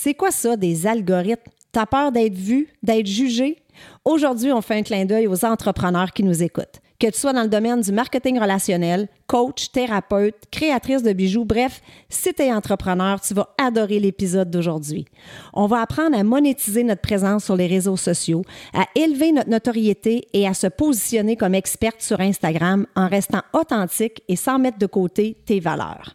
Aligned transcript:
C'est 0.00 0.14
quoi 0.14 0.30
ça, 0.30 0.56
des 0.56 0.86
algorithmes? 0.86 1.50
T'as 1.72 1.84
peur 1.84 2.12
d'être 2.12 2.36
vu, 2.36 2.68
d'être 2.84 3.08
jugé? 3.08 3.56
Aujourd'hui, 4.04 4.52
on 4.52 4.62
fait 4.62 4.76
un 4.76 4.84
clin 4.84 5.04
d'œil 5.04 5.26
aux 5.26 5.44
entrepreneurs 5.44 6.12
qui 6.12 6.22
nous 6.22 6.40
écoutent. 6.40 6.80
Que 7.00 7.08
tu 7.08 7.18
sois 7.18 7.32
dans 7.32 7.42
le 7.42 7.48
domaine 7.48 7.80
du 7.80 7.90
marketing 7.90 8.38
relationnel, 8.38 9.08
coach, 9.26 9.72
thérapeute, 9.72 10.36
créatrice 10.52 11.02
de 11.02 11.12
bijoux, 11.12 11.44
bref, 11.44 11.82
si 12.08 12.32
tu 12.32 12.42
es 12.42 12.52
entrepreneur, 12.52 13.20
tu 13.20 13.34
vas 13.34 13.52
adorer 13.58 13.98
l'épisode 13.98 14.50
d'aujourd'hui. 14.50 15.04
On 15.52 15.66
va 15.66 15.80
apprendre 15.80 16.16
à 16.16 16.22
monétiser 16.22 16.84
notre 16.84 17.02
présence 17.02 17.46
sur 17.46 17.56
les 17.56 17.66
réseaux 17.66 17.96
sociaux, 17.96 18.44
à 18.74 18.86
élever 18.94 19.32
notre 19.32 19.50
notoriété 19.50 20.28
et 20.32 20.46
à 20.46 20.54
se 20.54 20.68
positionner 20.68 21.34
comme 21.34 21.56
experte 21.56 22.02
sur 22.02 22.20
Instagram 22.20 22.86
en 22.94 23.08
restant 23.08 23.42
authentique 23.52 24.22
et 24.28 24.36
sans 24.36 24.60
mettre 24.60 24.78
de 24.78 24.86
côté 24.86 25.36
tes 25.44 25.58
valeurs. 25.58 26.14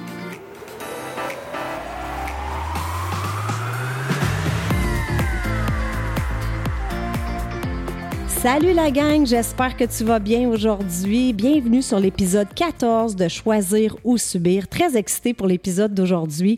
Salut 8.41 8.73
la 8.73 8.89
gang, 8.89 9.23
j'espère 9.23 9.77
que 9.77 9.83
tu 9.83 10.03
vas 10.03 10.17
bien 10.17 10.49
aujourd'hui. 10.49 11.31
Bienvenue 11.31 11.83
sur 11.83 11.99
l'épisode 11.99 12.51
14 12.55 13.15
de 13.15 13.27
Choisir 13.27 13.95
ou 14.03 14.17
Subir. 14.17 14.67
Très 14.67 14.97
excité 14.97 15.35
pour 15.35 15.45
l'épisode 15.45 15.93
d'aujourd'hui. 15.93 16.57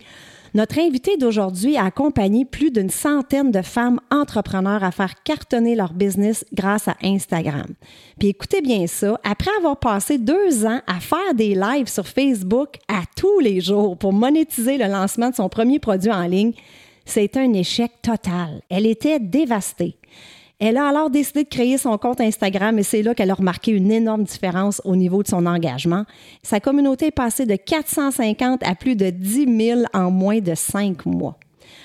Notre 0.53 0.79
invité 0.79 1.17
d'aujourd'hui 1.17 1.75
a 1.75 1.83
accompagné 1.83 2.45
plus 2.45 2.71
d'une 2.71 2.89
centaine 2.89 3.51
de 3.51 3.61
femmes 3.61 3.99
entrepreneurs 4.11 4.81
à 4.81 4.91
faire 4.91 5.21
cartonner 5.23 5.75
leur 5.75 5.91
business 5.91 6.45
grâce 6.53 6.87
à 6.87 6.95
Instagram. 7.03 7.73
Puis 8.17 8.29
écoutez 8.29 8.61
bien 8.61 8.87
ça, 8.87 9.19
après 9.25 9.51
avoir 9.57 9.77
passé 9.77 10.17
deux 10.17 10.65
ans 10.65 10.79
à 10.87 11.01
faire 11.01 11.33
des 11.35 11.53
lives 11.53 11.89
sur 11.89 12.07
Facebook 12.07 12.77
à 12.87 13.01
tous 13.17 13.41
les 13.41 13.59
jours 13.59 13.97
pour 13.97 14.13
monétiser 14.13 14.77
le 14.77 14.85
lancement 14.85 15.31
de 15.31 15.35
son 15.35 15.49
premier 15.49 15.79
produit 15.79 16.11
en 16.13 16.27
ligne, 16.27 16.53
c'est 17.03 17.35
un 17.35 17.51
échec 17.51 17.91
total. 18.01 18.61
Elle 18.69 18.85
était 18.85 19.19
dévastée. 19.19 19.97
Elle 20.65 20.77
a 20.77 20.87
alors 20.87 21.09
décidé 21.09 21.43
de 21.43 21.49
créer 21.49 21.77
son 21.77 21.97
compte 21.97 22.21
Instagram 22.21 22.79
et 22.79 22.83
c'est 22.83 23.01
là 23.01 23.13
qu'elle 23.13 23.31
a 23.31 23.33
remarqué 23.33 23.71
une 23.71 23.91
énorme 23.91 24.23
différence 24.23 24.81
au 24.85 24.95
niveau 24.95 25.21
de 25.21 25.27
son 25.27 25.45
engagement. 25.45 26.05
Sa 26.41 26.61
communauté 26.61 27.07
est 27.07 27.11
passée 27.11 27.45
de 27.45 27.57
450 27.57 28.63
à 28.63 28.73
plus 28.73 28.95
de 28.95 29.09
10 29.09 29.57
000 29.57 29.81
en 29.93 30.09
moins 30.09 30.39
de 30.39 30.55
cinq 30.55 31.05
mois. 31.05 31.37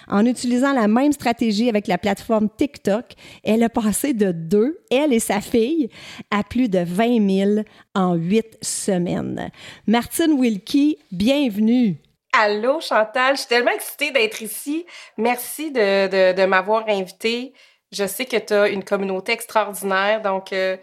En 0.07 0.25
utilisant 0.25 0.73
la 0.75 0.87
même 0.87 1.11
stratégie 1.11 1.69
avec 1.69 1.89
la 1.89 1.99
plateforme 1.99 2.49
TikTok, 2.57 3.05
elle 3.43 3.65
a 3.65 3.69
passé 3.69 4.13
de 4.13 4.31
deux, 4.31 4.79
elle 4.93 5.13
et 5.13 5.19
sa 5.19 5.41
fille, 5.41 5.89
à 6.31 6.45
plus 6.45 6.69
de 6.69 6.79
20 6.79 7.55
000 7.57 7.65
en 7.97 8.15
huit 8.15 8.59
semaines. 8.63 9.51
Martine 9.89 10.35
Wilkie, 10.35 10.99
bienvenue. 11.11 11.97
Allô 12.33 12.79
Chantal, 12.81 13.35
je 13.35 13.41
suis 13.41 13.49
tellement 13.49 13.73
excitée 13.73 14.13
d'être 14.13 14.41
ici. 14.41 14.87
Merci 15.17 15.73
de 15.73 16.47
m'avoir 16.47 16.89
invitée. 16.89 17.55
Je 17.93 18.07
sais 18.07 18.27
que 18.27 18.37
tu 18.37 18.53
as 18.53 18.69
une 18.69 18.85
communauté 18.85 19.33
extraordinaire, 19.33 20.21
donc 20.23 20.53
euh, 20.53 20.77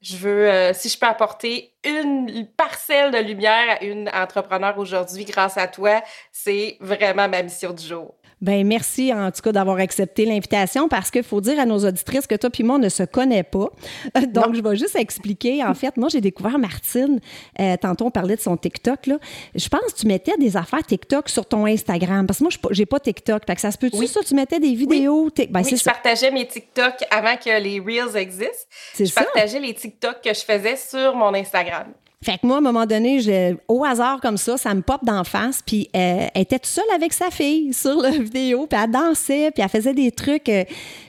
je 0.00 0.16
veux, 0.16 0.48
euh, 0.50 0.72
si 0.74 0.88
je 0.88 0.98
peux 0.98 1.06
apporter 1.06 1.74
une 1.84 2.46
parcelle 2.56 3.10
de 3.12 3.18
lumière 3.18 3.78
à 3.78 3.84
une 3.84 4.08
entrepreneur 4.08 4.76
aujourd'hui 4.78 5.24
grâce 5.24 5.56
à 5.56 5.68
toi, 5.68 6.02
c'est 6.32 6.76
vraiment 6.80 7.28
ma 7.28 7.42
mission 7.42 7.72
du 7.72 7.84
jour. 7.84 8.14
Ben 8.42 8.66
merci 8.66 9.12
en 9.14 9.30
tout 9.30 9.40
cas 9.40 9.52
d'avoir 9.52 9.78
accepté 9.78 10.24
l'invitation 10.24 10.88
parce 10.88 11.10
qu'il 11.10 11.22
faut 11.22 11.40
dire 11.40 11.58
à 11.60 11.64
nos 11.64 11.86
auditrices 11.86 12.26
que 12.26 12.34
toi 12.34 12.50
puis 12.50 12.64
moi 12.64 12.76
on 12.76 12.80
ne 12.80 12.88
se 12.88 13.04
connaît 13.04 13.44
pas. 13.44 13.70
Donc 14.28 14.54
je 14.54 14.60
vais 14.60 14.76
juste 14.76 14.96
expliquer. 14.96 15.64
En 15.64 15.74
fait, 15.74 15.96
moi 15.96 16.08
j'ai 16.08 16.20
découvert 16.20 16.58
Martine. 16.58 17.20
Euh, 17.60 17.76
tantôt 17.76 18.06
on 18.06 18.10
parlait 18.10 18.36
de 18.36 18.40
son 18.40 18.56
TikTok 18.56 19.06
là. 19.06 19.18
Je 19.54 19.68
pense 19.68 19.92
que 19.92 20.00
tu 20.00 20.06
mettais 20.06 20.36
des 20.38 20.56
affaires 20.56 20.84
TikTok 20.84 21.28
sur 21.28 21.46
ton 21.46 21.66
Instagram 21.66 22.26
parce 22.26 22.40
que 22.40 22.44
moi 22.44 22.52
j'ai 22.72 22.86
pas 22.86 22.98
TikTok. 22.98 23.44
Fait 23.46 23.54
que 23.54 23.60
ça 23.60 23.70
se 23.70 23.78
peut 23.78 23.90
tu 23.90 24.06
ça? 24.08 24.20
Tu 24.22 24.34
mettais 24.34 24.58
des 24.58 24.74
vidéos. 24.74 25.30
Ben, 25.50 25.62
oui, 25.64 25.76
je 25.76 25.84
partageais 25.84 26.30
mes 26.30 26.46
TikTok 26.46 26.94
avant 27.10 27.36
que 27.36 27.62
les 27.62 27.78
reels 27.78 28.16
existent. 28.16 28.66
Je 28.98 29.12
partageais 29.12 29.60
les 29.60 29.74
TikTok 29.74 30.20
que 30.22 30.34
je 30.34 30.40
faisais 30.40 30.76
sur 30.76 31.14
mon 31.14 31.32
Instagram. 31.34 31.92
Fait 32.22 32.38
que 32.38 32.46
moi, 32.46 32.56
à 32.56 32.58
un 32.58 32.62
moment 32.62 32.86
donné, 32.86 33.56
au 33.66 33.84
hasard 33.84 34.20
comme 34.20 34.36
ça, 34.36 34.56
ça 34.56 34.72
me 34.74 34.80
pop 34.80 35.04
d'en 35.04 35.24
face, 35.24 35.60
puis 35.60 35.88
euh, 35.96 36.28
elle 36.32 36.42
était 36.42 36.60
toute 36.60 36.66
seule 36.66 36.84
avec 36.94 37.12
sa 37.12 37.30
fille 37.30 37.72
sur 37.72 38.00
la 38.00 38.10
vidéo, 38.10 38.68
puis 38.70 38.78
elle 38.80 38.90
dansait, 38.92 39.50
puis 39.50 39.60
elle 39.62 39.68
faisait 39.68 39.92
des 39.92 40.12
trucs. 40.12 40.48
Euh, 40.48 40.62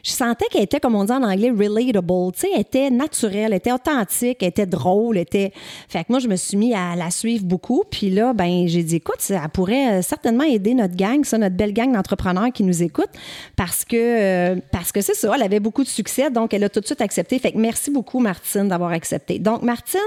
je 0.04 0.12
sentais 0.12 0.46
qu'elle 0.50 0.64
était, 0.64 0.80
comme 0.80 0.96
on 0.96 1.06
dit 1.06 1.12
en 1.12 1.22
anglais, 1.22 1.52
relatable. 1.52 2.32
Tu 2.34 2.40
sais, 2.40 2.50
elle 2.56 2.62
était 2.62 2.90
naturelle, 2.90 3.52
elle 3.52 3.54
était 3.54 3.72
authentique, 3.72 4.38
elle 4.42 4.48
était 4.48 4.66
drôle, 4.66 5.18
elle 5.18 5.22
était. 5.22 5.54
Fait 5.88 6.00
que 6.00 6.06
moi, 6.10 6.18
je 6.18 6.28
me 6.28 6.36
suis 6.36 6.58
mis 6.58 6.74
à 6.74 6.96
la 6.96 7.12
suivre 7.12 7.46
beaucoup, 7.46 7.84
puis 7.90 8.10
là, 8.10 8.34
ben, 8.34 8.68
j'ai 8.68 8.82
dit, 8.82 8.96
écoute, 8.96 9.20
ça 9.20 9.48
pourrait 9.54 10.00
euh, 10.00 10.02
certainement 10.02 10.46
aider 10.46 10.74
notre 10.74 10.96
gang, 10.96 11.24
ça, 11.24 11.38
notre 11.38 11.56
belle 11.56 11.74
gang 11.74 11.94
d'entrepreneurs 11.94 12.52
qui 12.52 12.64
nous 12.64 12.82
écoutent, 12.82 13.14
parce 13.56 13.86
que, 13.86 14.60
parce 14.72 14.92
que 14.92 15.02
c'est 15.02 15.14
ça, 15.14 15.32
elle 15.36 15.44
avait 15.44 15.60
beaucoup 15.60 15.84
de 15.84 15.90
succès, 15.90 16.32
donc 16.32 16.56
elle 16.56 16.64
a 16.64 16.70
tout 16.70 16.80
de 16.80 16.88
suite 16.88 17.02
accepté. 17.02 17.38
Fait 17.38 17.52
que 17.52 17.58
merci 17.60 17.92
beaucoup, 17.92 18.18
Martine, 18.18 18.68
d'avoir 18.68 18.92
accepté. 18.92 19.38
Donc, 19.38 19.62
Martine, 19.62 20.00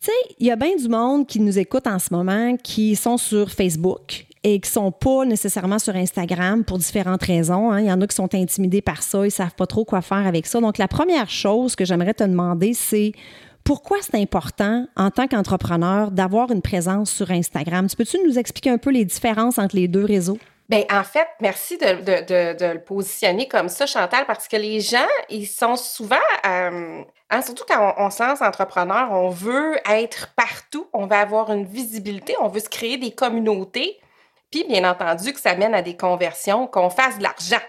tu 0.00 0.06
sais, 0.06 0.34
il 0.38 0.46
y 0.46 0.50
a 0.50 0.56
bien 0.56 0.76
du 0.76 0.88
monde 0.88 1.26
qui 1.26 1.40
nous 1.40 1.58
écoute 1.58 1.86
en 1.86 1.98
ce 1.98 2.12
moment 2.12 2.56
qui 2.56 2.94
sont 2.94 3.16
sur 3.16 3.50
Facebook 3.50 4.26
et 4.44 4.60
qui 4.60 4.70
sont 4.70 4.92
pas 4.92 5.24
nécessairement 5.24 5.78
sur 5.78 5.96
Instagram 5.96 6.64
pour 6.64 6.78
différentes 6.78 7.22
raisons. 7.24 7.72
Hein. 7.72 7.80
Il 7.80 7.86
y 7.86 7.92
en 7.92 8.00
a 8.00 8.06
qui 8.06 8.14
sont 8.14 8.32
intimidés 8.34 8.82
par 8.82 9.02
ça, 9.02 9.26
ils 9.26 9.30
savent 9.30 9.54
pas 9.54 9.66
trop 9.66 9.84
quoi 9.84 10.00
faire 10.00 10.26
avec 10.26 10.46
ça. 10.46 10.60
Donc, 10.60 10.78
la 10.78 10.88
première 10.88 11.28
chose 11.28 11.74
que 11.74 11.84
j'aimerais 11.84 12.14
te 12.14 12.24
demander, 12.24 12.74
c'est 12.74 13.12
pourquoi 13.64 13.98
c'est 14.00 14.18
important 14.20 14.86
en 14.96 15.10
tant 15.10 15.26
qu'entrepreneur 15.26 16.10
d'avoir 16.10 16.50
une 16.52 16.62
présence 16.62 17.10
sur 17.10 17.30
Instagram? 17.30 17.88
Tu 17.88 17.96
peux-tu 17.96 18.18
nous 18.24 18.38
expliquer 18.38 18.70
un 18.70 18.78
peu 18.78 18.90
les 18.90 19.04
différences 19.04 19.58
entre 19.58 19.76
les 19.76 19.88
deux 19.88 20.04
réseaux? 20.04 20.38
Ben 20.68 20.84
en 20.90 21.02
fait, 21.02 21.28
merci 21.40 21.78
de, 21.78 21.86
de, 21.86 22.20
de, 22.26 22.58
de, 22.58 22.72
le 22.74 22.82
positionner 22.84 23.48
comme 23.48 23.70
ça, 23.70 23.86
Chantal, 23.86 24.26
parce 24.26 24.48
que 24.48 24.56
les 24.56 24.80
gens, 24.80 25.08
ils 25.30 25.46
sont 25.46 25.76
souvent, 25.76 26.16
euh, 26.46 27.02
hein, 27.30 27.42
surtout 27.42 27.64
quand 27.66 27.94
on, 27.96 28.04
on 28.04 28.10
se 28.10 28.22
lance 28.22 28.42
entrepreneur, 28.42 29.10
on 29.10 29.30
veut 29.30 29.78
être 29.88 30.34
partout, 30.36 30.86
on 30.92 31.06
veut 31.06 31.16
avoir 31.16 31.50
une 31.52 31.64
visibilité, 31.64 32.34
on 32.40 32.48
veut 32.48 32.60
se 32.60 32.68
créer 32.68 32.98
des 32.98 33.12
communautés, 33.12 33.98
puis 34.50 34.64
bien 34.64 34.88
entendu 34.90 35.32
que 35.32 35.40
ça 35.40 35.54
mène 35.54 35.74
à 35.74 35.80
des 35.80 35.96
conversions, 35.96 36.66
qu'on 36.66 36.90
fasse 36.90 37.16
de 37.16 37.22
l'argent. 37.22 37.64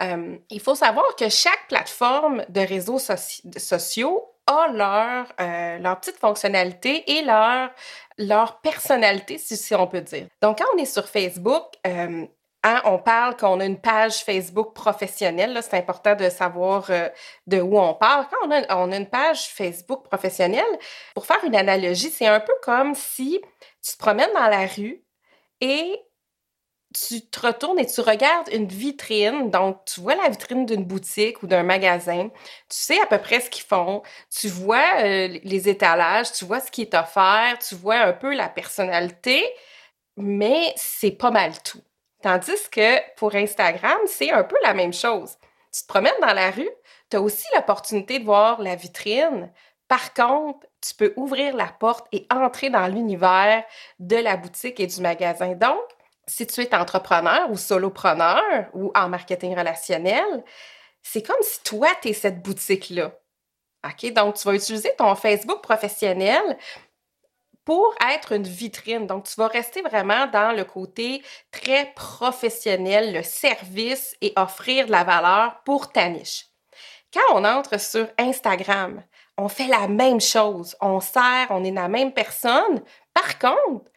Euh, 0.00 0.36
il 0.50 0.60
faut 0.60 0.74
savoir 0.74 1.16
que 1.16 1.28
chaque 1.28 1.68
plateforme 1.68 2.44
de 2.48 2.60
réseaux 2.60 2.98
sociaux 2.98 4.34
a 4.46 4.68
leur, 4.72 5.26
euh, 5.40 5.78
leur 5.78 6.00
petite 6.00 6.18
fonctionnalité 6.18 7.10
et 7.10 7.22
leur, 7.22 7.70
leur 8.18 8.60
personnalité, 8.60 9.38
si, 9.38 9.74
on 9.74 9.86
peut 9.86 10.00
dire. 10.00 10.26
Donc, 10.40 10.58
quand 10.58 10.66
on 10.74 10.78
est 10.78 10.84
sur 10.84 11.08
Facebook, 11.08 11.64
euh, 11.86 12.26
hein, 12.62 12.82
on 12.84 12.98
parle 12.98 13.36
qu'on 13.36 13.60
a 13.60 13.64
une 13.64 13.80
page 13.80 14.24
Facebook 14.24 14.74
professionnelle. 14.74 15.58
C'est 15.62 15.76
important 15.76 16.14
de 16.14 16.28
savoir 16.28 16.90
euh, 16.90 17.08
de 17.46 17.60
où 17.60 17.78
on 17.78 17.94
parle. 17.94 18.26
Quand 18.30 18.48
on 18.48 18.50
a, 18.50 18.76
on 18.76 18.92
a 18.92 18.96
une 18.96 19.08
page 19.08 19.48
Facebook 19.48 20.04
professionnelle, 20.04 20.64
pour 21.14 21.26
faire 21.26 21.42
une 21.44 21.56
analogie, 21.56 22.10
c'est 22.10 22.26
un 22.26 22.40
peu 22.40 22.54
comme 22.62 22.94
si 22.94 23.40
tu 23.82 23.92
te 23.92 23.98
promènes 23.98 24.32
dans 24.34 24.48
la 24.48 24.66
rue 24.66 25.04
et 25.60 26.00
tu 26.94 27.20
te 27.22 27.46
retournes 27.46 27.78
et 27.78 27.86
tu 27.86 28.00
regardes 28.00 28.48
une 28.52 28.66
vitrine. 28.66 29.50
Donc, 29.50 29.84
tu 29.84 30.00
vois 30.00 30.14
la 30.14 30.28
vitrine 30.28 30.64
d'une 30.64 30.84
boutique 30.84 31.42
ou 31.42 31.46
d'un 31.46 31.62
magasin. 31.62 32.30
Tu 32.68 32.76
sais 32.76 33.00
à 33.00 33.06
peu 33.06 33.18
près 33.18 33.40
ce 33.40 33.50
qu'ils 33.50 33.64
font. 33.64 34.02
Tu 34.30 34.48
vois 34.48 35.02
euh, 35.02 35.38
les 35.42 35.68
étalages, 35.68 36.32
tu 36.32 36.44
vois 36.44 36.60
ce 36.60 36.70
qui 36.70 36.82
est 36.82 36.94
offert, 36.94 37.58
tu 37.66 37.74
vois 37.74 37.96
un 37.96 38.12
peu 38.12 38.34
la 38.34 38.48
personnalité, 38.48 39.44
mais 40.16 40.72
c'est 40.76 41.10
pas 41.12 41.30
mal 41.30 41.52
tout. 41.62 41.82
Tandis 42.22 42.70
que 42.70 42.98
pour 43.16 43.34
Instagram, 43.34 43.98
c'est 44.06 44.30
un 44.30 44.44
peu 44.44 44.56
la 44.62 44.74
même 44.74 44.94
chose. 44.94 45.36
Tu 45.72 45.82
te 45.82 45.88
promènes 45.88 46.12
dans 46.20 46.32
la 46.32 46.50
rue, 46.50 46.70
tu 47.10 47.16
as 47.16 47.20
aussi 47.20 47.44
l'opportunité 47.54 48.18
de 48.20 48.24
voir 48.24 48.62
la 48.62 48.76
vitrine. 48.76 49.52
Par 49.88 50.14
contre, 50.14 50.66
tu 50.80 50.94
peux 50.94 51.12
ouvrir 51.16 51.54
la 51.56 51.66
porte 51.66 52.06
et 52.12 52.26
entrer 52.30 52.70
dans 52.70 52.86
l'univers 52.86 53.64
de 53.98 54.16
la 54.16 54.36
boutique 54.36 54.80
et 54.80 54.86
du 54.86 55.00
magasin. 55.00 55.54
Donc, 55.54 55.82
si 56.26 56.46
tu 56.46 56.62
es 56.62 56.74
entrepreneur 56.74 57.50
ou 57.50 57.56
solopreneur 57.56 58.68
ou 58.72 58.90
en 58.94 59.08
marketing 59.08 59.56
relationnel, 59.56 60.44
c'est 61.02 61.22
comme 61.22 61.42
si 61.42 61.62
toi, 61.62 61.88
tu 62.00 62.08
es 62.08 62.12
cette 62.12 62.42
boutique-là. 62.42 63.12
OK? 63.84 64.12
Donc, 64.12 64.36
tu 64.36 64.48
vas 64.48 64.54
utiliser 64.54 64.94
ton 64.96 65.14
Facebook 65.14 65.62
professionnel 65.62 66.56
pour 67.64 67.94
être 68.12 68.32
une 68.32 68.46
vitrine. 68.46 69.06
Donc, 69.06 69.24
tu 69.24 69.34
vas 69.36 69.48
rester 69.48 69.82
vraiment 69.82 70.26
dans 70.26 70.52
le 70.52 70.64
côté 70.64 71.22
très 71.50 71.92
professionnel, 71.94 73.14
le 73.14 73.22
service 73.22 74.16
et 74.20 74.32
offrir 74.36 74.86
de 74.86 74.92
la 74.92 75.04
valeur 75.04 75.62
pour 75.64 75.92
ta 75.92 76.08
niche. 76.08 76.46
Quand 77.12 77.34
on 77.34 77.44
entre 77.44 77.78
sur 77.78 78.08
Instagram, 78.18 79.02
on 79.36 79.48
fait 79.48 79.66
la 79.66 79.88
même 79.88 80.20
chose. 80.20 80.76
On 80.80 81.00
sert, 81.00 81.46
on 81.50 81.64
est 81.64 81.70
la 81.70 81.88
même 81.88 82.12
personne. 82.12 82.82
Par 83.12 83.38
contre, 83.38 83.90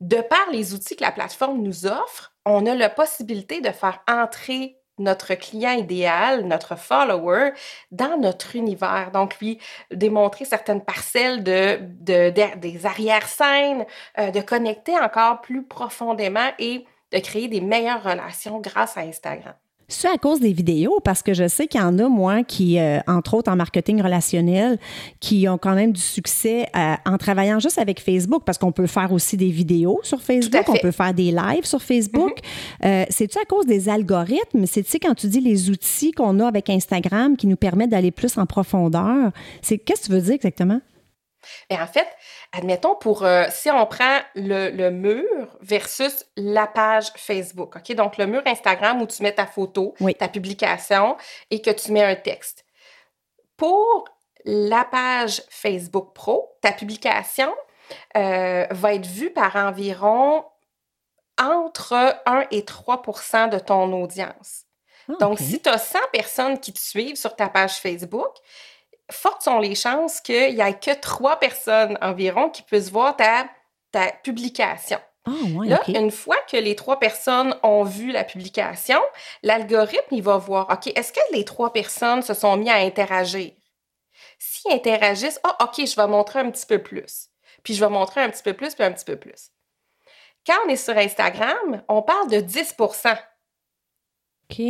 de 0.00 0.20
par 0.20 0.50
les 0.52 0.74
outils 0.74 0.96
que 0.96 1.04
la 1.04 1.12
plateforme 1.12 1.62
nous 1.62 1.86
offre, 1.86 2.34
on 2.44 2.66
a 2.66 2.74
la 2.74 2.90
possibilité 2.90 3.60
de 3.60 3.70
faire 3.70 4.00
entrer 4.08 4.78
notre 4.98 5.34
client 5.34 5.72
idéal, 5.72 6.46
notre 6.46 6.76
follower, 6.76 7.52
dans 7.90 8.16
notre 8.18 8.56
univers. 8.56 9.10
Donc, 9.12 9.38
lui, 9.40 9.58
démontrer 9.90 10.44
certaines 10.44 10.82
parcelles 10.82 11.42
de, 11.42 11.78
des 12.30 12.86
arrière-scènes, 12.86 13.84
euh, 14.18 14.30
de 14.30 14.40
connecter 14.40 14.96
encore 14.98 15.42
plus 15.42 15.64
profondément 15.64 16.50
et 16.58 16.86
de 17.12 17.18
créer 17.18 17.48
des 17.48 17.60
meilleures 17.60 18.02
relations 18.02 18.58
grâce 18.60 18.96
à 18.96 19.00
Instagram. 19.00 19.54
C'est 19.88 20.08
à 20.08 20.18
cause 20.18 20.40
des 20.40 20.52
vidéos, 20.52 20.98
parce 21.04 21.22
que 21.22 21.32
je 21.32 21.46
sais 21.46 21.68
qu'il 21.68 21.80
y 21.80 21.84
en 21.84 21.98
a, 21.98 22.08
moi, 22.08 22.42
qui, 22.42 22.78
euh, 22.78 22.98
entre 23.06 23.34
autres 23.34 23.52
en 23.52 23.56
marketing 23.56 24.02
relationnel, 24.02 24.78
qui 25.20 25.48
ont 25.48 25.58
quand 25.58 25.74
même 25.74 25.92
du 25.92 26.00
succès 26.00 26.66
euh, 26.74 26.94
en 27.04 27.16
travaillant 27.18 27.60
juste 27.60 27.78
avec 27.78 28.00
Facebook, 28.00 28.42
parce 28.44 28.58
qu'on 28.58 28.72
peut 28.72 28.88
faire 28.88 29.12
aussi 29.12 29.36
des 29.36 29.50
vidéos 29.50 30.00
sur 30.02 30.20
Facebook, 30.20 30.64
on 30.68 30.78
peut 30.78 30.90
faire 30.90 31.14
des 31.14 31.30
lives 31.30 31.64
sur 31.64 31.82
Facebook. 31.82 32.40
Mm-hmm. 32.40 32.86
Euh, 32.86 33.04
c'est-tu 33.10 33.38
à 33.38 33.44
cause 33.44 33.66
des 33.66 33.88
algorithmes? 33.88 34.66
C'est-tu 34.66 34.98
quand 34.98 35.14
tu 35.14 35.28
dis 35.28 35.40
les 35.40 35.70
outils 35.70 36.10
qu'on 36.10 36.40
a 36.40 36.48
avec 36.48 36.68
Instagram 36.68 37.36
qui 37.36 37.46
nous 37.46 37.56
permettent 37.56 37.90
d'aller 37.90 38.10
plus 38.10 38.36
en 38.38 38.46
profondeur? 38.46 39.30
C'est 39.62 39.78
Qu'est-ce 39.78 40.02
que 40.02 40.06
tu 40.06 40.12
veux 40.12 40.20
dire 40.20 40.34
exactement? 40.34 40.80
Et 41.70 41.76
en 41.76 41.86
fait, 41.86 42.08
admettons 42.52 42.94
pour 42.94 43.24
euh, 43.24 43.44
si 43.50 43.70
on 43.70 43.86
prend 43.86 44.20
le, 44.34 44.90
mur 44.90 45.56
versus 45.60 46.24
la 46.36 46.66
page 46.66 47.10
Facebook, 47.16 47.76
OK? 47.76 47.92
Donc 47.94 48.16
le 48.18 48.26
mur 48.26 48.42
Instagram 48.46 49.02
où 49.02 49.06
tu 49.06 49.22
mets 49.22 49.34
ta 49.34 49.46
photo, 49.46 49.94
ta 50.18 50.28
publication 50.28 51.16
et 51.50 51.60
que 51.60 51.70
tu 51.70 51.92
mets 51.92 52.04
un 52.04 52.16
texte. 52.16 52.64
Pour 53.56 54.04
la 54.44 54.84
page 54.84 55.42
Facebook 55.48 56.14
Pro, 56.14 56.56
ta 56.60 56.72
publication 56.72 57.52
euh, 58.16 58.66
va 58.70 58.94
être 58.94 59.06
vue 59.06 59.30
par 59.30 59.56
environ 59.56 60.44
entre 61.38 62.16
1 62.26 62.46
et 62.50 62.62
3% 62.62 63.50
de 63.50 63.58
ton 63.58 63.92
audience. 63.92 64.64
Ah, 65.08 65.14
Donc, 65.20 65.38
si 65.38 65.60
tu 65.60 65.68
as 65.68 65.78
100 65.78 65.98
personnes 66.12 66.58
qui 66.58 66.72
te 66.72 66.80
suivent 66.80 67.16
sur 67.16 67.36
ta 67.36 67.48
page 67.48 67.76
Facebook, 67.76 68.34
fortes 69.10 69.42
sont 69.42 69.58
les 69.58 69.74
chances 69.74 70.20
qu'il 70.20 70.54
n'y 70.54 70.60
ait 70.60 70.78
que 70.78 70.94
trois 71.00 71.38
personnes 71.38 71.98
environ 72.00 72.50
qui 72.50 72.62
puissent 72.62 72.90
voir 72.90 73.16
ta, 73.16 73.46
ta 73.92 74.12
publication. 74.12 74.98
Ah, 75.26 75.30
là, 75.64 75.80
une 75.88 76.12
fois 76.12 76.36
que 76.50 76.56
les 76.56 76.76
trois 76.76 77.00
personnes 77.00 77.56
ont 77.64 77.82
vu 77.82 78.12
la 78.12 78.22
publication, 78.22 79.00
l'algorithme, 79.42 80.14
il 80.14 80.22
va 80.22 80.36
voir, 80.36 80.70
OK, 80.70 80.86
est-ce 80.94 81.12
que 81.12 81.20
les 81.32 81.44
trois 81.44 81.72
personnes 81.72 82.22
se 82.22 82.32
sont 82.32 82.56
mis 82.56 82.70
à 82.70 82.76
interagir? 82.76 83.52
S'ils 84.38 84.72
interagissent, 84.72 85.40
ah, 85.42 85.56
OK, 85.64 85.84
je 85.84 85.96
vais 85.96 86.06
montrer 86.06 86.40
un 86.40 86.50
petit 86.50 86.66
peu 86.66 86.80
plus. 86.80 87.28
Puis 87.64 87.74
je 87.74 87.84
vais 87.84 87.90
montrer 87.90 88.22
un 88.22 88.30
petit 88.30 88.42
peu 88.42 88.52
plus, 88.52 88.74
puis 88.74 88.84
un 88.84 88.92
petit 88.92 89.04
peu 89.04 89.16
plus. 89.16 89.50
Quand 90.46 90.54
on 90.64 90.68
est 90.68 90.76
sur 90.76 90.96
Instagram, 90.96 91.82
on 91.88 92.02
parle 92.02 92.30
de 92.30 92.40
10% 92.40 93.18
OK. 94.48 94.62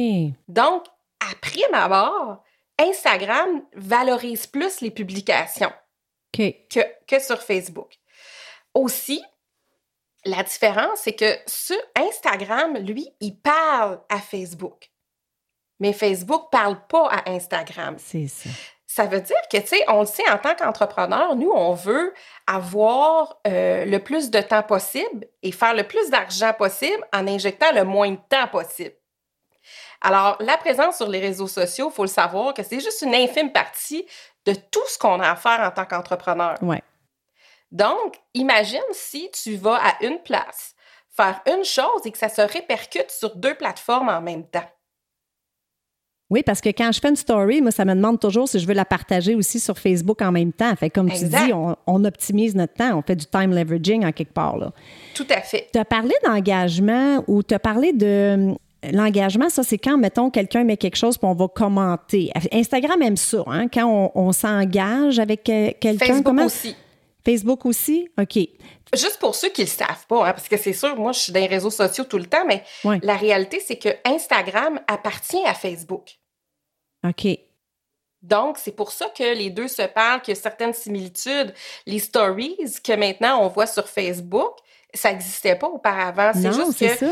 Donc, 0.49 0.85
après 1.33 1.69
ma 1.71 1.89
barre, 1.89 2.43
Instagram 2.79 3.63
valorise 3.75 4.47
plus 4.47 4.81
les 4.81 4.91
publications 4.91 5.73
que, 6.33 6.53
que 7.07 7.21
sur 7.21 7.43
Facebook. 7.43 7.95
Aussi, 8.75 9.23
la 10.25 10.43
différence, 10.43 11.01
c'est 11.01 11.15
que 11.15 11.33
sur 11.47 11.79
Instagram, 11.97 12.77
lui, 12.79 13.09
il 13.21 13.39
parle 13.39 14.01
à 14.09 14.19
Facebook. 14.19 14.91
Mais 15.81 15.93
Facebook 15.93 16.45
ne 16.45 16.59
parle 16.59 16.87
pas 16.87 17.09
à 17.09 17.31
Instagram. 17.31 17.97
C'est 17.99 18.29
ça. 18.29 18.51
Ça 18.87 19.05
veut 19.05 19.21
dire 19.21 19.37
que, 19.51 19.59
tu 19.59 19.67
sais, 19.67 19.85
on 19.89 20.01
le 20.01 20.07
sait 20.07 20.29
en 20.31 20.39
tant 20.39 20.55
qu'entrepreneur, 20.55 21.37
nous, 21.37 21.51
on 21.51 21.75
veut 21.75 22.15
avoir 22.47 23.41
euh, 23.47 23.85
le 23.85 23.99
plus 23.99 24.31
de 24.31 24.41
temps 24.41 24.63
possible 24.63 25.27
et 25.43 25.53
faire 25.53 25.75
le 25.75 25.83
plus 25.83 26.09
d'argent 26.09 26.53
possible 26.55 27.05
en 27.13 27.27
injectant 27.27 27.73
le 27.75 27.85
moins 27.85 28.13
de 28.13 28.19
temps 28.29 28.49
possible. 28.49 28.95
Alors, 30.01 30.37
la 30.41 30.57
présence 30.57 30.97
sur 30.97 31.09
les 31.09 31.21
réseaux 31.21 31.47
sociaux, 31.47 31.89
il 31.91 31.95
faut 31.95 32.05
le 32.05 32.09
savoir 32.09 32.55
que 32.55 32.63
c'est 32.63 32.81
juste 32.81 33.03
une 33.03 33.15
infime 33.15 33.53
partie 33.53 34.07
de 34.45 34.55
tout 34.55 34.87
ce 34.89 34.99
qu'on 34.99 35.21
a 35.21 35.31
à 35.31 35.37
faire 35.37 35.61
en 35.61 35.71
tant 35.71 35.85
qu'entrepreneur. 35.85 36.57
Ouais. 36.63 36.83
Donc, 37.73 38.17
imagine 38.35 38.79
si 38.93 39.31
tu 39.33 39.57
vas 39.57 39.77
à 39.77 40.05
une 40.05 40.21
place 40.21 40.75
faire 41.17 41.41
une 41.47 41.65
chose 41.65 42.03
et 42.05 42.11
que 42.11 42.19
ça 42.19 42.29
se 42.29 42.43
répercute 42.43 43.11
sur 43.11 43.37
deux 43.37 43.55
plateformes 43.55 44.09
en 44.09 44.21
même 44.21 44.45
temps. 44.45 44.69
Oui, 46.29 46.43
parce 46.45 46.61
que 46.61 46.71
quand 46.71 46.91
je 46.91 46.99
fais 46.99 47.09
une 47.09 47.17
story, 47.17 47.63
moi, 47.63 47.71
ça 47.71 47.85
me 47.85 47.95
demande 47.95 48.19
toujours 48.19 48.49
si 48.49 48.59
je 48.59 48.67
veux 48.67 48.75
la 48.75 48.85
partager 48.85 49.37
aussi 49.37 49.61
sur 49.61 49.79
Facebook 49.79 50.21
en 50.23 50.33
même 50.33 50.53
temps. 50.53 50.75
Fait 50.75 50.91
comme 50.91 51.09
tu 51.11 51.25
dis, 51.25 51.53
on, 51.55 52.05
optimise 52.05 52.57
notre 52.57 52.75
temps, 52.75 52.99
on 52.99 53.03
fait 53.03 53.15
du 53.15 53.27
time 53.27 53.55
leveraging 53.55 54.05
en 54.05 54.11
quelque 54.11 54.33
part. 54.33 54.57
Là. 54.57 54.73
Tout 55.15 55.27
à 55.31 55.41
fait. 55.41 55.69
Tu 55.73 55.79
as 55.79 55.85
parlé 55.85 56.15
d'engagement 56.25 57.23
ou 57.29 57.45
tu 57.45 57.55
as 57.55 57.61
parlé 57.61 57.93
de 57.93 58.57
L'engagement, 58.93 59.49
ça, 59.49 59.63
c'est 59.63 59.79
quand, 59.79 59.99
mettons, 59.99 60.31
quelqu'un 60.31 60.65
met 60.65 60.77
quelque 60.77 60.97
chose 60.97 61.19
puis 61.19 61.27
on 61.27 61.35
va 61.35 61.49
commenter. 61.49 62.31
Instagram 62.53 63.03
aime 63.03 63.17
ça, 63.17 63.43
hein, 63.47 63.69
quand 63.69 64.13
on, 64.15 64.33
s'engage 64.33 65.19
avec 65.19 65.45
quelqu'un. 65.45 65.97
Facebook 65.99 66.41
aussi. 66.41 66.77
Facebook 67.25 67.67
aussi? 67.67 68.09
OK. 68.19 68.39
Juste 68.95 69.19
pour 69.19 69.35
ceux 69.35 69.49
qui 69.49 69.63
ne 69.63 69.67
le 69.67 69.71
savent 69.71 70.07
pas, 70.09 70.29
hein, 70.29 70.33
parce 70.33 70.49
que 70.49 70.57
c'est 70.57 70.73
sûr, 70.73 70.97
moi, 70.97 71.13
je 71.13 71.19
suis 71.19 71.33
dans 71.33 71.41
les 71.41 71.47
réseaux 71.47 71.71
sociaux 71.71 72.05
tout 72.05 72.19
le 72.19 72.27
temps, 72.27 72.45
mais 72.47 72.63
la 73.03 73.17
réalité, 73.17 73.61
c'est 73.65 73.77
que 73.77 73.89
Instagram 74.05 74.81
appartient 74.87 75.45
à 75.45 75.55
Facebook. 75.55 76.19
OK. 77.05 77.27
Donc, 78.23 78.59
c'est 78.59 78.73
pour 78.73 78.93
ça 78.93 79.07
que 79.17 79.37
les 79.37 79.51
deux 79.51 79.69
se 79.69 79.83
parlent, 79.83 80.21
qu'il 80.21 80.35
y 80.35 80.39
a 80.39 80.41
certaines 80.41 80.73
similitudes. 80.73 81.55
Les 81.87 81.99
stories 81.99 82.57
que 82.83 82.93
maintenant 82.93 83.41
on 83.43 83.49
voit 83.49 83.67
sur 83.67 83.89
Facebook, 83.89 84.57
ça 84.95 85.13
n'existait 85.13 85.55
pas 85.55 85.69
auparavant. 85.69 86.33
C'est 86.35 86.53
juste 86.53 86.79
que 86.79 86.89
ça 86.89 87.07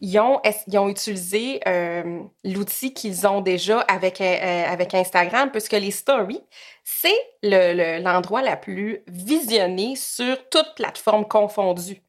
ils 0.00 0.18
ont, 0.18 0.40
ils 0.66 0.78
ont 0.78 0.88
utilisé 0.88 1.60
euh, 1.66 2.20
l'outil 2.44 2.92
qu'ils 2.92 3.26
ont 3.26 3.40
déjà 3.40 3.80
avec, 3.80 4.20
euh, 4.20 4.64
avec 4.66 4.94
Instagram, 4.94 5.50
puisque 5.50 5.72
les 5.72 5.90
stories, 5.90 6.42
c'est 6.84 7.18
l'endroit 7.42 8.40
le, 8.40 8.46
la 8.46 8.56
plus 8.56 9.00
visionné 9.06 9.96
sur 9.96 10.48
toute 10.48 10.74
plateforme 10.76 11.26
confondue. 11.26 12.02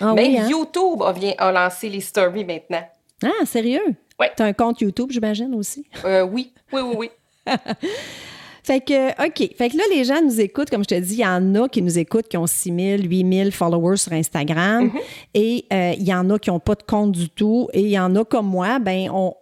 Ah 0.00 0.12
Même 0.14 0.36
hein? 0.36 0.48
YouTube 0.48 1.02
a, 1.02 1.12
vient, 1.12 1.34
a 1.38 1.52
lancé 1.52 1.88
les 1.88 2.00
stories 2.00 2.44
maintenant. 2.44 2.86
Ah, 3.24 3.46
sérieux? 3.46 3.96
Oui. 4.20 4.26
Tu 4.36 4.42
as 4.42 4.46
un 4.46 4.52
compte 4.52 4.80
YouTube, 4.80 5.10
j'imagine, 5.10 5.54
aussi? 5.54 5.86
Euh, 6.04 6.22
oui, 6.22 6.52
oui, 6.72 6.80
oui, 6.82 6.94
oui. 6.96 7.10
Fait 8.64 8.80
que, 8.80 9.10
OK. 9.26 9.56
Fait 9.56 9.70
que 9.70 9.76
là, 9.76 9.82
les 9.90 10.04
gens 10.04 10.22
nous 10.22 10.40
écoutent, 10.40 10.70
comme 10.70 10.84
je 10.84 10.88
te 10.88 11.00
dis, 11.00 11.14
il 11.14 11.20
y 11.20 11.26
en 11.26 11.54
a 11.56 11.68
qui 11.68 11.82
nous 11.82 11.98
écoutent 11.98 12.28
qui 12.28 12.36
ont 12.36 12.46
6 12.46 12.98
000, 12.98 13.02
8 13.02 13.34
000 13.34 13.50
followers 13.50 13.96
sur 13.96 14.12
Instagram. 14.12 14.86
Mm-hmm. 14.86 15.00
Et 15.34 15.64
euh, 15.72 15.94
il 15.98 16.04
y 16.04 16.14
en 16.14 16.30
a 16.30 16.38
qui 16.38 16.50
n'ont 16.50 16.60
pas 16.60 16.74
de 16.74 16.82
compte 16.82 17.12
du 17.12 17.28
tout. 17.28 17.68
Et 17.72 17.80
il 17.80 17.90
y 17.90 17.98
en 17.98 18.14
a 18.14 18.24
comme 18.24 18.46
moi, 18.46 18.78
ben 18.78 19.10
on, 19.12 19.34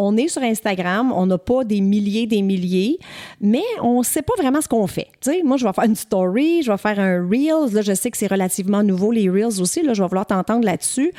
on 0.00 0.16
est 0.16 0.28
sur 0.28 0.42
Instagram, 0.42 1.12
on 1.12 1.26
n'a 1.26 1.38
pas 1.38 1.64
des 1.64 1.80
milliers, 1.80 2.28
des 2.28 2.40
milliers, 2.40 2.98
mais 3.40 3.64
on 3.82 3.98
ne 3.98 4.04
sait 4.04 4.22
pas 4.22 4.34
vraiment 4.38 4.60
ce 4.60 4.68
qu'on 4.68 4.86
fait. 4.86 5.08
Moi, 5.44 5.56
je 5.56 5.66
vais 5.66 5.72
faire 5.72 5.84
une 5.84 5.96
story, 5.96 6.62
je 6.62 6.70
vais 6.70 6.78
faire 6.78 7.00
un 7.00 7.28
Reels. 7.28 7.82
Je 7.82 7.92
sais 7.94 8.10
que 8.10 8.16
c'est 8.16 8.28
relativement 8.28 8.84
nouveau, 8.84 9.10
les 9.10 9.28
Reels 9.28 9.60
aussi. 9.60 9.82
Là, 9.82 9.94
je 9.94 10.02
vais 10.02 10.08
vouloir 10.08 10.24
t'entendre 10.24 10.64
là-dessus 10.64 11.12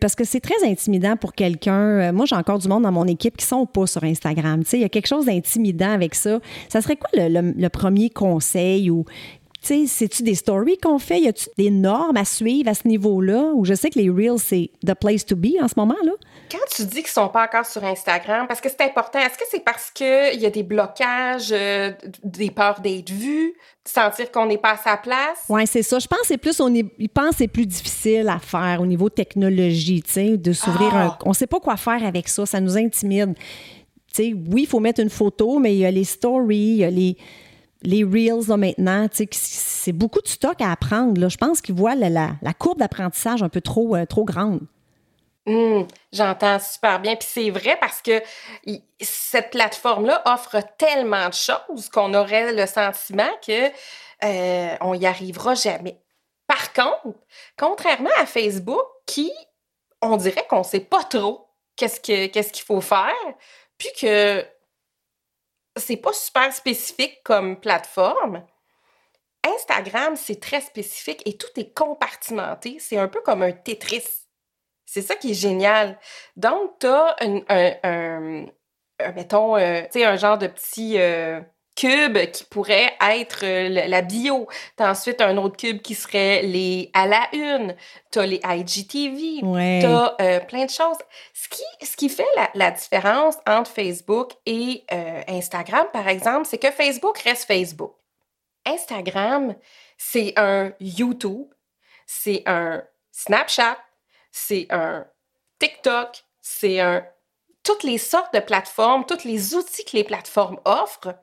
parce 0.00 0.14
que 0.14 0.22
c'est 0.24 0.40
très 0.40 0.64
intimidant 0.64 1.16
pour 1.16 1.34
quelqu'un. 1.34 1.72
Euh, 1.72 2.12
moi, 2.12 2.24
j'ai 2.24 2.36
encore 2.36 2.58
du 2.58 2.68
monde 2.68 2.84
dans 2.84 2.92
mon 2.92 3.06
équipe 3.06 3.36
qui 3.36 3.44
sont 3.44 3.66
pas 3.66 3.86
sur 3.86 4.04
Instagram. 4.04 4.62
Il 4.72 4.80
y 4.80 4.84
a 4.84 4.88
quelque 4.88 5.08
chose 5.08 5.26
d'intimidant 5.26 5.90
avec 5.90 6.14
ça. 6.14 6.38
Ça 6.68 6.80
serait 6.80 6.96
quoi 6.96 7.10
le, 7.14 7.68
premier 7.68 8.10
conseil 8.10 8.90
ou 8.90 9.04
sais, 9.60 9.86
c'est-tu 9.86 10.22
des 10.22 10.34
stories 10.34 10.78
qu'on 10.78 10.98
fait? 10.98 11.20
Y 11.20 11.28
a-tu 11.28 11.48
des 11.58 11.70
normes 11.70 12.16
à 12.16 12.24
suivre 12.24 12.68
à 12.68 12.74
ce 12.74 12.86
niveau-là? 12.86 13.52
Ou 13.54 13.64
je 13.64 13.74
sais 13.74 13.90
que 13.90 13.98
les 13.98 14.08
Reels, 14.08 14.38
c'est 14.38 14.70
the 14.86 14.94
place 14.94 15.26
to 15.26 15.36
be 15.36 15.60
en 15.60 15.68
ce 15.68 15.74
moment, 15.76 15.96
là. 16.04 16.12
Quand 16.50 16.58
tu 16.74 16.84
dis 16.84 17.02
qu'ils 17.02 17.06
sont 17.06 17.28
pas 17.28 17.44
encore 17.44 17.64
sur 17.66 17.84
Instagram, 17.84 18.46
parce 18.48 18.60
que 18.60 18.68
c'est 18.68 18.82
important, 18.82 19.18
est-ce 19.20 19.38
que 19.38 19.44
c'est 19.50 19.64
parce 19.64 19.90
qu'il 19.90 20.40
y 20.40 20.46
a 20.46 20.50
des 20.50 20.62
blocages, 20.62 21.50
euh, 21.52 21.92
des 22.24 22.50
peurs 22.50 22.80
d'être 22.80 23.10
vu, 23.10 23.54
sentir 23.84 24.32
qu'on 24.32 24.46
n'est 24.46 24.58
pas 24.58 24.72
à 24.72 24.76
sa 24.76 24.96
place? 24.96 25.44
Oui, 25.48 25.66
c'est 25.66 25.82
ça. 25.82 25.98
Je 25.98 26.06
pense 26.08 26.20
que 26.20 26.26
c'est 26.26 26.38
plus, 26.38 26.58
on 26.60 26.74
est, 26.74 26.86
ils 26.98 27.08
pensent 27.08 27.30
que 27.30 27.36
c'est 27.38 27.48
plus 27.48 27.66
difficile 27.66 28.28
à 28.28 28.38
faire 28.38 28.80
au 28.80 28.86
niveau 28.86 29.08
technologie, 29.08 30.02
tu 30.02 30.10
sais, 30.12 30.36
de 30.36 30.52
s'ouvrir 30.52 30.90
Ah. 30.94 31.04
un. 31.04 31.18
On 31.24 31.32
sait 31.32 31.46
pas 31.46 31.60
quoi 31.60 31.76
faire 31.76 32.04
avec 32.04 32.28
ça, 32.28 32.46
ça 32.46 32.60
nous 32.60 32.76
intimide. 32.76 33.34
Tu 34.12 34.24
sais, 34.24 34.34
oui, 34.50 34.62
il 34.62 34.66
faut 34.66 34.80
mettre 34.80 35.00
une 35.00 35.10
photo, 35.10 35.58
mais 35.60 35.74
il 35.74 35.78
y 35.78 35.86
a 35.86 35.90
les 35.90 36.04
stories, 36.04 36.56
il 36.56 36.76
y 36.78 36.84
a 36.84 36.90
les, 36.90 37.16
les 37.82 38.02
Reels 38.02 38.48
là, 38.48 38.56
maintenant. 38.56 39.06
C'est 39.30 39.92
beaucoup 39.92 40.20
de 40.20 40.26
stock 40.28 40.60
à 40.60 40.72
apprendre. 40.72 41.20
Là. 41.20 41.28
Je 41.28 41.36
pense 41.36 41.60
qu'ils 41.60 41.76
voient 41.76 41.94
la, 41.94 42.08
la- 42.10 42.32
la 42.42 42.52
courbe 42.54 42.78
d'apprentissage 42.80 43.42
un 43.42 43.48
peu 43.48 43.60
trop, 43.60 43.94
euh, 43.94 44.04
trop 44.06 44.24
grande. 44.24 44.60
Hum, 45.50 45.88
J'entends 46.12 46.60
super 46.60 47.00
bien. 47.00 47.16
Puis 47.16 47.28
c'est 47.28 47.50
vrai 47.50 47.76
parce 47.80 48.02
que 48.02 48.22
cette 49.00 49.50
plateforme-là 49.50 50.22
offre 50.26 50.60
tellement 50.78 51.28
de 51.28 51.34
choses 51.34 51.88
qu'on 51.88 52.14
aurait 52.14 52.52
le 52.52 52.66
sentiment 52.66 53.30
que 53.44 53.66
euh, 54.24 54.76
on 54.80 54.94
y 54.94 55.06
arrivera 55.06 55.54
jamais. 55.54 56.00
Par 56.46 56.72
contre, 56.72 57.18
contrairement 57.58 58.10
à 58.18 58.26
Facebook, 58.26 58.84
qui, 59.06 59.32
on 60.02 60.16
dirait 60.16 60.46
qu'on 60.48 60.62
sait 60.62 60.80
pas 60.80 61.02
trop 61.04 61.48
qu'est-ce 61.76 62.00
que 62.00 62.26
qu'est-ce 62.26 62.52
qu'il 62.52 62.64
faut 62.64 62.80
faire, 62.80 63.14
puis 63.78 63.88
que 64.00 64.46
c'est 65.76 65.96
pas 65.96 66.12
super 66.12 66.52
spécifique 66.52 67.22
comme 67.24 67.58
plateforme. 67.60 68.44
Instagram, 69.44 70.16
c'est 70.16 70.40
très 70.40 70.60
spécifique 70.60 71.22
et 71.26 71.36
tout 71.36 71.48
est 71.56 71.74
compartimenté. 71.74 72.78
C'est 72.78 72.98
un 72.98 73.08
peu 73.08 73.20
comme 73.22 73.42
un 73.42 73.52
Tetris. 73.52 74.29
C'est 74.92 75.02
ça 75.02 75.14
qui 75.14 75.30
est 75.30 75.34
génial. 75.34 75.98
Donc, 76.36 76.78
tu 76.80 76.86
as 76.86 77.14
un, 77.20 77.36
un- 77.48 77.74
un- 77.84 78.46
un, 79.00 79.12
mettons, 79.12 79.56
euh, 79.56 79.82
tu 79.82 80.00
sais, 80.00 80.04
un 80.04 80.16
genre 80.16 80.36
de 80.36 80.48
petit 80.48 80.98
euh, 80.98 81.40
cube 81.76 82.18
qui 82.32 82.44
pourrait 82.44 82.92
être 83.00 83.44
euh, 83.44 83.68
la 83.88 84.02
bio. 84.02 84.48
Tu 84.76 84.82
as 84.82 84.90
ensuite 84.90 85.20
un 85.20 85.36
autre 85.36 85.56
cube 85.56 85.80
qui 85.80 85.94
serait 85.94 86.42
les 86.42 86.90
à 86.92 87.06
la 87.06 87.22
une. 87.32 87.76
Tu 88.10 88.18
as 88.18 88.26
les 88.26 88.40
IGTV. 88.44 89.44
Ouais. 89.46 89.78
Tu 89.80 89.86
as 89.86 90.40
plein 90.40 90.64
de 90.64 90.70
choses. 90.70 90.98
Ce 91.34 91.48
qui, 91.48 91.62
ce 91.86 91.96
qui 91.96 92.08
fait 92.08 92.26
la, 92.36 92.50
la 92.54 92.70
différence 92.72 93.36
entre 93.46 93.70
Facebook 93.70 94.32
et 94.44 94.84
euh, 94.92 95.22
Instagram, 95.28 95.86
par 95.92 96.08
exemple, 96.08 96.46
c'est 96.46 96.58
que 96.58 96.70
Facebook 96.72 97.16
reste 97.20 97.44
Facebook. 97.46 97.94
Instagram, 98.66 99.54
c'est 99.96 100.32
un 100.36 100.72
YouTube, 100.80 101.46
c'est 102.06 102.42
un 102.46 102.82
Snapchat, 103.12 103.76
c'est 104.30 104.66
un 104.70 105.06
TikTok, 105.58 106.24
c'est 106.40 106.80
un 106.80 107.04
toutes 107.62 107.82
les 107.82 107.98
sortes 107.98 108.32
de 108.32 108.40
plateformes, 108.40 109.04
tous 109.04 109.24
les 109.24 109.54
outils 109.54 109.84
que 109.84 109.96
les 109.96 110.04
plateformes 110.04 110.58
offrent 110.64 111.14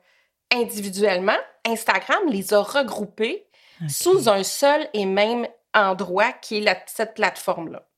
individuellement, 0.52 1.36
Instagram 1.66 2.22
les 2.28 2.54
a 2.54 2.62
regroupés 2.62 3.46
sous 3.88 4.28
un 4.28 4.42
seul 4.44 4.88
et 4.92 5.04
même 5.04 5.46
endroit 5.74 6.32
qui 6.32 6.58
est 6.58 6.60
la- 6.60 6.82
cette 6.86 7.14
plateforme-là. 7.14 7.88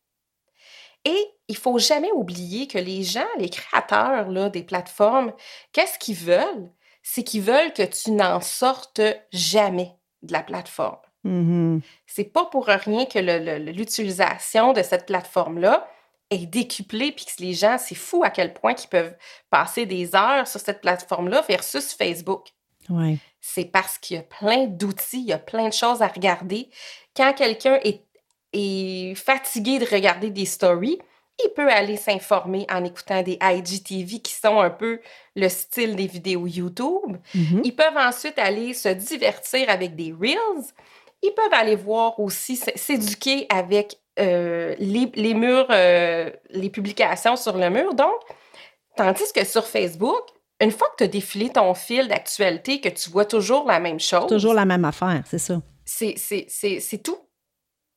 Et 1.04 1.34
il 1.48 1.56
faut 1.56 1.78
jamais 1.78 2.10
oublier 2.12 2.66
que 2.66 2.78
les 2.78 3.02
gens, 3.02 3.28
les 3.38 3.48
créateurs 3.50 4.28
là, 4.28 4.48
des 4.50 4.62
plateformes, 4.62 5.32
qu'est-ce 5.72 5.98
qu'ils 5.98 6.16
veulent? 6.16 6.70
C'est 7.02 7.24
qu'ils 7.24 7.42
veulent 7.42 7.72
que 7.72 7.82
tu 7.82 8.10
n'en 8.10 8.40
sortes 8.40 9.00
jamais 9.32 9.96
de 10.22 10.32
la 10.32 10.42
plateforme. 10.42 10.98
Mhm. 11.24 11.80
C'est 12.06 12.24
pas 12.24 12.46
pour 12.46 12.66
rien 12.66 13.04
que 13.06 13.18
l'utilisation 13.72 14.72
de 14.72 14.82
cette 14.82 15.06
plateforme-là 15.06 15.88
est 16.30 16.46
décuplée, 16.46 17.12
puis 17.12 17.24
que 17.24 17.42
les 17.42 17.54
gens, 17.54 17.76
c'est 17.78 17.94
fou 17.96 18.22
à 18.24 18.30
quel 18.30 18.54
point 18.54 18.74
ils 18.80 18.88
peuvent 18.88 19.16
passer 19.50 19.84
des 19.86 20.14
heures 20.14 20.46
sur 20.46 20.60
cette 20.60 20.80
plateforme-là 20.80 21.42
versus 21.48 21.92
Facebook 21.94 22.48
Ouais. 22.88 23.18
c'est 23.40 23.66
parce 23.66 23.98
qu'il 23.98 24.16
y 24.16 24.18
a 24.20 24.22
plein 24.22 24.66
d'outils, 24.66 25.20
il 25.20 25.26
y 25.28 25.32
a 25.32 25.38
plein 25.38 25.68
de 25.68 25.72
choses 25.72 26.02
à 26.02 26.08
regarder. 26.08 26.70
Quand 27.16 27.32
quelqu'un 27.34 27.78
est, 27.84 28.02
est 28.52 29.14
fatigué 29.14 29.78
de 29.78 29.84
regarder 29.84 30.30
des 30.30 30.46
stories, 30.46 30.98
il 31.44 31.50
peut 31.50 31.68
aller 31.70 31.96
s'informer 31.96 32.66
en 32.70 32.84
écoutant 32.84 33.22
des 33.22 33.38
IGTV 33.40 34.18
qui 34.20 34.32
sont 34.32 34.58
un 34.60 34.70
peu 34.70 35.00
le 35.36 35.48
style 35.48 35.94
des 35.94 36.06
vidéos 36.08 36.46
YouTube. 36.46 37.16
Mhm. 37.34 37.60
Ils 37.64 37.76
peuvent 37.76 37.96
ensuite 37.96 38.38
aller 38.38 38.74
se 38.74 38.88
divertir 38.88 39.70
avec 39.70 39.94
des 39.94 40.12
Reels. 40.12 40.64
Ils 41.22 41.32
peuvent 41.34 41.52
aller 41.52 41.76
voir 41.76 42.18
aussi, 42.18 42.56
s'éduquer 42.56 43.46
avec 43.50 43.96
euh, 44.18 44.74
les, 44.78 45.10
les 45.14 45.34
murs, 45.34 45.66
euh, 45.70 46.30
les 46.50 46.70
publications 46.70 47.36
sur 47.36 47.56
le 47.56 47.70
mur. 47.70 47.94
Donc, 47.94 48.14
tandis 48.96 49.32
que 49.34 49.44
sur 49.44 49.66
Facebook, 49.66 50.22
une 50.60 50.70
fois 50.70 50.88
que 50.90 50.96
tu 50.98 51.04
as 51.04 51.08
défilé 51.08 51.50
ton 51.50 51.72
fil 51.74 52.08
d'actualité, 52.08 52.80
que 52.80 52.88
tu 52.88 53.10
vois 53.10 53.24
toujours 53.24 53.66
la 53.66 53.80
même 53.80 54.00
chose, 54.00 54.26
Toujours 54.26 54.54
la 54.54 54.64
même 54.64 54.84
affaire, 54.84 55.22
c'est 55.26 55.38
ça. 55.38 55.60
c'est 55.84 57.02
tout. 57.02 57.18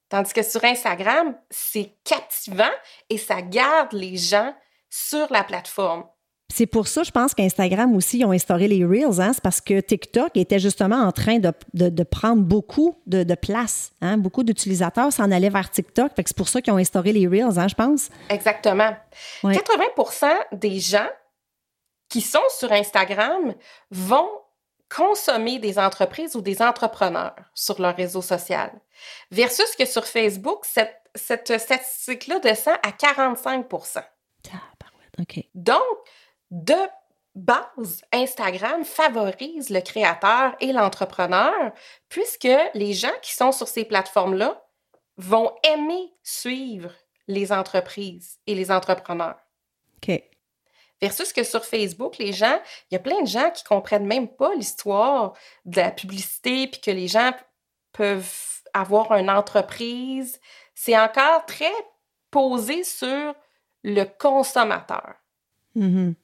Tandis 0.10 0.32
que 0.34 0.44
sur 0.44 0.64
Instagram, 0.64 1.36
c'est 1.50 1.96
captivant 2.04 2.72
et 3.10 3.18
ça 3.18 3.42
garde 3.42 3.94
les 3.94 4.16
gens 4.16 4.54
sur 4.90 5.28
la 5.32 5.44
plateforme. 5.44 6.06
C'est 6.56 6.68
pour 6.68 6.88
ça, 6.88 7.02
je 7.02 7.10
pense 7.10 7.34
qu'Instagram 7.34 7.96
aussi, 7.96 8.20
ils 8.20 8.26
ont 8.26 8.32
instauré 8.32 8.68
les 8.68 8.86
Reels. 8.86 9.20
Hein? 9.20 9.32
C'est 9.34 9.42
parce 9.42 9.60
que 9.60 9.80
TikTok 9.80 10.38
était 10.38 10.60
justement 10.60 10.98
en 10.98 11.12
train 11.12 11.40
de, 11.40 11.52
de- 11.74 11.90
de 11.90 12.04
prendre 12.04 12.44
beaucoup 12.44 12.96
de, 13.08 13.24
de 13.24 13.34
place. 13.34 13.92
Hein? 14.02 14.18
Beaucoup 14.18 14.44
d'utilisateurs 14.44 15.12
s'en 15.12 15.32
allaient 15.32 15.50
vers 15.50 15.72
TikTok. 15.72 16.12
Fait 16.16 16.24
que 16.24 16.30
c'est 16.30 16.38
pour 16.38 16.48
ça 16.50 16.62
qu'ils 16.62 16.72
ont 16.72 16.78
instauré 16.78 17.12
les 17.12 17.28
Reels, 17.28 17.58
hein, 17.58 17.68
je 17.68 17.74
pense. 17.74 18.10
Exactement. 18.30 18.96
Ouais. 19.44 19.56
80% 19.56 20.28
des 20.52 20.80
gens 20.80 21.10
qui 22.08 22.22
sont 22.22 22.38
sur 22.60 22.72
Instagram 22.72 23.56
vont 23.90 24.30
consommer 24.96 25.58
des 25.58 25.80
entreprises 25.80 26.36
ou 26.36 26.42
des 26.42 26.62
entrepreneurs 26.62 27.34
sur 27.56 27.82
leur 27.82 27.96
réseau 27.96 28.22
social. 28.22 28.72
Versus 29.32 29.76
que 29.76 29.86
sur 29.86 30.06
Facebook, 30.06 30.66
cette, 30.66 30.96
cette 31.16 31.58
statistique-là 31.60 32.38
descend 32.38 32.76
à 32.84 32.92
45 32.92 33.68
Tabarouette, 34.44 35.20
OK. 35.20 35.44
Donc, 35.56 35.80
de 36.54 36.76
base, 37.34 38.04
Instagram 38.14 38.86
favorise 38.86 39.72
le 39.72 39.82
créateur 39.82 40.56
et 40.60 40.72
l'entrepreneur 40.72 41.74
puisque 42.08 42.48
les 42.76 42.94
gens 42.94 43.14
qui 43.24 43.34
sont 43.34 43.52
sur 43.52 43.68
ces 43.68 43.86
plateformes-là 43.86 44.64
vont 45.18 45.52
aimer 45.64 46.14
suivre 46.22 46.92
les 47.28 47.52
entreprises 47.52 48.38
et 48.46 48.54
les 48.54 48.70
entrepreneurs. 48.70 49.40
OK. 49.98 50.22
Versus 51.02 51.34
que 51.34 51.44
sur 51.44 51.66
Facebook, 51.66 52.20
les 52.20 52.34
gens, 52.34 52.60
il 52.90 52.94
y 52.94 52.98
a 52.98 53.00
plein 53.00 53.22
de 53.22 53.28
gens 53.28 53.50
qui 53.50 53.64
comprennent 53.64 54.06
même 54.06 54.28
pas 54.28 54.54
l'histoire 54.54 55.34
de 55.66 55.78
la 55.78 55.92
publicité, 55.92 56.68
puis 56.68 56.82
que 56.82 56.92
les 56.92 57.08
gens 57.08 57.32
peuvent 57.94 58.62
avoir 58.74 59.12
une 59.14 59.30
entreprise. 59.30 60.40
C'est 60.76 60.98
encore 60.98 61.46
très 61.48 61.74
posé 62.30 62.84
sur 62.84 63.34
le 63.84 64.04
consommateur. 64.06 65.16
Mhm. 65.76 66.16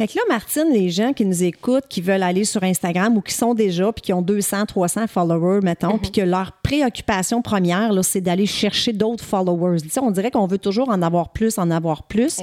Fait 0.00 0.08
que 0.08 0.16
là, 0.16 0.22
Martine, 0.30 0.72
les 0.72 0.88
gens 0.88 1.12
qui 1.12 1.26
nous 1.26 1.44
écoutent, 1.44 1.84
qui 1.86 2.00
veulent 2.00 2.22
aller 2.22 2.46
sur 2.46 2.62
Instagram 2.62 3.18
ou 3.18 3.20
qui 3.20 3.34
sont 3.34 3.52
déjà, 3.52 3.92
puis 3.92 4.00
qui 4.00 4.14
ont 4.14 4.22
200, 4.22 4.64
300 4.64 5.06
followers, 5.08 5.60
mettons, 5.62 5.98
puis 5.98 6.10
que 6.10 6.22
leur 6.22 6.52
préoccupation 6.62 7.42
première, 7.42 7.92
c'est 8.02 8.22
d'aller 8.22 8.46
chercher 8.46 8.94
d'autres 8.94 9.22
followers. 9.22 9.82
Tu 9.82 9.90
sais, 9.90 10.00
on 10.00 10.10
dirait 10.10 10.30
qu'on 10.30 10.46
veut 10.46 10.56
toujours 10.56 10.88
en 10.88 11.02
avoir 11.02 11.34
plus, 11.34 11.58
en 11.58 11.70
avoir 11.70 12.04
plus. 12.04 12.40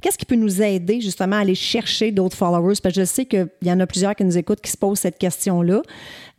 Qu'est-ce 0.00 0.16
qui 0.16 0.24
peut 0.24 0.36
nous 0.36 0.62
aider 0.62 1.00
justement 1.00 1.34
à 1.34 1.40
aller 1.40 1.56
chercher 1.56 2.12
d'autres 2.12 2.36
followers? 2.36 2.74
Parce 2.80 2.94
que 2.94 3.00
je 3.00 3.04
sais 3.04 3.24
qu'il 3.24 3.48
y 3.62 3.72
en 3.72 3.80
a 3.80 3.86
plusieurs 3.88 4.14
qui 4.14 4.24
nous 4.24 4.38
écoutent 4.38 4.60
qui 4.60 4.70
se 4.70 4.76
posent 4.76 5.00
cette 5.00 5.18
question-là. 5.18 5.82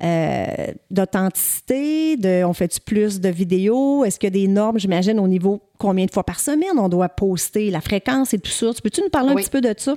Euh, 0.01 0.46
D'authenticité, 0.89 2.15
de, 2.15 2.46
on 2.46 2.53
fait-tu 2.53 2.79
plus 2.79 3.20
de 3.20 3.27
vidéos? 3.27 4.05
Est-ce 4.05 4.17
qu'il 4.17 4.27
y 4.27 4.32
a 4.32 4.46
des 4.46 4.48
normes, 4.48 4.79
j'imagine, 4.79 5.20
au 5.20 5.27
niveau 5.27 5.62
combien 5.77 6.05
de 6.05 6.12
fois 6.12 6.24
par 6.24 6.39
semaine 6.39 6.77
on 6.77 6.88
doit 6.88 7.10
poster, 7.10 7.70
la 7.70 7.82
fréquence 7.82 8.34
et 8.34 8.39
tout 8.39 8.51
ça? 8.51 8.74
Tu 8.74 8.82
peux-tu 8.82 9.01
nous 9.01 9.10
parler 9.10 9.32
un 9.32 9.36
petit 9.36 9.50
peu 9.50 9.60
de 9.60 9.74
ça? 9.77 9.96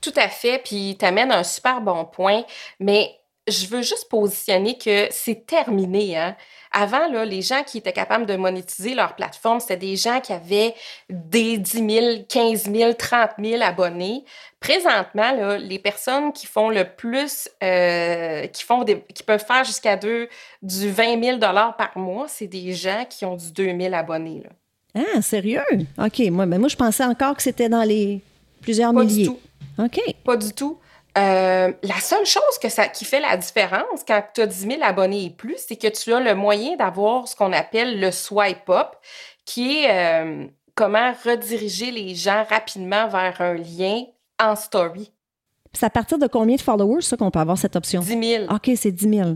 Tout 0.00 0.12
à 0.16 0.28
fait, 0.28 0.58
puis 0.62 0.96
tu 0.98 1.04
amènes 1.04 1.32
un 1.32 1.42
super 1.44 1.80
bon 1.80 2.04
point, 2.04 2.44
mais 2.80 3.10
je 3.48 3.66
veux 3.66 3.82
juste 3.82 4.08
positionner 4.08 4.76
que 4.76 5.06
c'est 5.10 5.46
terminé. 5.46 6.16
Hein? 6.16 6.36
Avant, 6.72 7.08
là, 7.08 7.24
les 7.24 7.42
gens 7.42 7.62
qui 7.62 7.78
étaient 7.78 7.92
capables 7.92 8.26
de 8.26 8.34
monétiser 8.34 8.94
leur 8.94 9.14
plateforme, 9.14 9.60
c'était 9.60 9.76
des 9.76 9.96
gens 9.96 10.20
qui 10.20 10.32
avaient 10.32 10.74
des 11.08 11.56
10 11.56 11.70
000, 11.88 12.06
15 12.28 12.64
000, 12.64 12.92
30 12.94 13.30
000 13.42 13.62
abonnés. 13.62 14.24
Présentement, 14.58 15.32
là, 15.32 15.58
les 15.58 15.78
personnes 15.78 16.32
qui 16.32 16.46
font 16.46 16.70
le 16.70 16.84
plus, 16.84 17.48
euh, 17.62 18.46
qui, 18.48 18.64
font 18.64 18.82
des, 18.82 19.00
qui 19.14 19.22
peuvent 19.22 19.44
faire 19.44 19.64
jusqu'à 19.64 19.96
deux, 19.96 20.28
du 20.60 20.90
20 20.90 21.22
000 21.22 21.38
par 21.38 21.92
mois, 21.94 22.26
c'est 22.28 22.48
des 22.48 22.72
gens 22.72 23.04
qui 23.08 23.24
ont 23.24 23.36
du 23.36 23.52
2 23.52 23.78
000 23.80 23.94
abonnés. 23.94 24.42
Là. 24.42 24.50
Ah, 25.14 25.22
sérieux? 25.22 25.62
OK. 25.98 26.18
Moi, 26.30 26.46
ben 26.46 26.58
moi, 26.58 26.68
je 26.68 26.76
pensais 26.76 27.04
encore 27.04 27.36
que 27.36 27.42
c'était 27.42 27.68
dans 27.68 27.84
les 27.84 28.20
plusieurs 28.60 28.92
Pas 28.92 29.04
milliers. 29.04 29.22
du 29.22 29.28
tout. 29.28 29.38
OK. 29.78 30.00
Pas 30.24 30.36
du 30.36 30.52
tout. 30.52 30.78
Euh, 31.16 31.72
la 31.82 32.00
seule 32.00 32.26
chose 32.26 32.58
que 32.60 32.68
ça, 32.68 32.88
qui 32.88 33.06
fait 33.06 33.20
la 33.20 33.36
différence 33.38 34.04
quand 34.06 34.22
tu 34.34 34.42
as 34.42 34.46
10 34.46 34.60
000 34.60 34.72
abonnés 34.82 35.24
et 35.24 35.30
plus, 35.30 35.56
c'est 35.66 35.76
que 35.76 35.88
tu 35.88 36.12
as 36.12 36.20
le 36.20 36.34
moyen 36.34 36.76
d'avoir 36.76 37.26
ce 37.26 37.34
qu'on 37.34 37.52
appelle 37.52 38.00
le 38.00 38.10
swipe 38.10 38.68
up, 38.68 38.88
qui 39.46 39.78
est 39.78 39.90
euh, 39.90 40.46
comment 40.74 41.12
rediriger 41.24 41.90
les 41.90 42.14
gens 42.14 42.44
rapidement 42.48 43.08
vers 43.08 43.40
un 43.40 43.54
lien 43.54 44.04
en 44.38 44.54
story. 44.56 45.10
C'est 45.72 45.86
à 45.86 45.90
partir 45.90 46.18
de 46.18 46.26
combien 46.26 46.56
de 46.56 46.60
followers, 46.60 47.02
ça, 47.02 47.16
qu'on 47.16 47.30
peut 47.30 47.38
avoir 47.38 47.56
cette 47.56 47.76
option? 47.76 48.00
10 48.00 48.08
000. 48.08 48.54
OK, 48.54 48.70
c'est 48.76 48.92
10 48.92 49.08
000. 49.08 49.30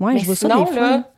Oui, 0.00 0.18
je 0.18 0.24
vois 0.24 0.36
sinon, 0.36 0.66
ça 0.66 0.72
des 0.72 0.80
là, 0.80 1.10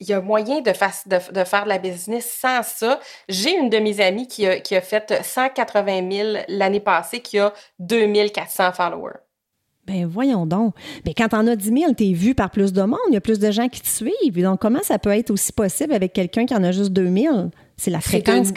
il 0.00 0.08
y 0.08 0.12
a 0.12 0.20
moyen 0.20 0.60
de, 0.60 0.70
de, 0.70 1.32
de, 1.32 1.44
faire 1.44 1.64
de 1.64 1.68
la 1.68 1.78
business 1.78 2.30
sans 2.30 2.62
ça. 2.62 3.00
J'ai 3.28 3.56
une 3.56 3.68
de 3.68 3.78
mes 3.78 4.00
amies 4.00 4.28
qui 4.28 4.46
a, 4.46 4.60
qui 4.60 4.76
a 4.76 4.80
fait 4.80 5.24
180 5.24 6.10
000 6.10 6.38
l'année 6.48 6.80
passée, 6.80 7.20
qui 7.20 7.38
a 7.38 7.52
2400 7.80 8.72
followers. 8.72 9.18
Ben 9.86 10.06
voyons 10.06 10.44
donc. 10.46 10.74
Mais 11.06 11.14
quand 11.14 11.28
t'en 11.28 11.46
as 11.46 11.56
10 11.56 11.80
000, 11.80 11.92
t'es 11.94 12.12
vu 12.12 12.34
par 12.34 12.50
plus 12.50 12.72
de 12.72 12.82
monde, 12.82 13.00
il 13.08 13.14
y 13.14 13.16
a 13.16 13.20
plus 13.20 13.38
de 13.38 13.50
gens 13.50 13.68
qui 13.68 13.80
te 13.80 13.88
suivent. 13.88 14.42
Donc, 14.42 14.60
comment 14.60 14.82
ça 14.82 14.98
peut 14.98 15.10
être 15.10 15.30
aussi 15.30 15.50
possible 15.50 15.94
avec 15.94 16.12
quelqu'un 16.12 16.44
qui 16.44 16.54
en 16.54 16.62
a 16.62 16.72
juste 16.72 16.90
2 16.90 17.10
000? 17.10 17.50
C'est 17.76 17.90
la 17.90 18.00
fréquence. 18.00 18.48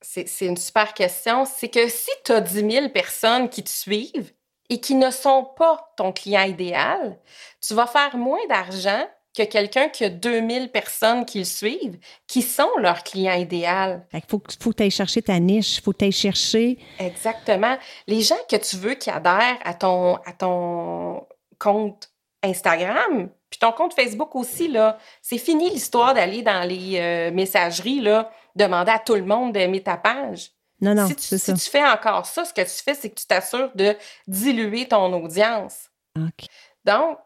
C'est 0.00 0.46
une 0.46 0.56
super 0.56 0.94
question. 0.94 1.44
C'est 1.44 1.68
que 1.68 1.88
si 1.88 2.10
tu 2.24 2.32
as 2.32 2.40
10 2.40 2.70
000 2.70 2.88
personnes 2.88 3.48
qui 3.50 3.62
te 3.62 3.68
suivent 3.68 4.32
et 4.68 4.80
qui 4.80 4.94
ne 4.94 5.10
sont 5.10 5.46
pas 5.56 5.92
ton 5.96 6.10
client 6.10 6.42
idéal, 6.42 7.18
tu 7.60 7.74
vas 7.74 7.86
faire 7.86 8.16
moins 8.16 8.44
d'argent 8.48 9.04
que 9.36 9.42
quelqu'un 9.44 9.88
qui 9.88 10.04
a 10.04 10.10
2000 10.10 10.70
personnes 10.70 11.24
qui 11.24 11.38
le 11.38 11.44
suivent, 11.44 11.98
qui 12.26 12.42
sont 12.42 12.68
leur 12.78 13.02
client 13.02 13.34
idéal. 13.34 14.06
Il 14.12 14.20
faut, 14.28 14.42
faut 14.60 14.70
que 14.70 14.76
tu 14.76 14.82
ailles 14.82 14.90
chercher 14.90 15.22
ta 15.22 15.38
niche, 15.38 15.78
il 15.78 15.82
faut 15.82 15.92
que 15.92 16.04
tu 16.04 16.12
chercher. 16.12 16.78
Exactement. 16.98 17.76
Les 18.06 18.20
gens 18.20 18.36
que 18.48 18.56
tu 18.56 18.76
veux 18.76 18.94
qui 18.94 19.10
adhèrent 19.10 19.58
à 19.64 19.74
ton, 19.74 20.16
à 20.16 20.32
ton 20.32 21.26
compte 21.58 22.10
Instagram, 22.42 23.30
puis 23.48 23.58
ton 23.58 23.72
compte 23.72 23.94
Facebook 23.94 24.34
aussi, 24.34 24.68
là, 24.68 24.98
c'est 25.22 25.38
fini 25.38 25.70
l'histoire 25.70 26.12
d'aller 26.14 26.42
dans 26.42 26.66
les 26.68 26.98
euh, 26.98 27.30
messageries, 27.30 28.00
là, 28.00 28.30
demander 28.56 28.90
à 28.90 28.98
tout 28.98 29.14
le 29.14 29.24
monde 29.24 29.52
d'aimer 29.52 29.82
ta 29.82 29.96
page. 29.96 30.50
Non, 30.80 30.94
non, 30.94 31.06
si 31.06 31.14
tu, 31.14 31.38
si 31.38 31.54
tu 31.54 31.70
fais 31.70 31.84
encore 31.84 32.26
ça, 32.26 32.44
ce 32.44 32.52
que 32.52 32.62
tu 32.62 32.82
fais, 32.82 32.94
c'est 32.94 33.08
que 33.08 33.14
tu 33.14 33.26
t'assures 33.26 33.70
de 33.74 33.96
diluer 34.26 34.88
ton 34.88 35.12
audience. 35.12 35.90
OK. 36.16 36.48
Donc, 36.84 37.18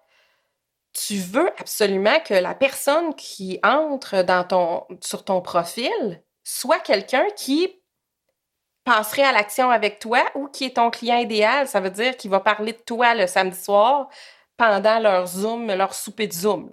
tu 0.97 1.17
veux 1.19 1.49
absolument 1.59 2.19
que 2.25 2.35
la 2.35 2.55
personne 2.55 3.15
qui 3.15 3.59
entre 3.62 4.23
dans 4.23 4.45
ton, 4.45 4.85
sur 5.00 5.25
ton 5.25 5.41
profil 5.43 6.23
soit 6.43 6.79
quelqu'un 6.79 7.26
qui 7.37 7.69
passerait 8.85 9.25
à 9.25 9.33
l'action 9.33 9.71
avec 9.71 9.99
toi 9.99 10.23
ou 10.35 10.47
qui 10.47 10.65
est 10.65 10.76
ton 10.76 10.91
client 10.91 11.19
idéal. 11.19 11.69
Ça 11.69 11.81
veut 11.81 11.91
dire 11.91 12.17
qu'il 12.17 12.31
va 12.31 12.41
parler 12.41 12.73
de 12.73 12.79
toi 12.79 13.15
le 13.15 13.26
samedi 13.26 13.61
soir 13.61 14.09
pendant 14.57 14.99
leur 14.99 15.26
Zoom, 15.26 15.67
leur 15.67 15.93
souper 15.93 16.29
de 16.29 16.33
Zoom. 16.33 16.71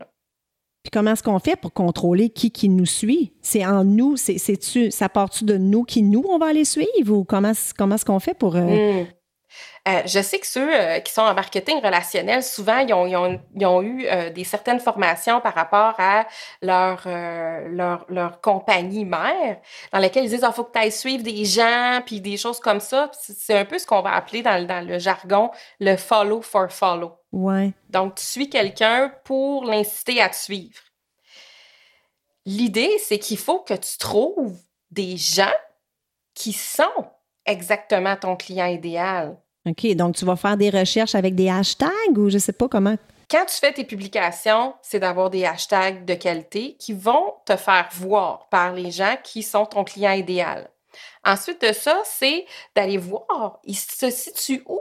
Puis 0.83 0.91
comment 0.91 1.11
est-ce 1.11 1.23
qu'on 1.23 1.39
fait 1.39 1.55
pour 1.55 1.73
contrôler 1.73 2.29
qui 2.29 2.51
qui 2.51 2.69
nous 2.69 2.85
suit? 2.85 3.33
C'est 3.41 3.65
en 3.65 3.83
nous, 3.83 4.15
c'est, 4.15 4.57
tu 4.57 4.91
ça 4.91 5.09
part-tu 5.09 5.43
de 5.43 5.57
nous 5.57 5.83
qui 5.83 6.03
nous, 6.03 6.23
on 6.29 6.37
va 6.37 6.47
aller 6.47 6.65
suivre? 6.65 7.15
Ou 7.15 7.23
comment, 7.23 7.53
comment 7.77 7.95
est-ce 7.95 8.05
qu'on 8.05 8.19
fait 8.19 8.37
pour... 8.37 8.55
Euh, 8.55 9.03
mmh. 9.03 9.07
Euh, 9.85 10.01
je 10.05 10.21
sais 10.21 10.39
que 10.39 10.47
ceux 10.47 10.73
euh, 10.73 10.99
qui 10.99 11.11
sont 11.11 11.23
en 11.23 11.33
marketing 11.33 11.81
relationnel, 11.83 12.41
souvent, 12.41 12.77
ils 12.77 12.93
ont, 12.93 13.05
ils 13.05 13.17
ont, 13.17 13.41
ils 13.53 13.65
ont 13.65 13.81
eu 13.81 14.05
euh, 14.05 14.29
des 14.29 14.45
certaines 14.45 14.79
formations 14.79 15.41
par 15.41 15.53
rapport 15.53 15.95
à 15.97 16.25
leur, 16.61 17.05
leur, 17.05 18.05
leur, 18.07 18.39
compagnie 18.39 19.03
mère, 19.03 19.59
dans 19.91 19.99
lesquelles 19.99 20.23
ils 20.23 20.29
disent, 20.29 20.39
il 20.39 20.45
ah, 20.45 20.53
faut 20.53 20.63
que 20.63 20.71
tu 20.71 20.79
ailles 20.79 20.91
suivre 20.91 21.23
des 21.23 21.43
gens, 21.43 22.01
puis 22.05 22.21
des 22.21 22.37
choses 22.37 22.61
comme 22.61 22.79
ça. 22.79 23.11
C'est 23.13 23.57
un 23.57 23.65
peu 23.65 23.77
ce 23.77 23.85
qu'on 23.85 24.01
va 24.01 24.13
appeler 24.13 24.41
dans, 24.41 24.65
dans 24.65 24.87
le 24.87 24.99
jargon 24.99 25.51
le 25.81 25.97
follow 25.97 26.41
for 26.41 26.71
follow. 26.71 27.17
Ouais. 27.33 27.73
Donc, 27.89 28.15
tu 28.15 28.23
suis 28.23 28.49
quelqu'un 28.49 29.11
pour 29.25 29.65
l'inciter 29.65 30.21
à 30.21 30.29
te 30.29 30.35
suivre. 30.35 30.79
L'idée, 32.45 32.91
c'est 32.99 33.19
qu'il 33.19 33.37
faut 33.37 33.59
que 33.59 33.73
tu 33.73 33.97
trouves 33.97 34.57
des 34.91 35.17
gens 35.17 35.53
qui 36.33 36.53
sont 36.53 37.07
exactement 37.45 38.15
ton 38.15 38.35
client 38.35 38.67
idéal. 38.67 39.37
OK, 39.65 39.95
donc 39.95 40.15
tu 40.15 40.25
vas 40.25 40.35
faire 40.35 40.57
des 40.57 40.69
recherches 40.69 41.15
avec 41.15 41.35
des 41.35 41.49
hashtags 41.49 42.17
ou 42.17 42.29
je 42.29 42.37
sais 42.37 42.53
pas 42.53 42.67
comment? 42.67 42.95
Quand 43.29 43.45
tu 43.45 43.55
fais 43.55 43.71
tes 43.71 43.85
publications, 43.85 44.75
c'est 44.81 44.99
d'avoir 44.99 45.29
des 45.29 45.45
hashtags 45.45 46.05
de 46.05 46.13
qualité 46.13 46.75
qui 46.77 46.93
vont 46.93 47.33
te 47.45 47.55
faire 47.55 47.87
voir 47.93 48.47
par 48.49 48.73
les 48.73 48.91
gens 48.91 49.15
qui 49.23 49.41
sont 49.41 49.65
ton 49.65 49.83
client 49.83 50.11
idéal. 50.11 50.69
Ensuite 51.23 51.61
de 51.61 51.73
ça, 51.73 52.01
c'est 52.05 52.45
d'aller 52.75 52.97
voir, 52.97 53.59
il 53.63 53.75
se 53.75 54.09
situe 54.09 54.63
où 54.67 54.79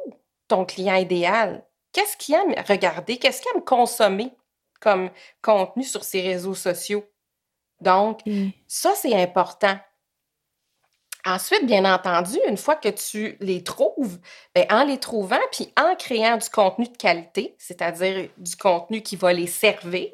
ton 0.48 0.66
client 0.66 0.96
idéal? 0.96 1.64
Qu'est-ce 1.92 2.16
qu'il 2.16 2.34
aime 2.34 2.54
regarder? 2.68 3.16
Qu'est-ce 3.16 3.40
qu'il 3.40 3.50
aime 3.54 3.64
consommer 3.64 4.32
comme 4.80 5.10
contenu 5.40 5.84
sur 5.84 6.04
ses 6.04 6.20
réseaux 6.20 6.54
sociaux? 6.54 7.04
Donc, 7.80 8.20
ça, 8.66 8.92
c'est 8.94 9.14
important. 9.14 9.78
Ensuite, 11.24 11.66
bien 11.66 11.84
entendu, 11.84 12.38
une 12.48 12.56
fois 12.56 12.74
que 12.74 12.88
tu 12.88 13.36
les 13.40 13.62
trouves, 13.62 14.18
bien, 14.54 14.66
en 14.70 14.84
les 14.84 14.98
trouvant, 14.98 15.38
puis 15.52 15.72
en 15.76 15.94
créant 15.94 16.36
du 16.36 16.48
contenu 16.50 16.86
de 16.88 16.96
qualité, 16.96 17.54
c'est-à-dire 17.58 18.28
du 18.38 18.56
contenu 18.56 19.02
qui 19.02 19.14
va 19.16 19.32
les 19.32 19.46
servir, 19.46 20.10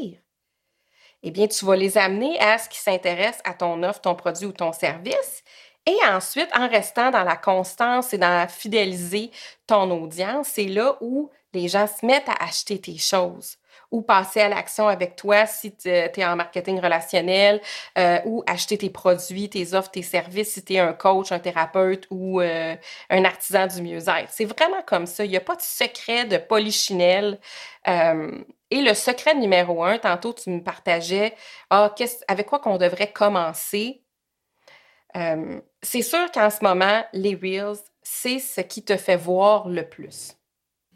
eh 1.23 1.31
bien, 1.31 1.49
tu 1.49 1.64
vas 1.64 1.77
les 1.77 1.99
amener 1.99 2.38
à 2.40 2.59
ce 2.59 2.68
qui 2.68 2.79
s'intéresse 2.79 3.40
à 3.44 3.55
ton 3.55 3.83
offre, 3.83 4.01
ton 4.01 4.14
produit 4.14 4.47
ou 4.47 4.53
ton 4.53 4.73
service. 4.73 5.42
Et 5.87 5.97
ensuite, 6.07 6.49
en 6.55 6.68
restant 6.68 7.11
dans 7.11 7.25
la 7.25 7.37
constance 7.37 8.12
et 8.12 8.18
dans 8.18 8.47
fidéliser 8.49 9.31
ton 9.66 9.90
audience, 9.90 10.49
c'est 10.49 10.66
là 10.66 10.97
où 11.01 11.31
les 11.55 11.68
gens 11.68 11.87
se 11.87 12.05
mettent 12.05 12.29
à 12.29 12.44
acheter 12.44 12.81
tes 12.81 12.99
choses 12.99 13.57
ou 13.90 14.03
passer 14.03 14.40
à 14.40 14.48
l'action 14.48 14.88
avec 14.88 15.16
toi 15.16 15.46
si 15.46 15.74
tu 15.74 15.88
es 15.88 16.24
en 16.24 16.37
marketing 16.37 16.81
relationnel 16.81 17.61
euh, 17.96 18.18
ou 18.27 18.42
acheter 18.46 18.77
tes 18.79 18.90
produits, 18.90 19.48
tes 19.48 19.74
offres, 19.74 19.90
tes 19.90 20.03
services 20.03 20.55
si 20.55 20.64
tu 20.64 20.74
es 20.74 20.79
un 20.79 20.92
coach, 20.92 21.33
un 21.33 21.38
thérapeute 21.38 22.07
ou 22.11 22.40
euh, 22.40 22.77
un 23.11 23.24
artisan 23.24 23.66
du 23.66 23.83
mieux-être. 23.83 24.29
C'est 24.29 24.44
vraiment 24.44 24.83
comme 24.87 25.07
ça. 25.07 25.24
Il 25.24 25.31
n'y 25.31 25.37
a 25.37 25.40
pas 25.40 25.57
de 25.57 25.62
secret 25.62 26.27
de 26.27 26.37
polichinelle. 26.37 27.38
Euh, 27.87 28.31
et 28.70 28.83
le 28.83 28.92
secret 28.92 29.35
numéro 29.35 29.83
un, 29.83 29.98
tantôt 29.98 30.35
tu 30.35 30.51
me 30.51 30.62
partageais, 30.62 31.35
ah, 31.70 31.94
avec 32.29 32.46
quoi 32.46 32.59
qu'on 32.59 32.77
devrait 32.77 33.12
commencer. 33.12 34.03
c'est 35.14 36.03
sûr 36.03 36.31
qu'en 36.33 36.51
ce 36.51 36.62
moment, 36.62 37.03
les 37.14 37.35
Reels, 37.35 37.79
c'est 38.03 38.38
ce 38.38 38.61
qui 38.61 38.85
te 38.85 38.98
fait 38.98 39.16
voir 39.16 39.68
le 39.68 39.88
plus. 39.88 40.37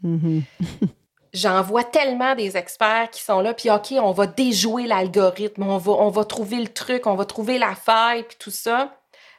Mm-hmm. 0.03 0.43
j'en 1.33 1.61
vois 1.61 1.83
tellement 1.83 2.35
des 2.35 2.57
experts 2.57 3.09
qui 3.11 3.21
sont 3.21 3.41
là, 3.41 3.53
puis 3.53 3.69
OK, 3.69 3.93
on 3.93 4.11
va 4.11 4.27
déjouer 4.27 4.85
l'algorithme, 4.85 5.63
on 5.63 5.77
va, 5.77 5.91
on 5.93 6.09
va 6.09 6.25
trouver 6.25 6.57
le 6.57 6.67
truc, 6.67 7.07
on 7.07 7.15
va 7.15 7.25
trouver 7.25 7.57
la 7.57 7.75
faille, 7.75 8.23
puis 8.23 8.37
tout 8.39 8.51
ça. 8.51 8.95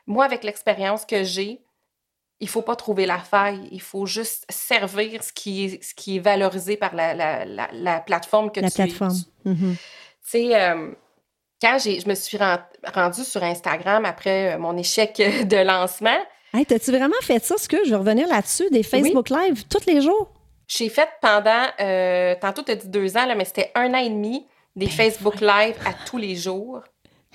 Moi, 0.07 0.25
avec 0.25 0.45
l'expérience 0.45 1.05
que 1.05 1.23
j'ai, 1.23 1.61
il 2.41 2.49
faut 2.49 2.63
pas 2.63 2.77
trouver 2.77 3.07
la 3.07 3.19
faille, 3.19 3.69
il 3.71 3.81
faut 3.81 4.07
juste 4.07 4.45
servir 4.51 5.23
ce 5.23 5.33
qui 5.33 5.65
est, 5.65 5.83
ce 5.83 5.95
qui 5.95 6.17
est 6.17 6.21
valorisé 6.21 6.77
par 6.77 6.95
la, 6.95 7.15
la, 7.15 7.45
la, 7.73 8.01
plateforme 8.01 8.51
que 8.51 8.61
la 8.61 8.71
tu 8.71 8.75
plateforme. 8.75 9.17
Mm-hmm. 9.47 9.77
Tu 9.77 9.79
sais, 10.23 10.61
euh, 10.61 10.91
quand 11.63 11.79
je 11.79 12.09
me 12.09 12.15
suis 12.15 12.39
rendue 12.93 13.25
sur 13.25 13.43
Instagram 13.43 14.05
après 14.05 14.55
euh, 14.55 14.59
mon 14.59 14.77
échec 14.77 15.17
de 15.49 15.65
lancement... 15.65 16.19
Hey, 16.53 16.67
T'as-tu 16.67 16.93
vraiment 16.93 17.15
fait 17.23 17.43
ça? 17.45 17.57
Ce 17.57 17.69
que 17.69 17.85
je 17.85 17.91
vais 17.91 17.97
revenir 17.97 18.29
là-dessus, 18.29 18.69
des 18.71 18.83
Facebook 18.83 19.29
Live 19.31 19.65
tous 19.69 19.87
les 19.87 20.01
jours? 20.01 20.31
J'ai 20.67 20.89
fait 20.89 21.09
pendant, 21.21 21.67
euh, 21.81 22.35
tantôt 22.41 22.63
tu 22.63 22.73
as 22.73 22.77
dit 22.77 22.89
deux 22.89 23.17
ans, 23.17 23.27
là, 23.27 23.35
mais 23.35 23.45
c'était 23.45 23.71
un 23.75 23.93
an 23.95 23.99
et 23.99 24.09
demi, 24.09 24.47
des 24.77 24.87
ben 24.87 24.93
Facebook 24.93 25.41
Live 25.41 25.77
à 25.87 25.93
tous 26.07 26.19
les 26.19 26.37
jours. 26.37 26.81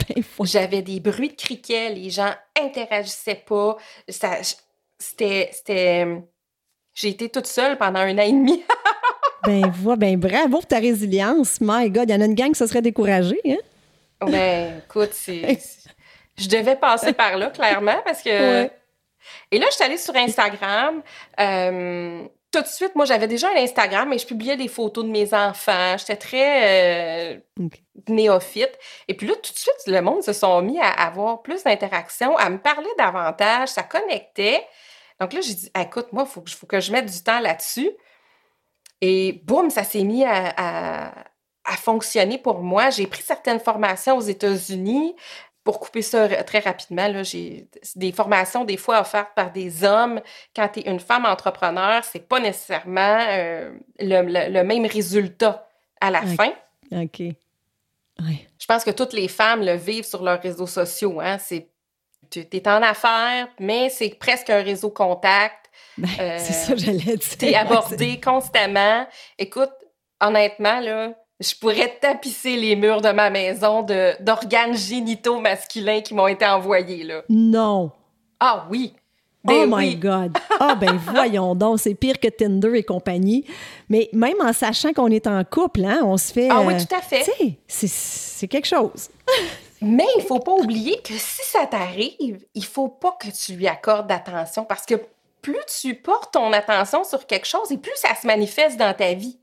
Ben 0.08 0.24
J'avais 0.46 0.82
des 0.82 1.02
bruits 1.02 1.28
de 1.28 1.36
criquets, 1.36 1.90
les 1.90 2.10
gens 2.10 2.34
interagissaient 2.58 3.44
pas. 3.46 3.76
C'était. 4.08 5.52
J'ai 6.94 7.10
été 7.10 7.30
toute 7.30 7.48
seule 7.48 7.78
pendant 7.78 8.00
un 8.00 8.18
an 8.18 8.22
et 8.22 8.32
demi. 8.32 8.64
ben, 9.46 9.70
vois, 9.70 9.98
ben 9.98 10.18
bravo 10.18 10.48
pour 10.50 10.66
ta 10.66 10.80
résilience. 10.80 11.60
My 11.60 11.90
God, 11.90 12.10
il 12.10 12.14
y 12.14 12.16
en 12.16 12.22
a 12.22 12.26
une 12.26 12.34
gang 12.34 12.52
qui 12.54 12.60
se 12.60 12.66
serait 12.68 12.82
découragée. 12.82 13.42
Hein? 13.46 13.58
Ben, 14.26 14.82
écoute, 14.86 15.12
c'est. 15.12 15.60
Je 16.38 16.48
devais 16.48 16.78
passer 16.78 17.12
par 17.12 17.38
là, 17.38 17.50
clairement, 17.50 18.02
parce 18.06 18.22
que. 18.22 18.70
Et 19.52 19.60
là, 19.60 19.66
je 19.70 19.76
suis 19.76 19.84
allée 19.84 19.98
sur 19.98 20.16
Instagram. 20.16 21.02
Euh, 21.40 22.24
tout 22.52 22.62
de 22.62 22.68
suite, 22.68 22.96
moi, 22.96 23.06
j'avais 23.06 23.28
déjà 23.28 23.48
un 23.50 23.62
Instagram 23.62 24.12
et 24.12 24.18
je 24.18 24.26
publiais 24.26 24.58
des 24.58 24.68
photos 24.68 25.06
de 25.06 25.10
mes 25.10 25.34
enfants. 25.34 25.98
J'étais 25.98 26.16
très 26.16 27.36
euh, 27.36 27.40
néophyte. 28.08 28.78
Et 29.08 29.16
puis 29.16 29.28
là, 29.28 29.36
tout 29.36 29.54
de 29.54 29.58
suite, 29.58 29.76
le 29.88 30.02
monde 30.02 30.24
se 30.24 30.34
sont 30.34 30.62
mis 30.62 30.80
à 30.80 30.90
avoir 30.90 31.42
plus 31.42 31.64
d'interactions, 31.64 32.36
à 32.38 32.50
me 32.50 32.58
parler 32.58 32.90
davantage, 32.98 33.70
ça 33.70 33.84
connectait. 33.84 34.66
Donc 35.20 35.34
là, 35.34 35.42
j'ai 35.42 35.54
dit, 35.54 35.72
écoute, 35.80 36.08
moi, 36.12 36.24
il 36.26 36.32
faut, 36.32 36.44
faut, 36.48 36.68
que 36.68 36.80
je 36.80 36.92
mette 36.92 37.06
du 37.06 37.22
temps 37.24 37.40
là-dessus. 37.40 37.92
Et 39.02 39.42
boum, 39.46 39.70
ça 39.70 39.84
s'est 39.84 40.04
mis 40.04 40.26
à, 40.26 41.14
à, 41.64 41.78
fonctionner 41.78 42.38
pour 42.38 42.60
moi. 42.60 42.90
J'ai 42.90 43.06
pris 43.06 43.22
certaines 43.22 43.60
formations 43.60 44.18
aux 44.18 44.22
États-Unis 44.22 45.16
pour 45.70 45.80
couper 45.80 46.02
ça 46.02 46.28
très 46.46 46.58
rapidement, 46.62 47.22
j'ai 47.22 47.68
des 47.96 48.12
formations 48.12 48.66
des 48.66 48.76
fois 48.76 49.02
offertes 49.02 49.36
par 49.36 49.52
des 49.52 49.84
hommes. 49.84 50.20
Quand 50.56 50.68
tu 50.68 50.80
es 50.80 50.90
une 50.90 51.00
femme 51.00 51.26
entrepreneur, 51.26 52.04
c'est 52.04 52.28
pas 52.28 52.40
nécessairement 52.40 53.20
euh, 53.30 53.72
le, 54.00 54.64
même 54.64 54.88
résultat 54.88 55.70
à 56.02 56.10
la 56.10 56.24
fin. 56.24 56.54
OK. 56.92 57.22
Je 58.18 58.66
pense 58.68 58.84
que 58.84 58.90
toutes 58.90 59.14
les 59.14 59.28
femmes 59.28 59.64
le 59.64 59.76
vivent 59.76 60.08
sur 60.08 60.24
leurs 60.24 60.42
réseaux 60.42 60.66
sociaux. 60.66 61.22
Hein? 61.22 61.38
C'est, 61.38 61.68
tu 62.32 62.40
es 62.40 62.68
en 62.68 62.82
affaires, 62.82 63.48
mais 63.60 63.92
c'est 63.92 64.18
presque 64.20 64.50
un 64.50 64.64
réseau 64.64 64.90
contact. 64.90 65.70
Ben, 66.00 66.40
c'est 66.40 66.54
ça, 66.54 66.76
j'allais 66.76 67.16
dire. 67.16 67.38
Tu 67.38 67.46
es 67.46 67.54
abordé 67.54 68.20
constamment. 68.20 69.06
Écoute, 69.38 69.70
honnêtement, 70.20 70.80
là, 70.80 71.14
je 71.40 71.56
pourrais 71.56 71.98
tapisser 72.02 72.58
les 72.58 72.76
murs 72.76 73.02
de 73.02 73.10
ma 73.10 73.30
maison 73.30 73.82
de, 73.82 74.14
d'organes 74.22 74.76
génitaux 74.76 75.40
masculins 75.40 76.02
qui 76.02 76.14
m'ont 76.14 76.28
été 76.28 76.46
envoyés. 76.46 77.04
Là. 77.04 77.24
Non. 77.30 77.92
Ah 78.40 78.68
oui. 78.70 78.94
Ben 79.44 79.64
oh 79.64 79.76
my 79.78 79.96
God! 79.96 80.38
Ah 80.62 80.76
ben 80.76 80.98
voyons 80.98 81.56
donc, 81.56 81.80
c'est 81.80 81.96
pire 81.96 82.20
que 82.20 82.28
Tinder 82.28 82.78
et 82.78 82.84
compagnie. 82.84 83.46
Mais 83.88 84.10
même 84.12 84.36
en 84.42 84.52
sachant 84.52 84.92
qu'on 84.92 85.08
est 85.08 85.26
en 85.26 85.46
couple, 85.46 85.86
hein, 85.86 86.02
on 86.04 86.18
se 86.18 86.34
fait... 86.34 86.50
Ah 86.52 86.62
oui, 86.62 86.74
tout 86.76 86.94
à 86.94 87.02
fait. 87.02 87.24
C'est, 87.66 87.88
c'est 87.88 88.48
quelque 88.50 88.68
chose. 88.68 89.10
Mais 89.82 90.06
il 90.18 90.24
faut 90.24 90.40
pas 90.40 90.52
oublier 90.52 91.02
que 91.02 91.14
si 91.14 91.42
ça 91.44 91.66
t'arrive, 91.66 92.46
il 92.54 92.66
faut 92.66 92.90
pas 92.90 93.16
que 93.18 93.30
tu 93.30 93.54
lui 93.54 93.68
accordes 93.70 94.08
d'attention 94.08 94.66
parce 94.66 94.86
que 94.86 94.96
plus 95.42 95.56
tu 95.80 95.96
portes 95.96 96.34
ton 96.34 96.52
attention 96.52 97.06
sur 97.06 97.26
quelque 97.26 97.48
chose 97.48 97.72
et 97.72 97.78
plus 97.78 97.96
ça 97.96 98.14
se 98.22 98.28
manifeste 98.28 98.78
dans 98.78 98.94
ta 98.94 99.14
vie. 99.14 99.39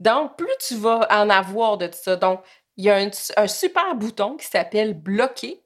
Donc, 0.00 0.36
plus 0.36 0.54
tu 0.66 0.76
vas 0.76 1.06
en 1.10 1.28
avoir 1.28 1.76
de 1.76 1.86
tout 1.86 1.98
ça. 2.00 2.16
Donc, 2.16 2.40
il 2.76 2.84
y 2.84 2.90
a 2.90 2.96
un, 3.36 3.46
super 3.48 3.94
bouton 3.96 4.36
qui 4.36 4.46
s'appelle 4.46 4.94
bloquer 4.94 5.60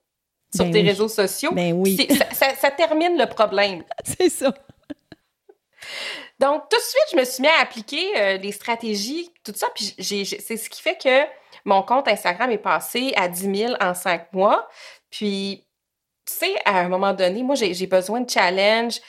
sur 0.54 0.64
ben 0.64 0.72
tes 0.72 0.82
réseaux 0.82 1.08
sociaux. 1.08 1.52
Ben 1.52 1.72
oui. 1.74 2.08
Ça, 2.32 2.70
termine 2.70 3.18
le 3.18 3.26
problème. 3.26 3.84
C'est 4.04 4.30
ça. 4.30 4.52
Donc, 6.38 6.68
tout 6.70 6.76
de 6.76 6.82
suite, 6.82 7.04
je 7.12 7.16
me 7.16 7.24
suis 7.24 7.42
mis 7.42 7.48
à 7.48 7.60
appliquer 7.60 8.18
euh, 8.18 8.36
les 8.38 8.52
stratégies, 8.52 9.30
tout 9.44 9.52
ça. 9.54 9.68
Puis, 9.74 9.94
c'est 9.98 10.56
ce 10.56 10.70
qui 10.70 10.80
fait 10.80 10.96
que 10.96 11.24
mon 11.64 11.82
compte 11.82 12.08
Instagram 12.08 12.50
est 12.50 12.58
passé 12.58 13.12
à 13.16 13.28
10 13.28 13.56
000 13.56 13.74
en 13.80 13.94
cinq 13.94 14.32
mois. 14.32 14.68
Puis, 15.10 15.66
tu 16.26 16.34
sais, 16.34 16.54
à 16.64 16.80
un 16.80 16.88
moment 16.88 17.12
donné, 17.12 17.42
moi, 17.42 17.54
j'ai 17.54 17.86
besoin 17.86 18.20
de 18.20 18.30
challenge. 18.30 19.00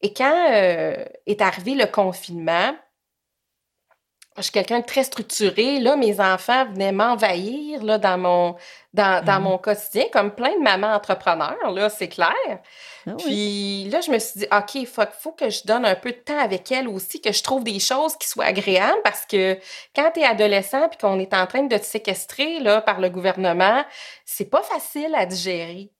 Et 0.00 0.12
quand 0.12 0.52
euh, 0.52 1.04
est 1.26 1.40
arrivé 1.40 1.74
le 1.74 1.86
confinement, 1.86 2.74
je 4.36 4.42
suis 4.42 4.52
quelqu'un 4.52 4.80
de 4.80 4.84
très 4.84 5.04
structuré. 5.04 5.78
Là, 5.78 5.96
mes 5.96 6.20
enfants 6.20 6.66
venaient 6.66 6.92
m'envahir 6.92 7.82
là, 7.84 7.98
dans, 7.98 8.18
mon, 8.18 8.56
dans, 8.92 9.24
dans 9.24 9.38
mmh. 9.38 9.44
mon 9.44 9.58
quotidien, 9.58 10.04
comme 10.12 10.34
plein 10.34 10.56
de 10.58 10.62
mamans 10.62 10.92
entrepreneurs, 10.92 11.70
là, 11.70 11.88
c'est 11.88 12.08
clair. 12.08 12.32
Ah 13.06 13.12
Puis 13.18 13.84
là, 13.90 14.00
je 14.00 14.10
me 14.10 14.18
suis 14.18 14.40
dit, 14.40 14.46
OK, 14.50 14.74
il 14.74 14.86
faut, 14.86 15.02
faut, 15.20 15.32
que 15.32 15.50
je 15.50 15.64
donne 15.64 15.84
un 15.84 15.94
peu 15.94 16.10
de 16.10 16.16
temps 16.16 16.38
avec 16.38 16.72
elles 16.72 16.88
aussi, 16.88 17.20
que 17.20 17.32
je 17.32 17.42
trouve 17.42 17.62
des 17.62 17.78
choses 17.78 18.16
qui 18.16 18.26
soient 18.26 18.46
agréables 18.46 19.02
parce 19.04 19.24
que 19.24 19.56
quand 19.94 20.10
tu 20.12 20.20
es 20.20 20.24
adolescent 20.24 20.88
puis 20.88 20.98
qu'on 20.98 21.20
est 21.20 21.34
en 21.34 21.46
train 21.46 21.62
de 21.62 21.76
te 21.76 21.84
séquestrer 21.84 22.58
là, 22.58 22.80
par 22.80 23.00
le 23.00 23.10
gouvernement, 23.10 23.84
c'est 24.24 24.50
pas 24.50 24.62
facile 24.62 25.14
à 25.14 25.26
digérer. 25.26 25.92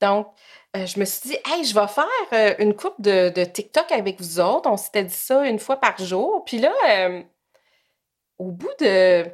Donc, 0.00 0.28
euh, 0.76 0.86
je 0.86 0.98
me 0.98 1.04
suis 1.04 1.30
dit, 1.30 1.36
hey, 1.52 1.64
je 1.64 1.74
vais 1.74 1.86
faire 1.86 2.06
euh, 2.32 2.54
une 2.58 2.74
coupe 2.74 2.98
de, 2.98 3.28
de, 3.28 3.44
TikTok 3.44 3.92
avec 3.92 4.20
vous 4.20 4.40
autres. 4.40 4.68
On 4.68 4.76
s'était 4.76 5.04
dit 5.04 5.14
ça 5.14 5.44
une 5.44 5.58
fois 5.58 5.76
par 5.76 5.98
jour. 5.98 6.44
Puis 6.44 6.58
là, 6.58 6.72
euh, 6.88 7.22
au 8.42 8.50
bout 8.50 8.74
de 8.80 9.24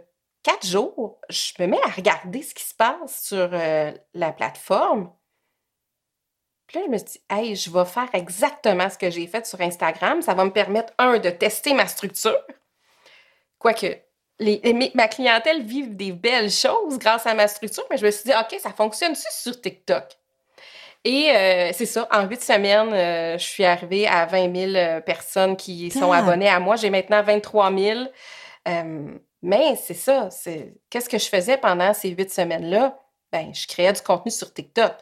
quatre 0.43 0.67
jours, 0.67 1.19
je 1.31 1.53
me 1.61 1.67
mets 1.67 1.81
à 1.83 1.89
regarder 1.89 2.43
ce 2.43 2.55
qui 2.55 2.63
se 2.63 2.75
passe 2.75 3.23
sur 3.25 3.51
euh, 3.53 3.93
la 4.13 4.33
plateforme. 4.33 5.11
Puis 6.67 6.79
là, 6.79 6.85
je 6.87 6.91
me 6.91 6.99
suis 6.99 7.07
dit, 7.07 7.21
hey, 7.31 7.57
je 7.57 7.71
vais 7.71 7.87
faire 7.87 8.09
exactement 8.13 8.91
ce 8.91 8.99
que 8.99 9.09
j'ai 9.09 9.27
fait 9.27 9.47
sur 9.47 9.61
Instagram. 9.63 10.21
Ça 10.21 10.35
va 10.35 10.45
me 10.45 10.53
permettre, 10.53 10.93
un, 10.99 11.19
de 11.19 11.31
tester 11.31 11.73
ma 11.73 11.87
structure. 11.87 12.37
Quoique, 13.59 13.87
les, 14.39 14.93
ma 14.95 15.09
clientèle 15.09 15.63
vive 15.63 15.97
des 15.97 16.13
belles 16.13 16.51
choses 16.51 16.99
grâce 16.99 17.27
à 17.27 17.33
ma 17.33 17.49
structure, 17.49 17.85
mais 17.91 17.97
je 17.97 18.05
me 18.05 18.11
suis 18.11 18.25
dit, 18.25 18.37
OK, 18.39 18.61
ça 18.61 18.71
fonctionne-tu 18.71 19.27
sur 19.31 19.59
TikTok? 19.59 20.05
Et 21.05 21.31
euh, 21.31 21.71
c'est 21.73 21.87
ça, 21.87 22.07
en 22.13 22.27
huit 22.27 22.43
semaines, 22.43 22.93
euh, 22.93 23.39
je 23.39 23.45
suis 23.45 23.65
arrivée 23.65 24.07
à 24.07 24.27
20 24.27 24.73
000 24.73 25.01
personnes 25.01 25.57
qui 25.57 25.91
sont 25.91 26.13
abonnées 26.13 26.51
à 26.51 26.61
moi. 26.61 26.77
J'ai 26.77 26.91
maintenant 26.91 27.23
23 27.23 27.75
000 27.75 28.01
mais 29.43 29.77
c'est 29.77 29.95
ça, 29.95 30.31
c'est 30.31 30.75
qu'est-ce 30.91 31.09
que 31.09 31.19
je 31.19 31.29
faisais 31.29 31.57
pendant 31.57 31.95
ces 31.95 32.11
huit 32.11 32.31
semaines-là? 32.31 32.99
Ben, 33.33 33.53
je 33.55 33.67
créais 33.67 33.93
du 33.93 34.01
contenu 34.01 34.31
sur 34.31 34.53
TikTok. 34.53 34.93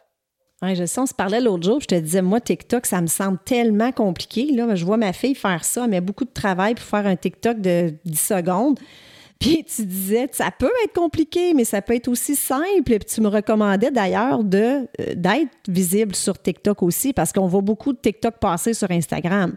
Oui, 0.62 0.74
je 0.74 0.86
sais, 0.86 1.00
on 1.00 1.06
se 1.06 1.12
parlait 1.12 1.40
l'autre 1.40 1.64
jour, 1.64 1.80
je 1.80 1.86
te 1.86 1.94
disais, 1.94 2.22
moi, 2.22 2.40
TikTok, 2.40 2.86
ça 2.86 3.02
me 3.02 3.06
semble 3.06 3.38
tellement 3.44 3.92
compliqué. 3.92 4.50
Là. 4.52 4.74
Je 4.74 4.84
vois 4.86 4.96
ma 4.96 5.12
fille 5.12 5.34
faire 5.34 5.64
ça, 5.64 5.84
elle 5.84 5.90
met 5.90 6.00
beaucoup 6.00 6.24
de 6.24 6.32
travail 6.32 6.74
pour 6.74 6.84
faire 6.84 7.06
un 7.06 7.16
TikTok 7.16 7.60
de 7.60 7.94
10 8.04 8.18
secondes. 8.18 8.80
Puis 9.38 9.64
tu 9.64 9.84
disais, 9.84 10.28
ça 10.32 10.50
peut 10.50 10.72
être 10.84 10.94
compliqué, 10.94 11.52
mais 11.52 11.64
ça 11.64 11.82
peut 11.82 11.94
être 11.94 12.08
aussi 12.08 12.34
simple. 12.34 12.90
Et 12.90 12.98
puis 12.98 13.06
tu 13.06 13.20
me 13.20 13.28
recommandais 13.28 13.90
d'ailleurs 13.90 14.40
euh, 14.54 14.86
d'être 15.14 15.50
visible 15.68 16.14
sur 16.14 16.40
TikTok 16.40 16.82
aussi, 16.82 17.12
parce 17.12 17.34
qu'on 17.34 17.46
voit 17.46 17.60
beaucoup 17.60 17.92
de 17.92 17.98
TikTok 17.98 18.38
passer 18.38 18.72
sur 18.72 18.90
Instagram. 18.90 19.54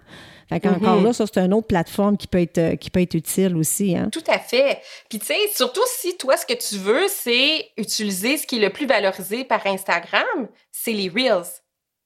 Fait 0.50 0.60
qu'encore 0.60 1.00
mm-hmm. 1.00 1.04
là, 1.04 1.14
ça, 1.14 1.26
c'est 1.32 1.40
une 1.40 1.54
autre 1.54 1.68
plateforme 1.68 2.18
qui 2.18 2.28
peut 2.28 2.42
être, 2.42 2.58
euh, 2.58 2.76
qui 2.76 2.90
peut 2.90 3.02
être 3.02 3.14
utile 3.14 3.56
aussi. 3.56 3.96
Hein? 3.96 4.10
Tout 4.12 4.24
à 4.28 4.40
fait. 4.40 4.82
Puis, 5.08 5.20
tu 5.20 5.28
sais, 5.28 5.38
surtout 5.54 5.86
si 5.88 6.18
toi, 6.18 6.36
ce 6.36 6.46
que 6.46 6.54
tu 6.54 6.78
veux, 6.78 7.08
c'est 7.08 7.70
utiliser 7.78 8.38
ce 8.38 8.48
qui 8.48 8.58
est 8.58 8.62
le 8.62 8.72
plus 8.72 8.88
valorisé 8.88 9.44
par 9.44 9.66
Instagram, 9.68 10.48
c'est 10.72 10.94
les 10.94 11.08
Reels. 11.10 11.46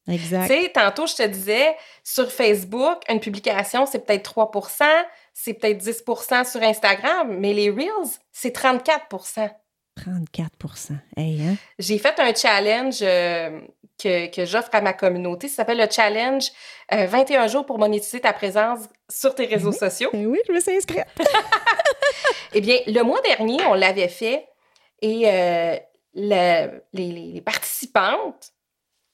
Exact. 0.09 0.49
Tu 0.49 0.53
sais, 0.53 0.71
tantôt, 0.73 1.07
je 1.07 1.15
te 1.15 1.25
disais, 1.25 1.75
sur 2.03 2.29
Facebook, 2.29 3.01
une 3.07 3.21
publication, 3.21 3.85
c'est 3.85 4.05
peut-être 4.05 4.33
3% 4.35 4.83
c'est 5.33 5.53
peut-être 5.55 5.83
10% 5.83 6.49
sur 6.49 6.61
Instagram, 6.61 7.35
mais 7.39 7.53
les 7.53 7.69
Reels, 7.69 8.19
c'est 8.31 8.55
34% 8.55 9.51
34% 9.99 10.93
hey, 11.17 11.39
hein? 11.43 11.55
J'ai 11.77 11.99
fait 11.99 12.19
un 12.19 12.33
challenge 12.33 12.97
euh, 13.03 13.61
que, 14.03 14.27
que 14.27 14.45
j'offre 14.45 14.69
à 14.73 14.81
ma 14.81 14.93
communauté. 14.93 15.47
Ça 15.47 15.57
s'appelle 15.57 15.77
le 15.77 15.87
challenge 15.89 16.51
21 16.91 17.45
euh, 17.45 17.47
jours 17.47 17.65
pour 17.65 17.79
monétiser 17.79 18.19
ta 18.19 18.33
présence 18.33 18.81
sur 19.09 19.33
tes 19.33 19.45
réseaux 19.45 19.71
sociaux. 19.71 20.09
Ben 20.13 20.25
oui, 20.25 20.39
je 20.47 20.51
me 20.51 20.59
suis 20.59 20.75
inscrite. 20.75 21.05
eh 22.53 22.61
bien, 22.61 22.77
le 22.87 23.01
mois 23.01 23.21
dernier, 23.21 23.63
on 23.65 23.73
l'avait 23.73 24.09
fait 24.09 24.47
et 25.01 25.23
euh, 25.25 25.77
les, 26.13 26.69
les, 26.93 27.41
participantes 27.41 28.53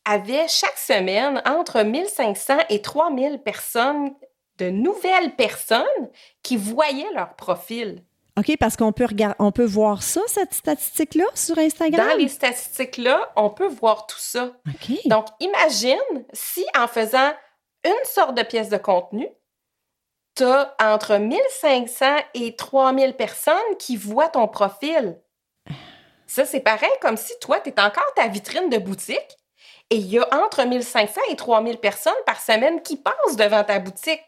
avaient 0.06 0.48
chaque 0.48 0.78
semaine 0.78 1.42
entre 1.46 1.84
1500 1.84 2.58
et 2.70 2.82
3000 2.82 3.40
personnes, 3.40 4.14
de 4.58 4.70
nouvelles 4.70 5.36
personnes 5.36 5.86
qui 6.44 6.58
voyaient 6.58 7.12
leur 7.14 7.36
profil. 7.36 8.04
OK, 8.38 8.56
parce 8.58 8.78
qu'on 8.78 8.92
peut, 8.92 9.08
on 9.40 9.52
peut 9.52 9.66
voir 9.66 10.02
ça, 10.02 10.22
cette 10.28 10.54
statistique-là, 10.54 11.26
sur 11.34 11.58
Instagram? 11.58 12.08
Dans 12.08 12.18
les 12.18 12.28
statistiques-là, 12.28 13.32
on 13.36 13.50
peut 13.50 13.68
voir 13.68 14.08
tout 14.08 14.20
ça. 14.20 14.54
OK. 14.68 14.98
Donc, 15.06 15.26
imagine 15.40 16.26
si 16.32 16.66
en 16.78 16.88
faisant 16.88 17.34
une 17.84 18.06
sorte 18.06 18.36
de 18.36 18.44
pièce 18.44 18.70
de 18.70 18.78
contenu, 18.78 19.28
tu 20.36 20.44
as 20.44 20.74
entre 20.82 21.18
1500 21.18 22.06
et 22.34 22.56
3000 22.56 23.14
personnes 23.16 23.56
qui 23.78 23.98
voient 23.98 24.30
ton 24.30 24.48
profil. 24.48 25.20
Ça, 26.28 26.46
c'est 26.46 26.62
pareil 26.62 26.90
comme 27.02 27.18
si 27.18 27.34
toi, 27.42 27.60
tu 27.60 27.70
es 27.70 27.80
encore 27.82 28.14
ta 28.16 28.28
vitrine 28.28 28.70
de 28.70 28.78
boutique 28.78 29.38
et 29.90 29.98
il 29.98 30.06
y 30.06 30.20
a 30.20 30.28
entre 30.46 30.64
1500 30.64 31.22
et 31.32 31.36
3000 31.36 31.78
personnes 31.78 32.14
par 32.26 32.40
semaine 32.40 32.82
qui 32.82 32.96
passent 32.96 33.36
devant 33.36 33.64
ta 33.64 33.80
boutique. 33.80 34.22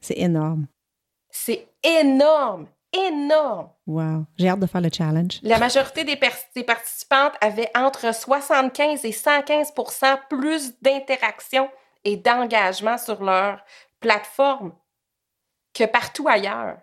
C'est 0.00 0.18
énorme. 0.18 0.66
C'est 1.30 1.66
énorme 1.82 2.68
énorme. 3.08 3.70
Wow. 3.86 4.24
J'ai 4.36 4.48
hâte 4.48 4.60
de 4.60 4.66
faire 4.66 4.80
le 4.80 4.90
challenge. 4.92 5.40
La 5.42 5.58
majorité 5.58 6.04
des, 6.04 6.16
participantes 6.16 7.34
avaient 7.40 7.70
entre 7.76 8.14
75 8.14 9.04
et 9.04 9.10
115% 9.10 10.18
plus 10.28 10.74
d'interaction 10.80 11.70
et 12.04 12.16
d'engagement 12.16 12.98
sur 12.98 13.22
leur 13.22 13.64
plateforme 14.00 14.72
que 15.74 15.84
partout 15.84 16.28
ailleurs. 16.28 16.78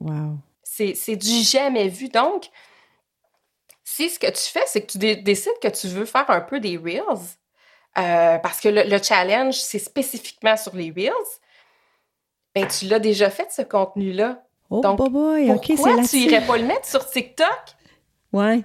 Wow. 0.00 0.38
C'est 0.62 1.16
du 1.16 1.42
jamais 1.42 1.88
vu. 1.88 2.08
Donc, 2.08 2.50
si 3.82 4.10
ce 4.10 4.18
que 4.18 4.26
tu 4.26 4.42
fais, 4.52 4.64
c'est 4.66 4.82
que 4.82 4.92
tu 4.92 4.98
décides 4.98 5.58
que 5.62 5.68
tu 5.68 5.88
veux 5.88 6.04
faire 6.04 6.28
un 6.28 6.40
peu 6.40 6.60
des 6.60 6.76
Reels, 6.76 7.38
euh, 7.98 8.38
parce 8.38 8.60
que 8.60 8.68
le, 8.68 9.02
challenge, 9.02 9.54
c'est 9.54 9.78
spécifiquement 9.78 10.56
sur 10.56 10.76
les 10.76 10.90
Reels, 10.90 11.12
ben, 12.54 12.66
tu 12.66 12.86
l'as 12.86 12.98
déjà 12.98 13.30
fait, 13.30 13.50
ce 13.50 13.62
contenu-là. 13.62 14.45
Oh, 14.70 14.80
Donc, 14.80 15.10
boy, 15.10 15.46
pourquoi 15.46 16.02
tu 16.02 16.16
irais 16.18 16.44
pas 16.44 16.56
le 16.56 16.64
mettre 16.64 16.86
sur 16.86 17.08
TikTok? 17.08 17.48
Ouais. 18.32 18.62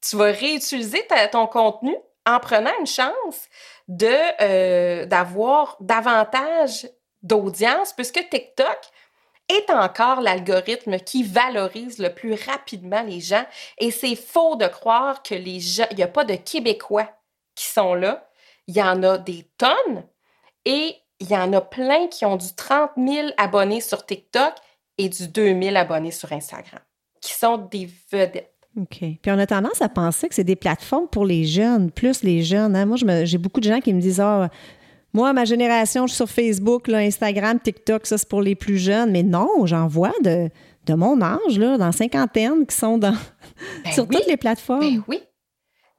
Tu 0.00 0.16
vas 0.16 0.32
réutiliser 0.32 1.06
ton 1.30 1.46
contenu 1.46 1.94
en 2.26 2.40
prenant 2.40 2.70
une 2.80 2.86
chance 2.86 3.48
de 3.88 4.14
euh, 4.40 5.06
d'avoir 5.06 5.76
davantage 5.80 6.88
d'audience, 7.22 7.92
puisque 7.92 8.28
TikTok 8.28 8.78
est 9.48 9.70
encore 9.70 10.20
l'algorithme 10.20 10.98
qui 10.98 11.22
valorise 11.22 11.98
le 11.98 12.12
plus 12.12 12.34
rapidement 12.34 13.02
les 13.02 13.20
gens. 13.20 13.44
Et 13.78 13.90
c'est 13.90 14.16
faux 14.16 14.56
de 14.56 14.66
croire 14.66 15.22
que 15.22 15.34
les 15.34 15.60
gens, 15.60 15.86
il 15.90 15.96
n'y 15.96 16.02
a 16.02 16.08
pas 16.08 16.24
de 16.24 16.34
Québécois 16.34 17.08
qui 17.54 17.66
sont 17.66 17.94
là. 17.94 18.28
Il 18.66 18.76
y 18.76 18.82
en 18.82 19.02
a 19.02 19.18
des 19.18 19.48
tonnes 19.56 20.04
et 20.64 20.96
il 21.20 21.30
y 21.30 21.36
en 21.36 21.52
a 21.52 21.60
plein 21.60 22.08
qui 22.08 22.24
ont 22.24 22.36
du 22.36 22.54
30 22.54 22.90
000 22.96 23.28
abonnés 23.36 23.80
sur 23.80 24.04
TikTok 24.04 24.54
et 24.98 25.08
du 25.08 25.28
2 25.28 25.60
000 25.62 25.76
abonnés 25.76 26.10
sur 26.10 26.32
Instagram, 26.32 26.80
qui 27.20 27.32
sont 27.32 27.58
des 27.58 27.88
vedettes. 28.10 28.52
OK. 28.78 28.98
Puis 28.98 29.20
on 29.28 29.38
a 29.38 29.46
tendance 29.46 29.80
à 29.80 29.88
penser 29.88 30.28
que 30.28 30.34
c'est 30.34 30.44
des 30.44 30.56
plateformes 30.56 31.08
pour 31.08 31.24
les 31.24 31.44
jeunes, 31.44 31.90
plus 31.90 32.22
les 32.22 32.42
jeunes. 32.42 32.76
Hein. 32.76 32.84
Moi, 32.84 32.96
j'ai 33.24 33.38
beaucoup 33.38 33.60
de 33.60 33.68
gens 33.68 33.80
qui 33.80 33.94
me 33.94 34.00
disent 34.00 34.20
Ah, 34.20 34.50
moi, 35.12 35.32
ma 35.32 35.46
génération, 35.46 36.06
je 36.06 36.12
suis 36.12 36.16
sur 36.16 36.28
Facebook, 36.28 36.88
là, 36.88 36.98
Instagram, 36.98 37.58
TikTok, 37.58 38.06
ça, 38.06 38.18
c'est 38.18 38.28
pour 38.28 38.42
les 38.42 38.54
plus 38.54 38.76
jeunes. 38.76 39.10
Mais 39.10 39.22
non, 39.22 39.64
j'en 39.64 39.86
vois 39.86 40.12
de, 40.22 40.50
de 40.84 40.94
mon 40.94 41.22
âge, 41.22 41.58
là, 41.58 41.78
dans 41.78 41.90
cinquantaine, 41.90 42.66
qui 42.66 42.76
sont 42.76 42.98
dans, 42.98 43.16
ben 43.84 43.92
sur 43.92 44.06
toutes 44.06 44.26
les 44.26 44.36
plateformes. 44.36 44.80
Ben 44.80 45.02
oui. 45.08 45.22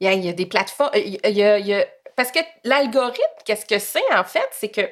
Il 0.00 0.04
y, 0.04 0.08
a, 0.08 0.12
il 0.12 0.24
y, 0.24 0.28
a, 0.28 0.32
des 0.32 0.46
plateformes. 0.46 0.92
Il 0.94 1.18
y 1.24 1.42
a, 1.42 1.58
il 1.58 1.66
y 1.66 1.74
a, 1.74 1.84
parce 2.14 2.30
que 2.30 2.38
l'algorithme, 2.62 3.22
qu'est-ce 3.44 3.66
que 3.66 3.80
c'est, 3.80 4.14
en 4.16 4.22
fait? 4.22 4.48
C'est 4.52 4.68
que 4.68 4.82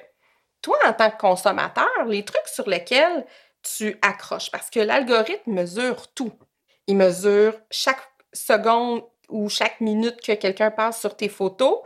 toi, 0.61 0.77
en 0.85 0.93
tant 0.93 1.11
que 1.11 1.19
consommateur, 1.19 2.05
les 2.09 2.25
trucs 2.25 2.49
sur 2.49 2.69
lesquels 2.69 3.25
tu 3.77 3.99
accroches, 4.03 4.51
parce 4.51 4.71
que 4.71 4.81
l'algorithme 4.81 5.53
mesure 5.53 6.13
tout. 6.15 6.33
Il 6.87 6.97
mesure 6.97 7.55
chaque 7.71 8.03
seconde 8.33 9.03
ou 9.29 9.49
chaque 9.49 9.81
minute 9.81 10.21
que 10.21 10.33
quelqu'un 10.33 10.71
passe 10.71 11.01
sur 11.01 11.17
tes 11.17 11.29
photos, 11.29 11.81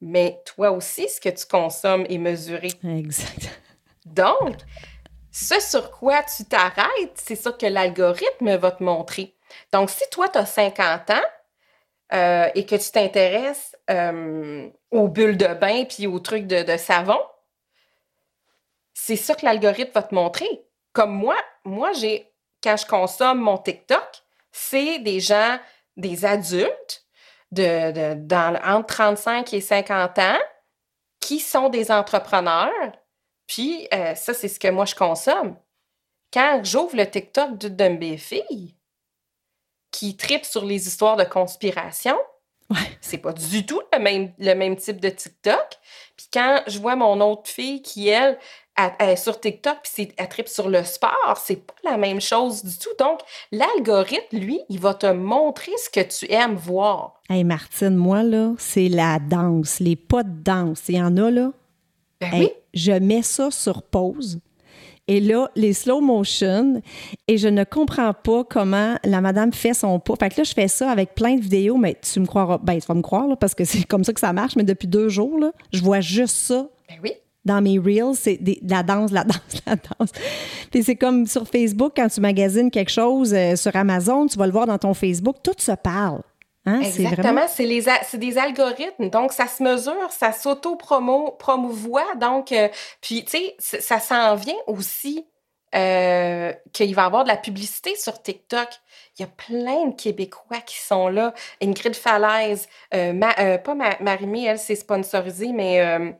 mais 0.00 0.40
toi 0.44 0.70
aussi, 0.70 1.08
ce 1.08 1.20
que 1.20 1.28
tu 1.28 1.46
consommes 1.46 2.06
est 2.08 2.18
mesuré. 2.18 2.68
Exact. 2.84 3.60
Donc, 4.06 4.56
ce 5.30 5.60
sur 5.60 5.90
quoi 5.90 6.22
tu 6.22 6.44
t'arrêtes, 6.44 7.14
c'est 7.14 7.36
ça 7.36 7.52
que 7.52 7.66
l'algorithme 7.66 8.56
va 8.56 8.70
te 8.70 8.82
montrer. 8.82 9.36
Donc, 9.72 9.90
si 9.90 10.02
toi, 10.10 10.28
tu 10.28 10.38
as 10.38 10.46
50 10.46 11.10
ans 11.10 11.14
euh, 12.12 12.48
et 12.54 12.64
que 12.64 12.76
tu 12.76 12.90
t'intéresses 12.90 13.76
euh, 13.90 14.68
aux 14.90 15.08
bulles 15.08 15.36
de 15.36 15.54
bain 15.54 15.84
puis 15.84 16.06
aux 16.06 16.18
trucs 16.20 16.46
de, 16.46 16.76
savon, 16.76 17.20
c'est 18.94 19.16
ça 19.16 19.34
que 19.34 19.44
l'algorithme 19.44 19.92
va 19.94 20.02
te 20.02 20.14
montrer. 20.14 20.48
Comme 20.98 21.14
moi, 21.14 21.36
moi, 21.64 21.92
j'ai, 21.92 22.28
quand 22.60 22.76
je 22.76 22.84
consomme 22.84 23.38
mon 23.38 23.56
TikTok, 23.56 24.02
c'est 24.50 24.98
des 24.98 25.20
gens, 25.20 25.60
des 25.96 26.24
adultes 26.24 27.06
de, 27.52 28.14
dans, 28.14 28.60
entre 28.64 28.96
35 28.96 29.54
et 29.54 29.60
50 29.60 30.18
ans 30.18 30.38
qui 31.20 31.38
sont 31.38 31.68
des 31.68 31.92
entrepreneurs. 31.92 32.72
Puis, 33.46 33.86
euh, 33.94 34.16
ça, 34.16 34.34
c'est 34.34 34.48
ce 34.48 34.58
que 34.58 34.66
moi, 34.66 34.86
je 34.86 34.96
consomme. 34.96 35.56
Quand 36.32 36.62
j'ouvre 36.64 36.96
le 36.96 37.08
TikTok 37.08 37.58
d'une 37.58 37.76
de 37.76 37.88
mes 37.90 38.16
filles 38.16 38.74
qui 39.92 40.16
tripe 40.16 40.44
sur 40.44 40.64
les 40.64 40.88
histoires 40.88 41.14
de 41.14 41.22
conspiration, 41.22 42.18
c'est 43.00 43.18
pas 43.18 43.32
du 43.32 43.64
tout 43.64 43.80
le 43.92 44.00
même, 44.00 44.32
le 44.38 44.54
même 44.54 44.74
type 44.74 45.00
de 45.00 45.10
TikTok. 45.10 45.78
Puis 46.16 46.26
quand 46.32 46.62
je 46.66 46.80
vois 46.80 46.96
mon 46.96 47.20
autre 47.20 47.48
fille 47.48 47.82
qui, 47.82 48.08
elle, 48.08 48.36
elle, 48.98 49.18
sur 49.18 49.40
TikTok 49.40 49.78
puis 49.82 50.12
elle 50.16 50.28
tripe 50.28 50.48
sur 50.48 50.68
le 50.68 50.84
sport, 50.84 51.40
c'est 51.42 51.66
pas 51.66 51.74
la 51.84 51.96
même 51.96 52.20
chose 52.20 52.64
du 52.64 52.76
tout. 52.78 52.90
Donc, 52.98 53.20
l'algorithme, 53.52 54.38
lui, 54.38 54.60
il 54.68 54.78
va 54.78 54.94
te 54.94 55.06
montrer 55.06 55.72
ce 55.76 55.90
que 55.90 56.06
tu 56.06 56.32
aimes 56.32 56.56
voir. 56.56 57.20
Hey 57.28 57.44
Martine, 57.44 57.96
moi, 57.96 58.22
là, 58.22 58.52
c'est 58.58 58.88
la 58.88 59.18
danse, 59.18 59.80
les 59.80 59.96
pas 59.96 60.22
de 60.22 60.42
danse. 60.42 60.82
Il 60.88 60.96
y 60.96 61.02
en 61.02 61.16
a, 61.16 61.30
là. 61.30 61.52
Ben 62.20 62.30
oui. 62.34 62.50
Je 62.74 62.92
mets 62.92 63.22
ça 63.22 63.50
sur 63.50 63.82
pause. 63.82 64.40
Et 65.10 65.20
là, 65.20 65.50
les 65.56 65.72
slow 65.72 66.02
motion, 66.02 66.82
et 67.28 67.38
je 67.38 67.48
ne 67.48 67.64
comprends 67.64 68.12
pas 68.12 68.44
comment 68.44 68.96
la 69.04 69.22
madame 69.22 69.54
fait 69.54 69.72
son 69.72 69.98
pas. 70.00 70.14
Fait 70.16 70.28
que 70.28 70.36
là, 70.38 70.44
je 70.44 70.52
fais 70.52 70.68
ça 70.68 70.90
avec 70.90 71.14
plein 71.14 71.36
de 71.36 71.40
vidéos, 71.40 71.78
mais 71.78 71.96
tu 72.00 72.20
me 72.20 72.26
croiras, 72.26 72.58
ben, 72.58 72.78
tu 72.78 72.86
vas 72.86 72.94
me 72.94 73.00
croire, 73.00 73.26
là, 73.26 73.34
parce 73.34 73.54
que 73.54 73.64
c'est 73.64 73.84
comme 73.84 74.04
ça 74.04 74.12
que 74.12 74.20
ça 74.20 74.34
marche, 74.34 74.54
mais 74.56 74.64
depuis 74.64 74.86
deux 74.86 75.08
jours, 75.08 75.38
là, 75.38 75.52
je 75.72 75.82
vois 75.82 76.00
juste 76.00 76.36
ça. 76.36 76.68
Ben 76.90 76.96
oui 77.02 77.12
dans 77.48 77.60
mes 77.60 77.78
reels, 77.78 78.14
c'est 78.14 78.38
la 78.62 78.84
danse, 78.84 79.10
la 79.10 79.24
danse, 79.24 79.62
la 79.66 79.74
danse. 79.74 80.12
Puis 80.70 80.84
c'est 80.84 80.96
comme 80.96 81.26
sur 81.26 81.48
Facebook, 81.48 81.94
quand 81.96 82.08
tu 82.08 82.20
magasines 82.20 82.70
quelque 82.70 82.92
chose 82.92 83.34
euh, 83.34 83.56
sur 83.56 83.74
Amazon, 83.74 84.26
tu 84.26 84.38
vas 84.38 84.46
le 84.46 84.52
voir 84.52 84.66
dans 84.66 84.78
ton 84.78 84.94
Facebook, 84.94 85.36
tout 85.42 85.54
se 85.58 85.72
parle. 85.72 86.20
Hein? 86.66 86.80
Exactement, 86.80 87.46
c'est 87.48 88.18
des 88.18 88.38
algorithmes, 88.38 89.08
donc 89.08 89.32
ça 89.32 89.46
se 89.46 89.62
mesure, 89.62 90.10
ça 90.10 90.32
s'auto-promouvoit, 90.32 92.14
donc, 92.20 92.52
euh, 92.52 92.68
puis 93.00 93.24
tu 93.24 93.38
sais, 93.58 93.80
ça 93.80 93.98
s'en 94.00 94.34
vient 94.34 94.58
aussi 94.66 95.24
euh, 95.74 96.52
qu'il 96.74 96.94
va 96.94 97.02
y 97.02 97.06
avoir 97.06 97.24
de 97.24 97.28
la 97.28 97.38
publicité 97.38 97.94
sur 97.96 98.20
TikTok. 98.20 98.68
Il 99.18 99.22
y 99.22 99.24
a 99.24 99.28
plein 99.28 99.86
de 99.86 99.94
Québécois 99.94 100.60
qui 100.66 100.78
sont 100.78 101.08
là. 101.08 101.32
Ingrid 101.62 101.96
Falaise, 101.96 102.68
pas 102.90 103.74
Marimé, 104.00 104.44
elle, 104.44 104.58
c'est 104.58 104.76
sponsorisé, 104.76 105.52
mais 105.52 106.14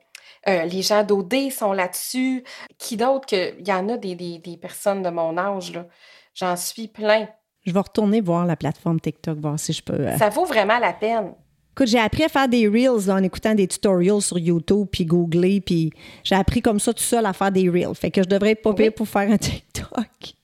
euh, 0.47 0.65
les 0.65 0.83
gens 0.83 1.05
d'OD 1.05 1.51
sont 1.51 1.73
là-dessus. 1.73 2.45
Qui 2.79 2.97
d'autre 2.97 3.27
que. 3.27 3.59
Il 3.59 3.67
y 3.67 3.73
en 3.73 3.89
a 3.89 3.97
des, 3.97 4.15
des, 4.15 4.57
personnes 4.57 5.03
de 5.03 5.11
mon 5.11 5.37
âge, 5.37 5.73
là. 5.73 5.87
J'en 6.35 6.57
suis 6.57 6.89
plein. 6.89 7.29
Je 7.67 7.73
vais 7.73 7.81
retourner 7.81 8.21
voir 8.21 8.47
la 8.47 8.57
plateforme 8.57 9.01
TikTok, 9.01 9.39
voir 9.39 9.59
si 9.59 9.73
je 9.73 9.83
peux. 9.83 9.95
Euh, 9.95 10.17
Ça 10.17 10.29
vaut 10.29 10.45
vraiment 10.45 10.79
la 10.79 10.93
peine. 10.93 11.33
Écoute, 11.73 11.89
j'ai 11.89 11.99
appris 11.99 12.25
à 12.25 12.29
faire 12.29 12.49
des 12.49 12.67
reels 12.67 13.11
en 13.11 13.23
écoutant 13.23 13.55
des 13.55 13.69
tutorials 13.69 14.21
sur 14.21 14.39
YouTube, 14.39 14.89
puis 14.91 15.05
googler, 15.05 15.61
puis 15.61 15.93
j'ai 16.25 16.35
appris 16.35 16.61
comme 16.61 16.81
ça 16.81 16.93
tout 16.93 17.03
seul 17.03 17.25
à 17.25 17.33
faire 17.33 17.53
des 17.53 17.69
reels. 17.69 17.95
Fait 17.95 18.11
que 18.11 18.23
je 18.23 18.29
devrais 18.29 18.53
être 18.53 18.63
pas 18.63 18.75
pour 18.91 19.09
faire 19.09 19.31
un 19.31 19.39
TikTok. 19.39 20.35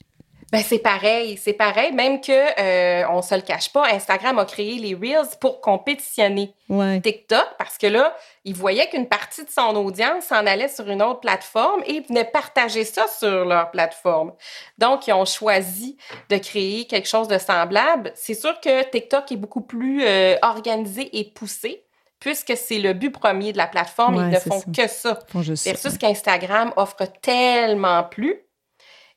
Ben 0.55 0.65
c'est 0.67 0.79
pareil, 0.79 1.37
c'est 1.37 1.53
pareil. 1.53 1.93
Même 1.93 2.21
que 2.21 2.33
euh, 2.33 3.07
on 3.11 3.23
se 3.23 3.35
le 3.35 3.41
cache 3.41 3.73
pas, 3.73 3.87
Instagram 3.93 4.39
a 4.39 4.45
créé 4.45 4.79
les 4.79 4.95
Reels 4.95 5.37
pour 5.41 5.61
compétitionner 5.61 6.55
TikTok 7.03 7.47
parce 7.59 7.77
que 7.77 7.87
là, 7.87 8.17
ils 8.45 8.55
voyaient 8.55 8.89
qu'une 8.89 9.09
partie 9.09 9.45
de 9.45 9.51
son 9.51 9.75
audience 9.77 10.25
s'en 10.25 10.47
allait 10.47 10.69
sur 10.69 10.89
une 10.89 11.03
autre 11.03 11.21
plateforme 11.21 11.83
et 11.87 11.95
ils 11.95 12.07
venaient 12.07 12.25
partager 12.25 12.85
ça 12.85 13.07
sur 13.09 13.45
leur 13.45 13.71
plateforme. 13.71 14.33
Donc, 14.79 15.07
ils 15.07 15.13
ont 15.13 15.25
choisi 15.25 15.97
de 16.31 16.39
créer 16.39 16.87
quelque 16.87 17.09
chose 17.09 17.29
de 17.29 17.39
semblable. 17.39 18.13
C'est 18.15 18.35
sûr 18.35 18.61
que 18.61 18.89
TikTok 18.89 19.33
est 19.33 19.37
beaucoup 19.37 19.63
plus 19.63 20.05
euh, 20.05 20.37
organisé 20.43 21.19
et 21.19 21.25
poussé 21.25 21.85
puisque 22.21 22.57
c'est 22.57 22.79
le 22.79 22.95
but 22.95 23.11
premier 23.11 23.53
de 23.53 23.59
la 23.59 23.67
plateforme, 23.67 24.15
ils 24.15 24.31
ne 24.31 24.39
font 24.39 24.63
que 24.75 24.89
ça. 24.89 25.19
Versus 25.35 25.99
qu'Instagram 25.99 26.73
offre 26.77 27.05
tellement 27.21 28.03
plus. 28.03 28.41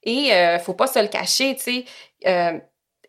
Et 0.08 0.30
ne 0.30 0.56
euh, 0.56 0.60
faut 0.60 0.74
pas 0.74 0.88
se 0.88 1.00
le 1.00 1.10
cacher, 1.10 1.54
tu 1.58 1.62
sais. 1.64 1.86
Euh, 2.26 2.58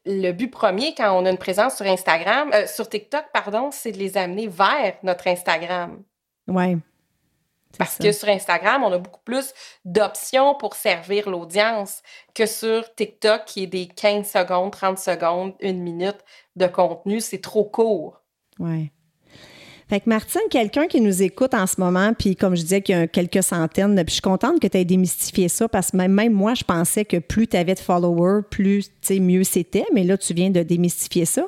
le 0.04 0.32
but 0.32 0.50
premier 0.50 0.94
quand 0.96 1.16
on 1.16 1.24
a 1.26 1.30
une 1.30 1.38
présence 1.38 1.76
sur 1.76 1.86
Instagram, 1.86 2.50
euh, 2.52 2.66
sur 2.66 2.88
TikTok, 2.88 3.26
pardon, 3.32 3.70
c'est 3.70 3.92
de 3.92 3.98
les 3.98 4.18
amener 4.18 4.48
vers 4.48 4.94
notre 5.04 5.28
Instagram. 5.28 6.02
Oui. 6.48 6.76
Parce 7.78 7.98
que 7.98 8.10
sur 8.10 8.28
Instagram, 8.28 8.82
on 8.82 8.90
a 8.90 8.98
beaucoup 8.98 9.20
plus 9.24 9.54
d'options 9.84 10.56
pour 10.56 10.74
servir 10.74 11.30
l'audience 11.30 12.02
que 12.34 12.46
sur 12.46 12.92
TikTok, 12.96 13.44
qui 13.44 13.64
est 13.64 13.68
des 13.68 13.86
15 13.86 14.28
secondes, 14.28 14.72
30 14.72 14.98
secondes, 14.98 15.54
une 15.60 15.80
minute 15.80 16.18
de 16.56 16.66
contenu. 16.66 17.20
C'est 17.20 17.40
trop 17.40 17.64
court. 17.64 18.22
Oui. 18.58 18.90
Fait 19.88 20.00
que 20.00 20.08
Martine, 20.08 20.42
quelqu'un 20.50 20.86
qui 20.86 21.00
nous 21.00 21.22
écoute 21.22 21.54
en 21.54 21.66
ce 21.66 21.80
moment, 21.80 22.12
puis 22.12 22.36
comme 22.36 22.54
je 22.54 22.60
disais 22.60 22.82
qu'il 22.82 22.94
y 22.96 22.98
a 22.98 23.06
quelques 23.06 23.42
centaines, 23.42 23.94
puis 23.96 24.04
je 24.08 24.12
suis 24.12 24.20
contente 24.20 24.60
que 24.60 24.66
tu 24.66 24.76
aies 24.76 24.84
démystifié 24.84 25.48
ça 25.48 25.66
parce 25.66 25.92
que 25.92 25.96
même, 25.96 26.12
même 26.12 26.32
moi, 26.32 26.52
je 26.52 26.62
pensais 26.62 27.06
que 27.06 27.16
plus 27.16 27.48
tu 27.48 27.56
avais 27.56 27.74
de 27.74 27.80
followers, 27.80 28.42
plus 28.50 28.90
mieux 29.10 29.44
c'était, 29.44 29.86
mais 29.94 30.04
là, 30.04 30.18
tu 30.18 30.34
viens 30.34 30.50
de 30.50 30.62
démystifier 30.62 31.24
ça. 31.24 31.46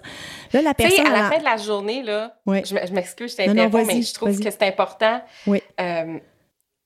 Là, 0.54 0.62
la 0.62 0.72
personne. 0.72 1.06
à 1.06 1.10
la 1.10 1.30
fin 1.30 1.38
de 1.38 1.44
la 1.44 1.58
journée, 1.58 2.02
là, 2.02 2.34
je, 2.46 2.92
m'excuse, 2.94 3.32
je 3.32 3.36
t'interromps, 3.36 3.86
mais 3.86 4.00
je 4.00 4.14
trouve 4.14 4.38
que 4.38 4.50
c'est 4.50 4.62
important. 4.62 5.22
Oui. 5.46 5.62
Euh, 5.78 6.18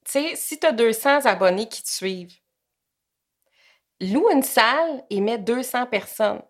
tu 0.04 0.12
sais, 0.12 0.32
si 0.34 0.58
tu 0.58 0.66
as 0.66 0.72
200 0.72 1.24
abonnés 1.24 1.68
qui 1.68 1.84
te 1.84 1.88
suivent, 1.88 2.34
loue 4.00 4.28
une 4.32 4.42
salle 4.42 5.04
et 5.08 5.20
mets 5.20 5.38
200 5.38 5.86
personnes. 5.86 6.42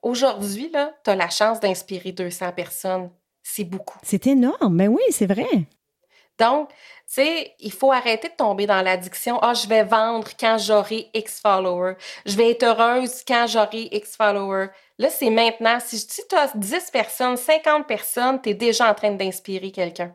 Aujourd'hui, 0.00 0.72
tu 1.04 1.10
as 1.10 1.14
la 1.14 1.28
chance 1.28 1.60
d'inspirer 1.60 2.12
200 2.12 2.52
personnes 2.52 3.10
c'est 3.50 3.64
beaucoup. 3.64 3.98
C'est 4.02 4.26
énorme, 4.26 4.74
mais 4.74 4.88
oui, 4.88 5.02
c'est 5.10 5.26
vrai. 5.26 5.66
Donc, 6.38 6.68
tu 6.68 6.74
sais, 7.06 7.54
il 7.58 7.72
faut 7.72 7.90
arrêter 7.90 8.28
de 8.28 8.34
tomber 8.34 8.66
dans 8.66 8.80
l'addiction. 8.80 9.38
Ah, 9.42 9.54
je 9.54 9.66
vais 9.66 9.82
vendre 9.82 10.28
quand 10.38 10.56
j'aurai 10.58 11.10
X 11.14 11.40
followers. 11.40 11.96
Je 12.26 12.36
vais 12.36 12.50
être 12.50 12.62
heureuse 12.62 13.24
quand 13.26 13.46
j'aurai 13.48 13.88
X 13.90 14.16
followers. 14.16 14.68
Là, 14.98 15.10
c'est 15.10 15.30
maintenant. 15.30 15.78
Si 15.80 16.06
tu 16.06 16.36
as 16.36 16.52
10 16.54 16.90
personnes, 16.92 17.36
50 17.36 17.86
personnes, 17.88 18.40
tu 18.40 18.50
es 18.50 18.54
déjà 18.54 18.90
en 18.90 18.94
train 18.94 19.10
d'inspirer 19.12 19.72
quelqu'un. 19.72 20.14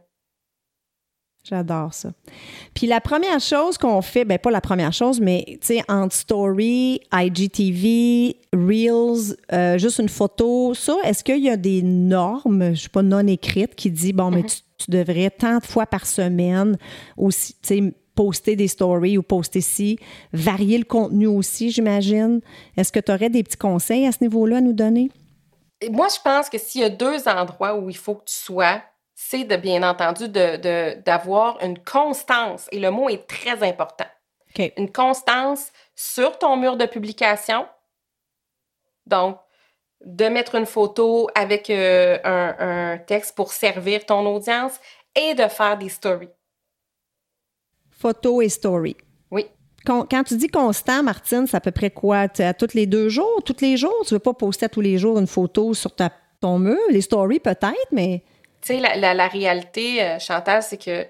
J'adore 1.43 1.93
ça. 1.93 2.11
Puis 2.73 2.87
la 2.87 3.01
première 3.01 3.41
chose 3.41 3.77
qu'on 3.77 4.01
fait, 4.01 4.23
ben 4.23 4.39
pas 4.39 4.49
la 4.49 4.61
première 4.61 4.93
chose, 4.93 5.19
mais 5.19 5.43
tu 5.45 5.57
sais, 5.61 5.83
en 5.89 6.09
story, 6.09 7.01
IGTV, 7.11 8.37
Reels, 8.53 9.35
euh, 9.51 9.77
juste 9.77 9.99
une 9.99 10.07
photo, 10.07 10.73
ça, 10.73 10.95
est-ce 11.03 11.21
qu'il 11.21 11.43
y 11.43 11.49
a 11.49 11.57
des 11.57 11.81
normes, 11.81 12.73
je 12.73 12.83
sais 12.83 12.89
pas, 12.89 13.01
non 13.01 13.27
écrites 13.27 13.75
qui 13.75 13.91
disent, 13.91 14.13
bon, 14.13 14.31
mais 14.31 14.43
mm-hmm. 14.43 14.61
tu, 14.77 14.91
devrais 14.91 15.29
tant 15.31 15.57
de 15.57 15.65
fois 15.65 15.85
par 15.85 16.05
semaine 16.05 16.77
aussi, 17.17 17.53
tu 17.55 17.59
sais, 17.63 17.93
poster 18.15 18.55
des 18.55 18.69
stories 18.69 19.17
ou 19.17 19.23
poster 19.23 19.61
ci, 19.61 19.99
varier 20.31 20.77
le 20.77 20.85
contenu 20.85 21.27
aussi, 21.27 21.71
j'imagine? 21.71 22.39
Est-ce 22.77 22.91
que 22.93 22.99
tu 23.01 23.11
aurais 23.11 23.29
des 23.29 23.43
petits 23.43 23.57
conseils 23.57 24.05
à 24.07 24.13
ce 24.13 24.19
niveau-là 24.21 24.57
à 24.57 24.61
nous 24.61 24.73
donner? 24.73 25.11
Moi, 25.91 26.07
je 26.13 26.21
pense 26.23 26.49
que 26.49 26.57
s'il 26.57 26.81
y 26.81 26.85
a 26.85 26.89
deux 26.89 27.27
endroits 27.27 27.77
où 27.77 27.89
il 27.89 27.97
faut 27.97 28.15
que 28.15 28.25
tu 28.25 28.35
sois, 28.35 28.81
c'est 29.15 29.43
de 29.43 29.55
bien 29.55 29.83
entendu 29.83 30.27
d'avoir 30.29 31.57
de, 31.59 31.65
une 31.65 31.79
constance. 31.79 32.67
Et 32.71 32.79
le 32.79 32.91
mot 32.91 33.09
est 33.09 33.27
très 33.27 33.63
important. 33.67 34.07
Une 34.77 34.91
constance 34.91 35.71
sur 35.95 36.37
ton 36.37 36.57
mur 36.57 36.77
de 36.77 36.85
publication. 36.85 37.65
Donc, 39.05 39.37
de 40.05 40.25
mettre 40.25 40.55
une 40.55 40.65
photo 40.65 41.29
avec 41.33 41.69
euh, 41.69 42.17
un, 42.23 42.97
texte 42.97 43.35
pour 43.35 43.51
servir 43.51 44.05
ton 44.05 44.25
audience 44.27 44.79
et 45.15 45.33
de 45.33 45.47
faire 45.47 45.77
des 45.77 45.89
stories. 45.89 46.29
Photo 47.91 48.41
et 48.41 48.49
story. 48.49 48.95
Oui. 49.31 49.47
Quand, 49.85 50.05
tu 50.25 50.37
dis 50.37 50.49
constant, 50.49 51.03
Martine, 51.03 51.47
c'est 51.47 51.57
à 51.57 51.61
peu 51.61 51.71
près 51.71 51.89
quoi? 51.89 52.27
À 52.37 52.53
tous 52.53 52.73
les 52.73 52.85
deux 52.85 53.09
jours, 53.09 53.41
tous 53.43 53.61
les 53.61 53.77
jours? 53.77 53.95
Tu 54.05 54.13
ne 54.13 54.17
veux 54.17 54.23
pas 54.23 54.33
poster 54.33 54.65
à 54.65 54.69
tous 54.69 54.81
les 54.81 54.97
jours 54.97 55.17
une 55.19 55.27
photo 55.27 55.73
sur 55.73 55.95
ta, 55.95 56.11
ton 56.41 56.59
mur? 56.59 56.79
Les 56.89 57.01
stories 57.01 57.39
peut-être, 57.39 57.91
mais... 57.91 58.23
Tu 58.63 58.79
sais, 58.79 58.79
la, 58.79 59.27
réalité, 59.27 60.01
euh, 60.01 60.19
Chantal, 60.19 60.63
c'est 60.63 60.77
que 60.77 61.05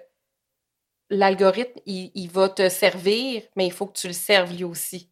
l'algorithme, 1.12 1.80
il, 1.86 2.28
va 2.30 2.50
te 2.50 2.68
servir, 2.68 3.44
mais 3.56 3.68
il 3.68 3.72
faut 3.72 3.86
que 3.86 4.00
tu 4.00 4.08
le 4.08 4.13
serves 4.13 4.52
lui 4.52 4.63
aussi. 4.63 5.12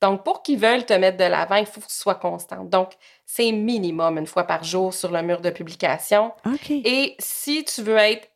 Donc, 0.00 0.24
pour 0.24 0.42
qu'ils 0.42 0.58
veulent 0.58 0.86
te 0.86 0.92
mettre 0.92 1.16
de 1.16 1.24
l'avant, 1.24 1.56
il 1.56 1.66
faut 1.66 1.80
que 1.80 1.86
tu 1.86 1.94
sois 1.94 2.16
constante. 2.16 2.68
Donc, 2.68 2.94
c'est 3.26 3.52
minimum 3.52 4.18
une 4.18 4.26
fois 4.26 4.44
par 4.44 4.64
jour 4.64 4.92
sur 4.92 5.10
le 5.12 5.22
mur 5.22 5.40
de 5.40 5.50
publication. 5.50 6.32
Et 6.70 7.14
si 7.18 7.64
tu 7.64 7.82
veux 7.82 7.96
être 7.96 8.28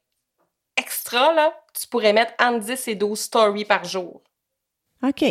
extra, 0.76 1.33
là, 1.33 1.52
tu 1.74 1.88
pourrais 1.88 2.12
mettre 2.12 2.33
entre 2.40 2.61
10 2.61 2.88
et 2.88 2.94
12 2.94 3.18
stories 3.18 3.64
par 3.64 3.85
jour. 3.85 4.22
OK. 5.02 5.24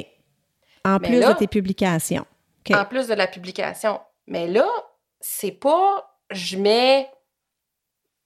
En 0.84 1.00
plus 1.00 1.20
de 1.20 1.34
tes 1.34 1.48
publications. 1.48 2.26
En 2.74 2.86
plus 2.86 3.08
de 3.08 3.14
la 3.14 3.28
publication. 3.28 4.02
Mais 4.28 4.48
là, 4.48 4.68
c'est 5.22 5.52
pas 5.52 6.08
je 6.32 6.58
mets 6.58 7.10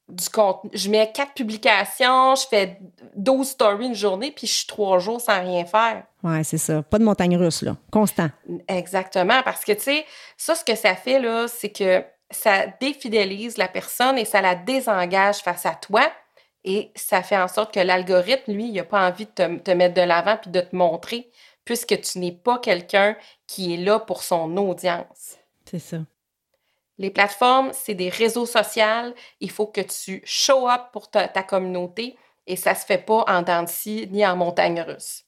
du 0.07 0.29
contenu. 0.29 0.69
Je 0.73 0.89
mets 0.89 1.11
quatre 1.11 1.33
publications, 1.33 2.35
je 2.35 2.47
fais 2.47 2.79
12 3.15 3.47
stories 3.47 3.87
une 3.87 3.95
journée, 3.95 4.31
puis 4.31 4.45
je 4.47 4.53
suis 4.53 4.67
trois 4.67 4.99
jours 4.99 5.19
sans 5.19 5.39
rien 5.39 5.65
faire. 5.65 6.03
Oui, 6.23 6.43
c'est 6.43 6.57
ça. 6.57 6.83
Pas 6.83 6.99
de 6.99 7.03
montagne 7.03 7.35
russe, 7.37 7.63
là. 7.63 7.75
Constant. 7.91 8.29
Exactement. 8.67 9.41
Parce 9.43 9.65
que, 9.65 9.71
tu 9.71 9.81
sais, 9.81 10.05
ça, 10.37 10.55
ce 10.55 10.63
que 10.63 10.75
ça 10.75 10.95
fait, 10.95 11.19
là, 11.19 11.47
c'est 11.47 11.71
que 11.71 12.03
ça 12.29 12.65
défidélise 12.79 13.57
la 13.57 13.67
personne 13.67 14.17
et 14.17 14.25
ça 14.25 14.41
la 14.41 14.55
désengage 14.55 15.37
face 15.37 15.65
à 15.65 15.73
toi. 15.73 16.03
Et 16.63 16.91
ça 16.95 17.21
fait 17.21 17.37
en 17.37 17.47
sorte 17.47 17.73
que 17.73 17.79
l'algorithme, 17.79 18.53
lui, 18.53 18.67
il 18.67 18.73
n'a 18.73 18.83
pas 18.83 19.07
envie 19.07 19.25
de 19.25 19.31
te, 19.31 19.57
te 19.57 19.71
mettre 19.71 19.93
de 19.93 20.01
l'avant 20.01 20.37
puis 20.37 20.49
de 20.49 20.61
te 20.61 20.75
montrer, 20.75 21.29
puisque 21.63 21.99
tu 22.01 22.19
n'es 22.19 22.31
pas 22.31 22.57
quelqu'un 22.57 23.15
qui 23.47 23.73
est 23.73 23.77
là 23.77 23.99
pour 23.99 24.23
son 24.23 24.55
audience. 24.57 25.37
C'est 25.65 25.79
ça. 25.79 25.97
Les 26.97 27.09
plateformes, 27.09 27.71
c'est 27.73 27.93
des 27.93 28.09
réseaux 28.09 28.45
sociaux. 28.45 29.13
Il 29.39 29.51
faut 29.51 29.67
que 29.67 29.81
tu 29.81 30.21
show 30.23 30.69
up 30.69 30.83
pour 30.93 31.09
ta, 31.09 31.27
communauté 31.43 32.15
et 32.47 32.55
ça 32.55 32.75
se 32.75 32.85
fait 32.85 32.97
pas 32.97 33.25
en 33.27 33.41
dents 33.41 33.65
ni 33.85 34.25
en 34.25 34.35
montagne 34.35 34.81
russe. 34.81 35.23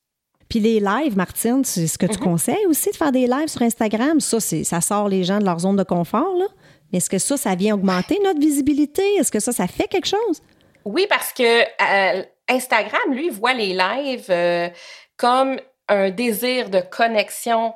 Puis 0.49 0.59
les 0.59 0.79
lives, 0.79 1.17
Martine, 1.17 1.65
c'est 1.65 1.87
ce 1.87 1.97
que 1.97 2.05
tu 2.05 2.19
mhm. 2.19 2.23
conseilles 2.23 2.65
aussi 2.67 2.91
de 2.91 2.95
faire 2.95 3.11
des 3.11 3.27
lives 3.27 3.49
sur 3.49 3.61
Instagram? 3.61 4.21
Ça, 4.21 4.39
ça 4.39 4.81
sort 4.81 5.09
les 5.09 5.23
gens 5.23 5.39
de 5.39 5.45
leur 5.45 5.59
zone 5.59 5.75
de 5.75 5.83
confort, 5.83 6.35
là. 6.37 6.45
Mais 6.91 6.99
est-ce 6.99 7.09
que 7.09 7.17
ça, 7.17 7.35
ça 7.35 7.55
vient 7.55 7.75
augmenter 7.75 8.17
notre 8.23 8.39
visibilité? 8.39 9.03
Est-ce 9.15 9.31
que 9.31 9.41
ça, 9.41 9.51
ça 9.51 9.67
fait 9.67 9.87
quelque 9.87 10.07
chose? 10.07 10.41
Oui, 10.85 11.05
parce 11.09 11.33
que 11.33 11.63
euh, 11.63 12.23
Instagram, 12.47 13.11
lui, 13.11 13.29
voit 13.29 13.53
les 13.53 13.73
lives 13.73 14.27
euh, 14.29 14.69
comme 15.17 15.59
un 15.89 16.11
désir 16.11 16.69
de 16.69 16.79
connexion 16.79 17.73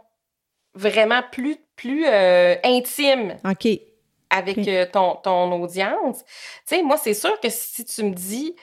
vraiment 0.75 1.21
plus 1.30 1.58
plus 1.82 2.06
euh, 2.06 2.56
intime 2.63 3.38
avec 4.30 4.67
euh, 4.67 4.86
ton, 4.91 5.15
ton 5.15 5.52
audience. 5.63 6.20
Tu 6.67 6.76
sais, 6.76 6.84
moi, 6.84 6.98
c'est 6.98 7.15
sûr 7.15 7.39
que 7.39 7.50
si 7.50 7.84
tu 7.84 8.04
me 8.04 8.13
dis 8.13 8.56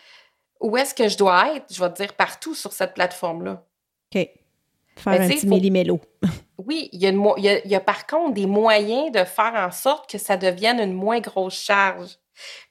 où 0.61 0.77
est-ce 0.77 0.95
que 0.95 1.09
je 1.09 1.19
dois 1.19 1.57
être, 1.57 1.67
je 1.73 1.83
vais 1.83 1.91
te 1.91 1.97
dire 1.97 2.15
partout 2.15 2.55
sur 2.55 2.73
cette 2.73 2.95
plateforme-là. 2.95 3.65
OK. 4.15 4.29
Faire 4.97 5.21
un 5.21 5.29
petit 5.29 5.47
faut... 5.47 6.01
Oui, 6.59 6.89
il 6.93 7.01
y, 7.01 7.07
a 7.07 7.11
il, 7.11 7.71
y 7.71 7.75
a, 7.75 7.81
par 7.81 8.07
contre 8.07 8.35
des 8.35 8.47
moyens 8.47 9.13
de 9.13 9.25
faire 9.25 9.55
en 9.55 9.71
sorte 9.71 10.11
que 10.11 10.19
ça 10.19 10.37
devienne 10.37 10.81
une 10.81 10.93
moins 10.93 11.21
grosse 11.21 11.61
charge. 11.61 12.19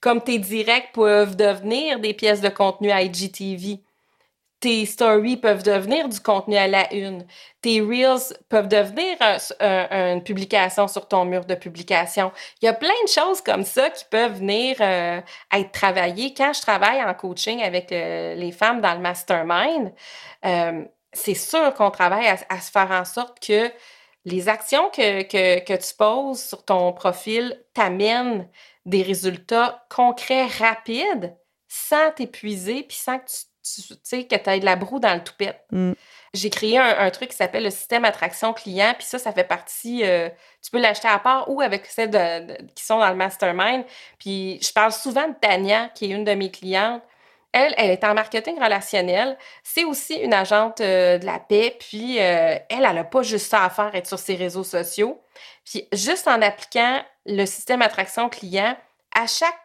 Comme 0.01 0.21
tes 0.21 0.37
directs 0.37 0.91
peuvent 0.93 1.35
devenir 1.35 1.99
des 1.99 2.13
pièces 2.13 2.41
de 2.41 2.49
contenu 2.49 2.89
IGTV 2.91 3.81
tes 4.59 4.85
stories 4.85 5.37
peuvent 5.37 5.61
devenir 5.61 6.09
du 6.09 6.19
contenu 6.19 6.55
à 6.55 6.67
la 6.67 6.91
une. 6.93 7.25
Tes 7.61 7.79
reels 7.79 8.35
peuvent 8.49 8.67
devenir 8.67 9.17
une 9.59 10.23
publication 10.23 10.87
sur 10.87 11.07
ton 11.07 11.25
mur 11.25 11.45
de 11.45 11.53
publication. 11.53 12.31
Il 12.61 12.65
y 12.65 12.67
a 12.67 12.73
plein 12.73 12.89
de 13.03 13.09
choses 13.09 13.41
comme 13.41 13.63
ça 13.63 13.89
qui 13.91 14.05
peuvent 14.09 14.39
venir 14.39 14.77
euh, 14.79 15.21
être 15.53 15.71
travaillées. 15.71 16.33
Quand 16.33 16.53
je 16.53 16.61
travaille 16.61 17.03
en 17.03 17.13
coaching 17.13 17.61
avec 17.61 17.91
euh, 17.91 18.33
les 18.35 18.51
femmes 18.51 18.81
dans 18.81 18.93
le 18.93 18.99
mastermind, 18.99 19.93
euh, 20.45 20.83
c'est 21.13 21.35
sûr 21.35 21.73
qu'on 21.75 21.91
travaille 21.91 22.27
à, 22.27 22.59
se 22.59 22.71
faire 22.71 22.91
en 22.91 23.05
sorte 23.05 23.39
que 23.39 23.71
les 24.25 24.49
actions 24.49 24.89
que, 24.89 25.21
que, 25.23 25.59
que 25.63 25.73
tu 25.73 25.95
poses 25.95 26.43
sur 26.43 26.65
ton 26.65 26.93
profil 26.93 27.63
t'amènent 27.73 28.49
des 28.85 29.03
résultats 29.03 29.85
concrets, 29.89 30.47
rapides, 30.47 31.37
sans 31.67 32.11
t'épuiser, 32.11 32.83
puis 32.83 32.97
sans 32.97 33.19
que 33.19 33.25
tu 33.25 33.45
tu 33.75 33.95
sais, 34.03 34.23
que 34.25 34.35
tu 34.35 34.49
as 34.49 34.59
de 34.59 34.65
la 34.65 34.75
broue 34.75 34.99
dans 34.99 35.13
le 35.13 35.23
toupette. 35.23 35.65
Mm. 35.71 35.93
J'ai 36.33 36.49
créé 36.49 36.77
un, 36.77 37.09
truc 37.09 37.29
qui 37.29 37.35
s'appelle 37.35 37.63
le 37.63 37.71
système 37.71 38.05
attraction 38.05 38.53
client, 38.53 38.93
puis 38.97 39.07
ça, 39.07 39.17
ça 39.17 39.31
fait 39.31 39.45
partie, 39.45 40.03
euh, 40.03 40.29
tu 40.61 40.69
peux 40.69 40.79
l'acheter 40.79 41.07
à 41.07 41.19
part 41.19 41.49
ou 41.49 41.61
avec 41.61 41.85
celles 41.85 42.11
qui 42.75 42.83
sont 42.83 42.99
dans 42.99 43.09
le 43.09 43.15
mastermind. 43.15 43.85
Puis 44.19 44.59
je 44.61 44.71
parle 44.71 44.91
souvent 44.91 45.27
de 45.27 45.33
Tania, 45.33 45.89
qui 45.95 46.05
est 46.05 46.09
une 46.09 46.25
de 46.25 46.33
mes 46.33 46.51
clientes. 46.51 47.01
Elle, 47.53 47.73
elle 47.77 47.91
est 47.91 48.03
en 48.03 48.13
marketing 48.13 48.61
relationnel. 48.61 49.37
C'est 49.63 49.85
aussi 49.85 50.15
une 50.15 50.33
agente 50.33 50.81
euh, 50.81 51.17
de 51.17 51.25
la 51.25 51.39
paix. 51.39 51.75
Puis 51.79 52.19
euh, 52.19 52.57
elle, 52.69 52.85
elle 52.85 52.95
n'a 52.95 53.03
pas 53.03 53.23
juste 53.23 53.49
ça 53.49 53.63
à 53.63 53.69
faire, 53.69 53.95
être 53.95 54.05
sur 54.05 54.19
ses 54.19 54.35
réseaux 54.35 54.65
sociaux. 54.65 55.19
Puis 55.65 55.87
juste 55.93 56.27
en 56.27 56.41
appliquant 56.41 57.01
le 57.25 57.45
système 57.45 57.81
attraction 57.81 58.29
client, 58.29 58.75
à 59.15 59.27
chaque 59.27 59.55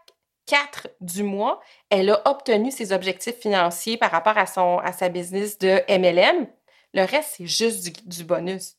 4 0.53 0.89
du 1.01 1.23
mois, 1.23 1.63
elle 1.89 2.11
a 2.11 2.21
obtenu 2.29 2.71
ses 2.71 2.93
objectifs 2.93 3.37
financiers 3.37 3.97
par 3.97 4.11
rapport 4.11 4.37
à, 4.37 4.45
son, 4.45 4.79
à 4.81 4.93
sa 4.93 5.09
business 5.09 5.57
de 5.59 5.81
MLM. 5.89 6.47
Le 6.93 7.07
reste, 7.07 7.37
c'est 7.39 7.47
juste 7.47 8.07
du, 8.07 8.23
bonus. 8.23 8.75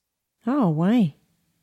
Ah, 0.46 0.68
ouais. 0.68 1.16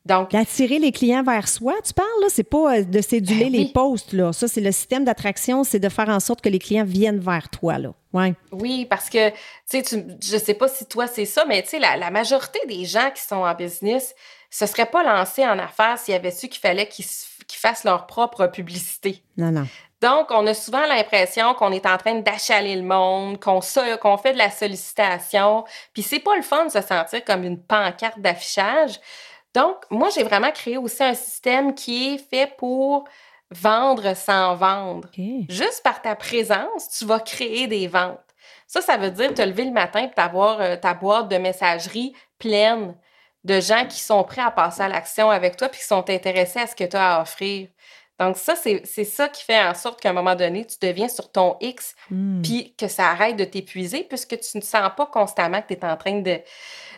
Donc, 0.05 0.33
attirer 0.35 0.79
les 0.79 0.91
clients 0.91 1.23
vers 1.23 1.47
soi, 1.47 1.75
tu 1.85 1.93
parles, 1.93 2.09
là, 2.21 2.27
c'est 2.27 2.43
pas 2.43 2.79
euh, 2.79 2.83
de 2.83 2.99
céduler 2.99 3.45
ben 3.45 3.53
les 3.53 3.65
postes, 3.71 4.11
là. 4.11 4.33
Ça, 4.33 4.49
c'est 4.49 4.59
le 4.59 4.73
système 4.73 5.05
d'attraction, 5.05 5.63
c'est 5.63 5.79
de 5.79 5.87
faire 5.87 6.09
en 6.09 6.19
sorte 6.19 6.41
que 6.41 6.49
les 6.49 6.59
clients 6.59 6.83
viennent 6.83 7.19
vers 7.19 7.47
toi, 7.47 7.77
là. 7.77 7.93
Ouais. 8.11 8.33
Oui, 8.51 8.85
parce 8.89 9.09
que, 9.09 9.29
tu 9.29 9.81
sais, 9.81 10.05
je 10.21 10.37
sais 10.37 10.55
pas 10.55 10.67
si 10.67 10.85
toi 10.87 11.07
c'est 11.07 11.23
ça, 11.23 11.45
mais 11.45 11.63
tu 11.63 11.69
sais, 11.69 11.79
la, 11.79 12.11
majorité 12.11 12.59
des 12.67 12.83
gens 12.83 13.11
qui 13.15 13.21
sont 13.21 13.37
en 13.37 13.55
business 13.55 14.13
se 14.49 14.65
seraient 14.65 14.91
pas 14.91 15.03
lancés 15.03 15.45
en 15.45 15.57
affaires 15.57 15.97
s'il 15.97 16.13
y 16.13 16.17
avait 16.17 16.31
su 16.31 16.49
qu'il 16.49 16.59
fallait 16.59 16.89
qu'ils 16.89 17.05
fassent 17.47 17.85
leur 17.85 18.07
propre 18.07 18.47
publicité. 18.47 19.23
Non, 19.37 19.51
non. 19.51 19.67
Donc, 20.01 20.31
on 20.31 20.47
a 20.47 20.53
souvent 20.55 20.85
l'impression 20.87 21.53
qu'on 21.53 21.71
est 21.71 21.85
en 21.85 21.97
train 21.97 22.15
d'achaler 22.15 22.75
le 22.75 22.81
monde, 22.81 23.39
qu'on 23.39 23.61
fait 23.61 24.33
de 24.33 24.37
la 24.37 24.49
sollicitation, 24.49 25.63
puis 25.93 26.01
c'est 26.01 26.19
pas 26.19 26.35
le 26.35 26.41
fun 26.41 26.65
de 26.65 26.71
se 26.71 26.81
sentir 26.81 27.23
comme 27.23 27.43
une 27.43 27.61
pancarte 27.61 28.19
d'affichage. 28.19 28.99
Donc, 29.53 29.75
moi, 29.91 30.09
j'ai 30.09 30.23
vraiment 30.23 30.51
créé 30.51 30.77
aussi 30.77 31.03
un 31.03 31.13
système 31.13 31.75
qui 31.75 32.15
est 32.15 32.17
fait 32.17 32.51
pour 32.57 33.07
vendre 33.51 34.15
sans 34.15 34.55
vendre. 34.55 35.09
Juste 35.49 35.83
par 35.83 36.01
ta 36.01 36.15
présence, 36.15 36.89
tu 36.97 37.05
vas 37.05 37.19
créer 37.19 37.67
des 37.67 37.87
ventes. 37.87 38.19
Ça, 38.65 38.81
ça 38.81 38.97
veut 38.97 39.11
dire 39.11 39.33
te 39.33 39.41
lever 39.41 39.65
le 39.65 39.71
matin 39.71 40.07
et 40.07 40.19
avoir 40.19 40.61
euh, 40.61 40.77
ta 40.77 40.93
boîte 40.93 41.27
de 41.27 41.37
messagerie 41.37 42.13
pleine 42.39 42.95
de 43.43 43.59
gens 43.59 43.85
qui 43.85 43.99
sont 43.99 44.23
prêts 44.23 44.41
à 44.41 44.51
passer 44.51 44.81
à 44.81 44.87
l'action 44.87 45.29
avec 45.29 45.57
toi 45.57 45.67
puis 45.67 45.81
qui 45.81 45.87
sont 45.87 46.09
intéressés 46.09 46.59
à 46.59 46.67
ce 46.67 46.75
que 46.75 46.85
tu 46.85 46.95
as 46.95 47.17
à 47.17 47.21
offrir. 47.21 47.67
Donc, 48.21 48.37
ça, 48.37 48.53
c'est 48.55 49.03
ça 49.03 49.29
qui 49.29 49.43
fait 49.43 49.59
en 49.59 49.73
sorte 49.73 49.99
qu'à 49.99 50.11
un 50.11 50.13
moment 50.13 50.35
donné, 50.35 50.63
tu 50.63 50.75
deviens 50.79 51.07
sur 51.07 51.31
ton 51.31 51.55
X, 51.59 51.95
hmm. 52.11 52.43
puis 52.43 52.75
que 52.77 52.87
ça 52.87 53.07
arrête 53.07 53.35
de 53.35 53.45
t'épuiser, 53.45 54.05
puisque 54.07 54.39
tu 54.39 54.57
ne 54.57 54.61
sens 54.61 54.91
pas 54.95 55.07
constamment 55.07 55.59
que 55.63 55.73
tu 55.73 55.73
es 55.73 55.83
en 55.83 55.97
train 55.97 56.21
de, 56.21 56.37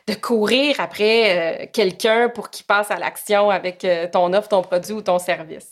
de 0.08 0.14
courir 0.16 0.82
après 0.82 1.64
euh, 1.64 1.66
quelqu'un 1.72 2.28
pour 2.28 2.50
qu'il 2.50 2.66
passe 2.66 2.92
à 2.92 2.98
l'action 2.98 3.50
avec 3.50 3.86
euh, 3.86 4.06
ton 4.12 4.34
offre, 4.34 4.50
ton 4.50 4.64
produit 4.64 4.92
ou 4.92 5.02
ton 5.02 5.18
service. 5.18 5.72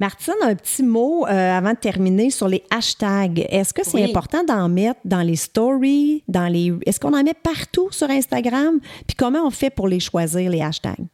Martine, 0.00 0.34
un 0.42 0.56
petit 0.56 0.82
mot 0.82 1.24
euh, 1.24 1.30
avant 1.30 1.74
de 1.74 1.76
terminer 1.76 2.30
sur 2.30 2.48
les 2.48 2.64
hashtags. 2.68 3.46
Est-ce 3.48 3.72
que 3.72 3.84
c'est 3.84 4.02
important 4.02 4.42
d'en 4.42 4.68
mettre 4.68 4.98
dans 5.04 5.22
les 5.22 5.36
stories, 5.36 6.24
dans 6.26 6.48
les. 6.48 6.72
Est-ce 6.84 6.98
qu'on 6.98 7.16
en 7.16 7.22
met 7.22 7.34
partout 7.34 7.92
sur 7.92 8.10
Instagram? 8.10 8.80
Puis 9.06 9.14
comment 9.16 9.46
on 9.46 9.50
fait 9.50 9.70
pour 9.70 9.86
les 9.86 10.00
choisir, 10.00 10.50
les 10.50 10.60
hashtags? 10.60 11.06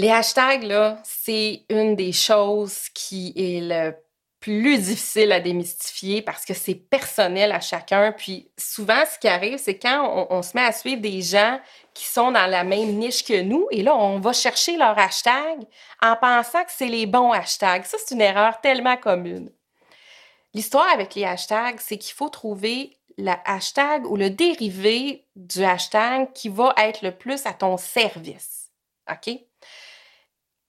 Les 0.00 0.10
hashtags, 0.10 0.62
là, 0.62 1.00
c'est 1.02 1.64
une 1.68 1.96
des 1.96 2.12
choses 2.12 2.88
qui 2.94 3.32
est 3.36 3.60
le 3.60 3.96
plus 4.38 4.78
difficile 4.78 5.32
à 5.32 5.40
démystifier 5.40 6.22
parce 6.22 6.44
que 6.44 6.54
c'est 6.54 6.76
personnel 6.76 7.50
à 7.50 7.58
chacun. 7.58 8.12
Puis 8.12 8.48
souvent, 8.56 9.02
ce 9.12 9.18
qui 9.18 9.26
arrive, 9.26 9.58
c'est 9.58 9.76
quand 9.76 10.28
on, 10.30 10.42
se 10.42 10.52
met 10.54 10.62
à 10.62 10.70
suivre 10.70 11.02
des 11.02 11.20
gens 11.20 11.58
qui 11.94 12.04
sont 12.04 12.30
dans 12.30 12.46
la 12.46 12.62
même 12.62 12.92
niche 12.94 13.24
que 13.24 13.42
nous, 13.42 13.66
et 13.72 13.82
là, 13.82 13.96
on 13.96 14.20
va 14.20 14.32
chercher 14.32 14.76
leur 14.76 14.96
hashtag 14.96 15.58
en 16.00 16.14
pensant 16.14 16.62
que 16.62 16.70
c'est 16.70 16.86
les 16.86 17.06
bons 17.06 17.32
hashtags. 17.32 17.84
Ça, 17.84 17.98
c'est 17.98 18.14
une 18.14 18.20
erreur 18.20 18.60
tellement 18.60 18.96
commune. 18.96 19.50
L'histoire 20.54 20.86
avec 20.94 21.16
les 21.16 21.24
hashtags, 21.24 21.80
c'est 21.80 21.98
qu'il 21.98 22.14
faut 22.14 22.28
trouver 22.28 22.96
le 23.16 23.32
hashtag 23.44 24.06
ou 24.06 24.16
le 24.16 24.30
dérivé 24.30 25.26
du 25.34 25.64
hashtag 25.64 26.32
qui 26.32 26.48
va 26.48 26.72
être 26.76 27.02
le 27.02 27.10
plus 27.10 27.44
à 27.46 27.52
ton 27.52 27.76
service. 27.76 28.70
OK? 29.10 29.47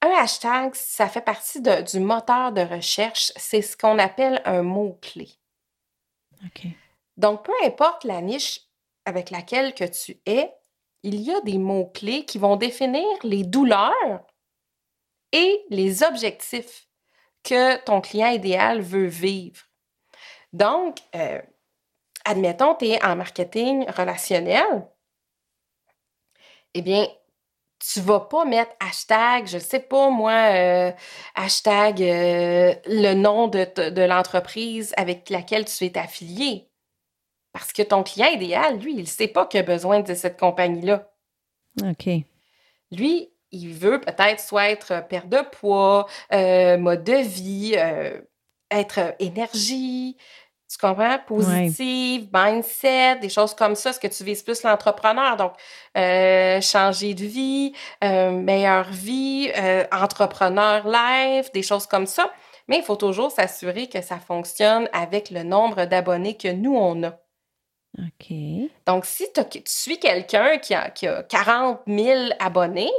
Un 0.02 0.10
hashtag, 0.12 0.76
ça 0.76 1.10
fait 1.10 1.22
partie 1.22 1.62
du 1.62 2.00
moteur 2.00 2.52
de 2.52 2.62
recherche. 2.62 3.34
C'est 3.36 3.62
ce 3.62 3.76
qu'on 3.76 4.00
appelle 4.00 4.42
un 4.46 4.62
mot-clé. 4.62 5.30
OK. 6.46 6.68
Donc, 7.18 7.44
peu 7.44 7.54
importe 7.66 8.06
la 8.06 8.22
niche 8.22 8.62
avec 9.06 9.30
laquelle 9.30 9.74
que 9.74 9.84
tu 9.84 10.22
es, 10.26 10.54
il 11.04 11.16
y 11.16 11.32
a 11.32 11.42
des 11.42 11.58
mots-clés 11.58 12.26
qui 12.26 12.38
vont 12.38 12.56
définir 12.56 13.06
les 13.24 13.44
douleurs 13.44 14.26
et 15.32 15.66
les 15.70 16.04
objectifs 16.04 16.88
que 17.44 17.78
ton 17.84 18.02
client 18.02 18.30
idéal 18.30 18.82
veut 18.82 19.08
vivre. 19.08 19.64
Donc, 20.54 21.00
euh, 21.16 21.42
admettons, 22.26 22.76
tu 22.76 22.88
es 22.88 23.04
en 23.04 23.16
marketing 23.16 23.90
relationnel, 23.90 24.88
eh 26.74 26.82
bien, 26.82 27.08
tu 27.80 28.02
vas 28.02 28.20
pas 28.20 28.46
mettre 28.46 28.72
hashtag, 28.80 29.48
je 29.48 29.58
sais 29.58 29.80
pas 29.80 30.10
moi, 30.10 30.34
euh, 30.34 30.92
hashtag 31.36 32.02
euh, 32.02 32.76
le 32.86 33.14
nom 33.14 33.48
de, 33.48 33.90
de 33.90 34.02
l'entreprise 34.02 34.94
avec 34.98 35.30
laquelle 35.30 35.66
tu 35.66 35.86
es 35.86 35.98
affilié. 35.98 36.70
Parce 37.54 37.72
que 37.72 37.82
ton 37.82 38.04
client 38.04 38.28
idéal, 38.28 38.80
lui, 38.80 38.94
il 38.94 39.02
ne 39.02 39.06
sait 39.06 39.28
pas 39.28 39.46
qu'il 39.46 39.60
a 39.60 39.64
besoin 39.64 40.02
de 40.02 40.14
cette 40.14 40.40
compagnie-là. 40.40 41.12
OK. 41.82 42.10
Lui, 42.92 43.32
il 43.52 43.74
veut 43.74 44.00
peut-être 44.02 44.40
soit 44.40 44.70
être 44.70 45.08
perte 45.08 45.30
de 45.30 45.42
poids, 45.52 46.08
euh, 46.34 46.78
mode 46.78 47.04
de 47.04 47.14
vie, 47.14 47.76
être 48.70 49.16
énergie, 49.20 50.18
tu 50.70 50.78
comprends? 50.78 51.18
Positive, 51.26 52.28
mindset, 52.32 53.18
des 53.18 53.30
choses 53.30 53.56
comme 53.56 53.74
ça. 53.74 53.90
Est-ce 53.90 54.00
que 54.00 54.08
tu 54.08 54.24
vises 54.24 54.44
plus 54.44 54.62
l'entrepreneur? 54.62 55.36
Donc, 55.36 55.54
euh, 55.98 56.62
changer 56.62 57.16
de 57.16 57.26
vie, 57.26 57.74
euh, 58.04 58.30
meilleure 58.30 58.92
vie, 58.92 59.52
euh, 59.58 59.84
entrepreneur 59.92 60.88
live, 60.88 61.50
des 61.56 61.64
choses 61.64 61.88
comme 61.88 62.06
ça. 62.06 62.32
Mais 62.68 62.78
il 62.78 62.84
faut 62.84 62.98
toujours 62.98 63.32
s'assurer 63.32 63.88
que 63.88 64.02
ça 64.02 64.20
fonctionne 64.20 64.88
avec 64.94 65.32
le 65.32 65.42
nombre 65.42 65.86
d'abonnés 65.86 66.38
que 66.38 66.52
nous, 66.52 66.76
on 66.76 67.04
a. 67.04 67.18
OK. 67.98 68.32
Donc, 68.86 69.06
si 69.06 69.26
tu 69.34 69.42
suis 69.66 69.98
quelqu'un 69.98 70.60
qui 70.60 70.76
a, 70.76 70.92
qui 70.92 71.08
a 71.08 71.24
40 71.24 71.82
000 71.88 72.30
abonnés, 72.40 72.92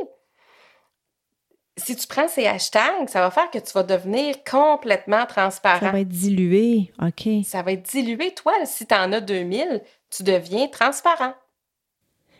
si 1.81 1.97
tu 1.97 2.07
prends 2.07 2.29
ces 2.29 2.47
hashtags, 2.47 3.09
ça 3.09 3.21
va 3.21 3.31
faire 3.31 3.51
que 3.51 3.59
tu 3.59 3.73
vas 3.73 3.83
devenir 3.83 4.37
complètement 4.49 5.27
transparent. 5.27 5.81
Ça 5.81 5.93
va 5.93 6.01
être 6.01 6.09
dilué, 6.09 6.93
OK. 7.03 7.45
Ça 7.45 7.63
va 7.63 7.73
être 7.73 7.83
dilué. 7.83 8.33
Toi, 8.35 8.53
si 8.65 8.87
tu 8.87 8.95
en 8.95 9.13
as 9.13 9.21
2000, 9.21 9.83
tu 10.11 10.23
deviens 10.23 10.69
transparent. 10.69 11.35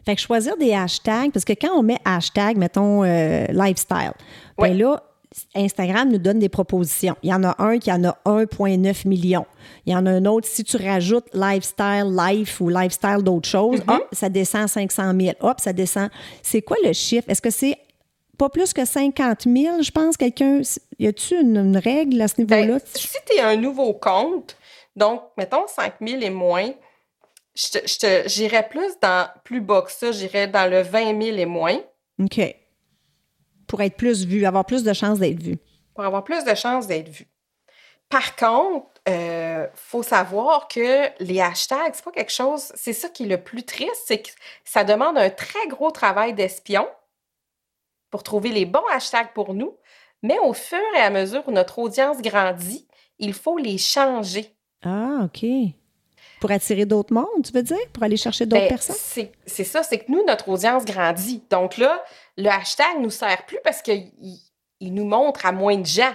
Fait 0.05 0.15
que 0.15 0.21
choisir 0.21 0.57
des 0.57 0.73
hashtags, 0.73 1.33
parce 1.33 1.45
que 1.45 1.53
quand 1.53 1.73
on 1.77 1.83
met 1.83 1.99
hashtag, 2.05 2.57
mettons 2.57 3.05
euh, 3.05 3.47
lifestyle, 3.51 4.13
bien 4.59 4.75
là, 4.75 5.03
Instagram 5.55 6.11
nous 6.11 6.19
donne 6.19 6.39
des 6.39 6.49
propositions. 6.49 7.17
Il 7.23 7.31
y 7.31 7.35
en 7.35 7.45
a 7.45 7.55
un 7.63 7.79
qui 7.79 7.93
en 7.93 8.03
a 8.05 8.19
1,9 8.25 9.07
million. 9.07 9.47
Il 9.87 9.93
y 9.93 9.97
en 9.97 10.07
a 10.07 10.11
un 10.11 10.25
autre, 10.25 10.49
si 10.49 10.65
tu 10.65 10.77
rajoutes 10.77 11.29
lifestyle, 11.33 12.07
life 12.17 12.61
ou 12.61 12.69
lifestyle 12.69 13.23
d'autres 13.23 13.49
choses, 13.49 13.81
mm-hmm. 13.81 13.97
hop, 13.97 14.09
ça 14.13 14.29
descend 14.29 14.63
à 14.63 14.69
500 14.69 15.13
000. 15.21 15.33
Hop, 15.41 15.61
ça 15.61 15.73
descend. 15.73 16.11
C'est 16.43 16.63
quoi 16.63 16.77
le 16.85 16.93
chiffre? 16.93 17.29
Est-ce 17.29 17.43
que 17.43 17.51
c'est 17.51 17.79
pas 18.41 18.49
plus 18.49 18.73
que 18.73 18.87
50 18.87 19.43
000, 19.43 19.83
je 19.83 19.91
pense. 19.91 20.17
Quelqu'un, 20.17 20.63
y 20.99 21.07
a-tu 21.07 21.39
une, 21.39 21.77
règle 21.77 22.23
à 22.23 22.27
ce 22.27 22.41
ben, 22.41 22.63
niveau-là? 22.63 22.81
si 22.95 23.19
tu 23.27 23.37
es 23.37 23.41
un 23.41 23.57
nouveau 23.57 23.93
compte, 23.93 24.57
donc, 24.97 25.25
mettons 25.37 25.67
5 25.67 25.97
000 26.01 26.23
et 26.23 26.31
moins, 26.31 26.71
j'irais 27.55 28.67
plus 28.67 28.99
dans 29.03 29.29
plus 29.45 29.61
bas 29.61 29.83
que 29.83 29.93
ça, 29.93 30.11
j'irais 30.11 30.49
dans 30.49 30.71
le 30.71 30.81
20 30.81 31.23
000 31.23 31.37
et 31.37 31.45
moins. 31.45 31.81
OK. 32.19 32.41
Pour 33.67 33.83
être 33.83 33.97
plus 33.99 34.25
vu, 34.25 34.47
avoir 34.47 34.65
plus 34.65 34.85
de 34.85 34.93
chances 34.95 35.19
d'être 35.19 35.43
vu. 35.43 35.59
Pour 35.95 36.05
avoir 36.05 36.25
plus 36.25 36.43
de 36.43 36.55
chances 36.55 36.87
d'être 36.87 37.11
vu. 37.11 37.27
Par 38.09 38.37
contre, 38.37 38.87
il 39.07 39.13
euh, 39.13 39.67
faut 39.75 40.03
savoir 40.03 40.67
que 40.67 41.11
les 41.23 41.43
hashtags, 41.43 41.93
c'est 41.93 42.05
pas 42.05 42.11
quelque 42.11 42.33
chose, 42.33 42.73
c'est 42.75 42.95
ça 42.95 43.11
qui 43.11 43.25
est 43.25 43.29
le 43.29 43.43
plus 43.43 43.65
triste, 43.65 44.03
c'est 44.07 44.23
que 44.23 44.31
ça 44.65 44.83
demande 44.83 45.19
un 45.19 45.29
très 45.29 45.69
gros 45.69 45.91
travail 45.91 46.33
d'espion 46.33 46.89
pour 48.11 48.23
trouver 48.23 48.51
les 48.51 48.67
bons 48.67 48.87
hashtags 48.93 49.33
pour 49.35 49.55
nous, 49.55 49.77
mais 50.23 50.39
au 50.39 50.53
fur 50.53 50.79
et 50.97 51.01
à 51.01 51.11
mesure 51.11 51.43
où 51.47 51.53
notre 51.53 51.79
audience 51.79 52.21
grandit, 52.21 52.87
il 53.19 53.33
faut 53.33 53.59
les 53.59 53.79
changer. 53.79 54.55
Ah, 54.83 55.21
OK. 55.25 55.45
Pour 56.41 56.51
attirer 56.51 56.87
d'autres 56.87 57.13
mondes, 57.13 57.45
tu 57.45 57.53
veux 57.53 57.63
dire? 57.63 57.77
Pour 57.93 58.03
aller 58.03 58.17
chercher 58.17 58.47
d'autres 58.47 58.63
ben, 58.63 58.69
personnes? 58.69 59.31
C'est 59.47 59.65
ça, 59.65 59.83
c'est 59.83 59.99
que 59.99 60.11
nous, 60.11 60.25
notre 60.25 60.49
audience 60.49 60.85
grandit. 60.85 61.43
Donc 61.51 61.77
là, 61.77 62.03
le 62.39 62.49
hashtag 62.49 62.97
ne 62.99 63.03
nous 63.03 63.11
sert 63.11 63.45
plus 63.45 63.59
parce 63.63 63.83
qu'il 63.83 64.11
il 64.81 64.95
nous 64.95 65.05
montre 65.05 65.45
à 65.45 65.53
moins 65.53 65.77
de 65.77 65.87
gens. 65.87 66.15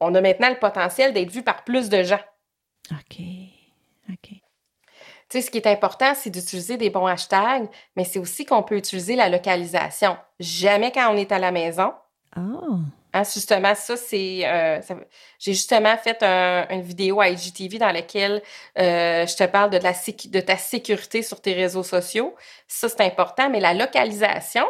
On 0.00 0.14
a 0.14 0.20
maintenant 0.20 0.48
le 0.48 0.58
potentiel 0.58 1.12
d'être 1.12 1.30
vu 1.30 1.42
par 1.42 1.62
plus 1.62 1.88
de 1.88 2.02
gens. 2.02 2.20
OK. 2.90 3.20
OK. 4.10 4.40
Tu 5.30 5.38
sais, 5.38 5.46
ce 5.46 5.50
qui 5.50 5.58
est 5.58 5.66
important, 5.68 6.12
c'est 6.14 6.30
d'utiliser 6.30 6.76
des 6.76 6.90
bons 6.90 7.06
hashtags, 7.06 7.68
mais 7.94 8.04
c'est 8.04 8.18
aussi 8.18 8.44
qu'on 8.44 8.64
peut 8.64 8.76
utiliser 8.76 9.14
la 9.14 9.28
localisation. 9.28 10.16
Jamais 10.40 10.90
quand 10.90 11.12
on 11.14 11.16
est 11.16 11.30
à 11.30 11.38
la 11.38 11.52
maison. 11.52 11.92
Oh. 12.36 12.78
Hein, 13.12 13.22
justement, 13.24 13.74
ça, 13.74 13.96
c'est. 13.96 14.42
Euh, 14.44 14.80
j'ai 15.38 15.52
justement 15.52 15.96
fait 15.96 16.22
une 16.22 16.82
vidéo 16.82 17.20
à 17.20 17.28
IGTV 17.28 17.78
dans 17.78 17.92
laquelle 17.92 18.42
euh, 18.78 19.26
je 19.26 19.36
te 19.36 19.44
parle 19.44 19.70
de, 19.70 19.78
la 19.78 19.92
de 19.92 20.40
ta 20.40 20.56
sécurité 20.56 21.22
sur 21.22 21.40
tes 21.40 21.52
réseaux 21.52 21.82
sociaux. 21.82 22.34
Ça, 22.68 22.88
c'est 22.88 23.00
important, 23.00 23.50
mais 23.50 23.60
la 23.60 23.74
localisation 23.74 24.66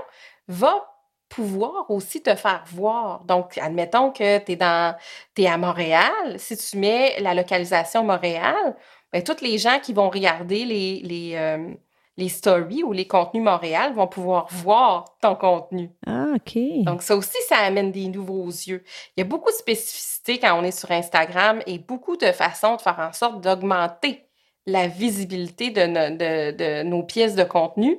va 0.49 0.91
pouvoir 1.29 1.91
aussi 1.91 2.23
te 2.23 2.35
faire 2.35 2.65
voir. 2.67 3.25
Donc, 3.25 3.57
admettons 3.59 4.11
que 4.11 4.39
tu 4.39 4.53
es, 4.53 4.57
dans, 4.57 4.97
es 5.37 5.47
à 5.47 5.57
Montréal. 5.57 6.39
Si 6.39 6.57
tu 6.57 6.77
mets 6.77 7.21
la 7.21 7.35
localisation 7.35 8.05
Montréal, 8.05 8.75
bien, 9.13 9.23
toutes 9.23 9.41
les 9.41 9.59
gens 9.59 9.79
qui 9.81 9.93
vont 9.93 10.11
regarder 10.11 10.65
les, 10.65 11.01
les, 11.01 11.37
euh, 11.37 11.75
les 12.17 12.29
stories 12.29 12.85
ou 12.85 12.93
les 12.93 13.07
contenus 13.07 13.43
Montréal 13.43 13.95
vont 13.95 14.07
pouvoir 14.07 14.47
voir 14.51 15.17
ton 15.21 15.35
contenu. 15.35 15.91
Ah, 16.07 16.27
OK. 16.37 16.59
Donc, 16.85 17.03
ça 17.03 17.17
aussi, 17.17 17.39
ça 17.49 17.57
amène 17.59 17.91
des 17.91 18.09
nouveaux 18.09 18.47
yeux. 18.47 18.85
Il 19.17 19.21
y 19.21 19.23
a 19.23 19.25
beaucoup 19.25 19.51
de 19.51 19.57
spécificités 19.57 20.39
quand 20.39 20.59
on 20.59 20.63
est 20.63 20.79
sur 20.79 20.91
Instagram 20.91 21.61
et 21.67 21.79
beaucoup 21.79 22.17
de 22.17 22.31
façons 22.33 22.77
de 22.77 22.81
faire 22.81 22.99
en 22.99 23.13
sorte 23.13 23.41
d'augmenter 23.41 24.25
la 24.67 24.87
visibilité 24.87 25.71
de, 25.71 25.87
de, 25.87 26.51
de, 26.53 26.83
nos 26.83 27.03
pièces 27.03 27.35
de 27.35 27.45
contenu 27.45 27.99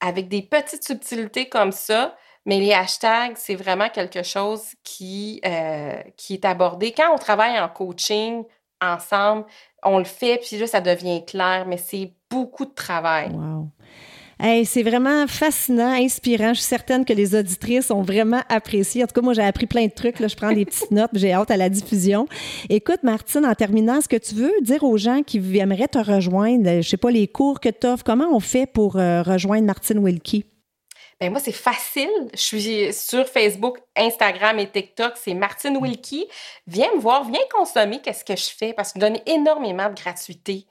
avec 0.00 0.28
des 0.28 0.42
petites 0.42 0.84
subtilités 0.84 1.48
comme 1.48 1.72
ça. 1.72 2.16
Mais 2.46 2.60
les 2.60 2.72
hashtags, 2.72 3.36
c'est 3.36 3.56
vraiment 3.56 3.90
quelque 3.90 4.22
chose 4.22 4.62
qui, 4.82 5.40
euh, 5.44 6.00
qui 6.16 6.32
est 6.32 6.46
abordé. 6.46 6.92
Quand 6.92 7.12
on 7.12 7.18
travaille 7.18 7.58
en 7.60 7.68
coaching 7.68 8.44
ensemble, 8.80 9.44
on 9.82 9.98
le 9.98 10.04
fait, 10.04 10.40
puis 10.44 10.58
là, 10.58 10.66
ça 10.66 10.80
devient 10.80 11.24
clair, 11.24 11.64
mais 11.66 11.76
c'est 11.76 12.12
beaucoup 12.30 12.64
de 12.64 12.74
travail. 12.74 13.30
Wow. 13.30 13.68
c'est 14.64 14.82
vraiment 14.82 15.26
fascinant, 15.26 15.92
inspirant. 15.92 16.48
Je 16.48 16.60
suis 16.60 16.68
certaine 16.68 17.04
que 17.04 17.12
les 17.12 17.34
auditrices 17.34 17.90
ont 17.90 18.02
vraiment 18.02 18.42
apprécié. 18.48 19.02
En 19.02 19.06
tout 19.06 19.14
cas, 19.14 19.20
moi, 19.20 19.34
j'ai 19.34 19.42
appris 19.42 19.66
plein 19.66 19.86
de 19.86 19.92
trucs. 19.92 20.20
Là. 20.20 20.28
Je 20.28 20.36
prends 20.36 20.52
des 20.52 20.64
petites 20.64 20.90
notes. 20.90 21.10
J'ai 21.14 21.32
hâte 21.32 21.50
à 21.50 21.56
la 21.56 21.68
diffusion. 21.68 22.26
Écoute, 22.68 23.02
Martine, 23.02 23.46
en 23.46 23.54
terminant, 23.54 23.98
est-ce 23.98 24.08
que 24.08 24.16
tu 24.16 24.34
veux 24.34 24.52
dire 24.62 24.84
aux 24.84 24.96
gens 24.96 25.22
qui 25.22 25.38
aimeraient 25.58 25.88
te 25.88 25.98
rejoindre, 25.98 26.68
je 26.70 26.76
ne 26.76 26.82
sais 26.82 26.96
pas, 26.96 27.10
les 27.10 27.28
cours 27.28 27.60
que 27.60 27.68
tu 27.68 27.86
offres, 27.86 28.04
comment 28.04 28.28
on 28.32 28.40
fait 28.40 28.66
pour 28.66 28.96
euh, 28.96 29.22
rejoindre 29.22 29.66
Martine 29.66 29.98
Wilkie? 29.98 30.44
Ben 31.20 31.32
moi, 31.32 31.40
c'est 31.40 31.50
facile. 31.50 32.08
Je 32.32 32.38
suis 32.40 32.92
sur 32.92 33.26
Facebook, 33.26 33.78
Instagram 33.96 34.58
et 34.60 34.70
TikTok. 34.70 35.14
C'est 35.16 35.34
Martine 35.34 35.76
Wilkie. 35.76 36.28
Viens 36.68 36.94
me 36.94 37.00
voir, 37.00 37.24
viens 37.24 37.40
consommer 37.52 38.00
qu'est-ce 38.00 38.24
que 38.24 38.36
je 38.36 38.50
fais 38.56 38.72
parce 38.72 38.92
que 38.92 39.00
je 39.00 39.06
donne 39.06 39.18
énormément 39.26 39.88
de 39.88 39.94
gratuité. 40.00 40.66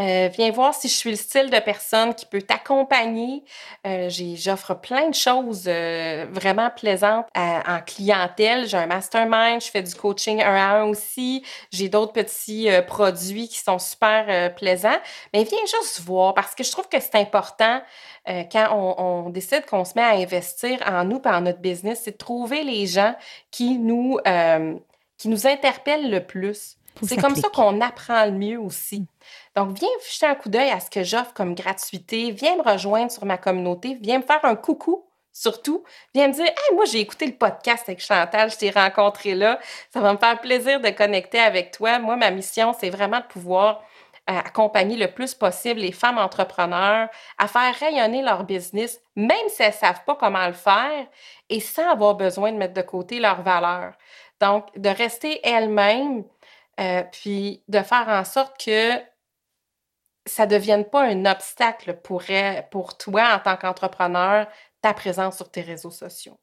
Euh, 0.00 0.28
viens 0.32 0.50
voir 0.50 0.74
si 0.74 0.88
je 0.88 0.94
suis 0.94 1.10
le 1.10 1.16
style 1.16 1.50
de 1.50 1.58
personne 1.58 2.14
qui 2.14 2.24
peut 2.24 2.40
t'accompagner. 2.40 3.44
Euh, 3.86 4.08
j'offre 4.08 4.74
plein 4.74 5.08
de 5.08 5.14
choses 5.14 5.64
euh, 5.66 6.26
vraiment 6.30 6.70
plaisantes 6.74 7.26
en 7.36 7.80
clientèle. 7.86 8.66
J'ai 8.66 8.78
un 8.78 8.86
mastermind, 8.86 9.60
je 9.60 9.70
fais 9.70 9.82
du 9.82 9.94
coaching 9.94 10.42
un 10.42 10.54
à 10.54 10.80
un 10.80 10.84
aussi. 10.84 11.44
J'ai 11.70 11.88
d'autres 11.88 12.12
petits 12.12 12.68
produits 12.86 13.48
qui 13.48 13.58
sont 13.58 13.78
super 13.78 14.54
plaisants. 14.54 14.98
Mais 15.34 15.44
viens 15.44 15.58
juste 15.60 16.00
voir 16.00 16.34
parce 16.34 16.54
que 16.54 16.64
je 16.64 16.70
trouve 16.70 16.88
que 16.88 17.00
c'est 17.00 17.16
important 17.16 17.82
quand 18.26 18.68
on, 18.72 19.30
décide 19.30 19.66
qu'on 19.66 19.84
se 19.84 19.92
met 19.96 20.02
à 20.02 20.10
investir 20.10 20.78
en 20.86 21.04
nous 21.04 21.20
et 21.24 21.28
en 21.28 21.42
notre 21.42 21.60
business, 21.60 22.02
c'est 22.04 22.12
de 22.12 22.16
trouver 22.16 22.64
les 22.64 22.86
gens 22.86 23.14
qui 23.50 23.78
nous 23.78 24.18
qui 25.20 25.28
nous 25.28 25.46
interpellent 25.46 26.10
le 26.10 26.24
plus. 26.24 26.78
C'est 27.06 27.20
comme 27.20 27.36
ça 27.36 27.48
qu'on 27.48 27.80
apprend 27.80 28.24
le 28.26 28.32
mieux 28.32 28.58
aussi. 28.58 29.06
Donc, 29.56 29.78
viens 29.78 29.88
jeter 30.10 30.26
un 30.26 30.34
coup 30.34 30.48
d'œil 30.48 30.70
à 30.70 30.80
ce 30.80 30.90
que 30.90 31.02
j'offre 31.02 31.32
comme 31.34 31.54
gratuité. 31.54 32.30
Viens 32.30 32.56
me 32.56 32.62
rejoindre 32.62 33.10
sur 33.10 33.24
ma 33.24 33.38
communauté. 33.38 33.98
Viens 34.00 34.18
me 34.18 34.24
faire 34.24 34.44
un 34.44 34.56
coucou 34.56 35.04
surtout. 35.32 35.84
Viens 36.14 36.28
me 36.28 36.32
dire, 36.32 36.46
hey, 36.46 36.74
moi, 36.74 36.84
j'ai 36.84 37.00
écouté 37.00 37.26
le 37.26 37.32
podcast 37.32 37.84
avec 37.88 38.00
Chantal, 38.00 38.50
je 38.50 38.56
t'ai 38.58 38.70
rencontré 38.70 39.34
là. 39.34 39.58
Ça 39.92 40.00
va 40.00 40.12
me 40.12 40.18
faire 40.18 40.40
plaisir 40.40 40.80
de 40.80 40.90
connecter 40.90 41.38
avec 41.38 41.70
toi. 41.70 41.98
Moi, 41.98 42.16
ma 42.16 42.30
mission, 42.30 42.74
c'est 42.78 42.90
vraiment 42.90 43.20
de 43.20 43.26
pouvoir 43.26 43.82
euh, 44.28 44.38
accompagner 44.38 44.96
le 44.96 45.08
plus 45.08 45.34
possible 45.34 45.80
les 45.80 45.92
femmes 45.92 46.18
entrepreneurs 46.18 47.08
à 47.38 47.48
faire 47.48 47.74
rayonner 47.74 48.22
leur 48.22 48.44
business, 48.44 49.00
même 49.16 49.48
si 49.48 49.62
elles 49.62 49.70
ne 49.70 49.74
savent 49.74 50.04
pas 50.04 50.14
comment 50.14 50.46
le 50.46 50.52
faire 50.52 51.06
et 51.48 51.60
sans 51.60 51.88
avoir 51.88 52.14
besoin 52.14 52.52
de 52.52 52.56
mettre 52.58 52.74
de 52.74 52.82
côté 52.82 53.18
leurs 53.18 53.42
valeurs. 53.42 53.94
Donc, 54.40 54.66
de 54.76 54.88
rester 54.88 55.40
elles-mêmes, 55.46 56.24
euh, 56.78 57.02
puis 57.10 57.62
de 57.68 57.80
faire 57.80 58.08
en 58.08 58.24
sorte 58.24 58.62
que 58.62 58.92
ça 60.26 60.46
ne 60.46 60.50
devienne 60.50 60.84
pas 60.84 61.04
un 61.04 61.24
obstacle 61.26 61.98
pour, 62.02 62.22
pour 62.70 62.96
toi 62.96 63.34
en 63.34 63.38
tant 63.40 63.56
qu'entrepreneur, 63.56 64.46
ta 64.80 64.94
présence 64.94 65.36
sur 65.36 65.50
tes 65.50 65.62
réseaux 65.62 65.90
sociaux. 65.90 66.38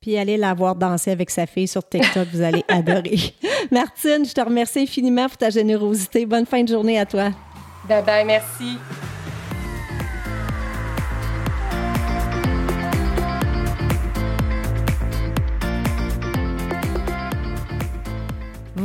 Puis 0.00 0.16
allez 0.16 0.36
la 0.36 0.54
voir 0.54 0.76
danser 0.76 1.10
avec 1.10 1.30
sa 1.30 1.46
fille 1.46 1.68
sur 1.68 1.86
TikTok, 1.86 2.28
vous 2.28 2.42
allez 2.42 2.64
adorer. 2.68 3.34
Martine, 3.70 4.24
je 4.24 4.32
te 4.32 4.40
remercie 4.40 4.80
infiniment 4.80 5.28
pour 5.28 5.38
ta 5.38 5.50
générosité. 5.50 6.26
Bonne 6.26 6.46
fin 6.46 6.62
de 6.62 6.68
journée 6.68 6.98
à 6.98 7.06
toi. 7.06 7.30
Bye 7.88 8.02
bye, 8.02 8.24
merci. 8.24 8.78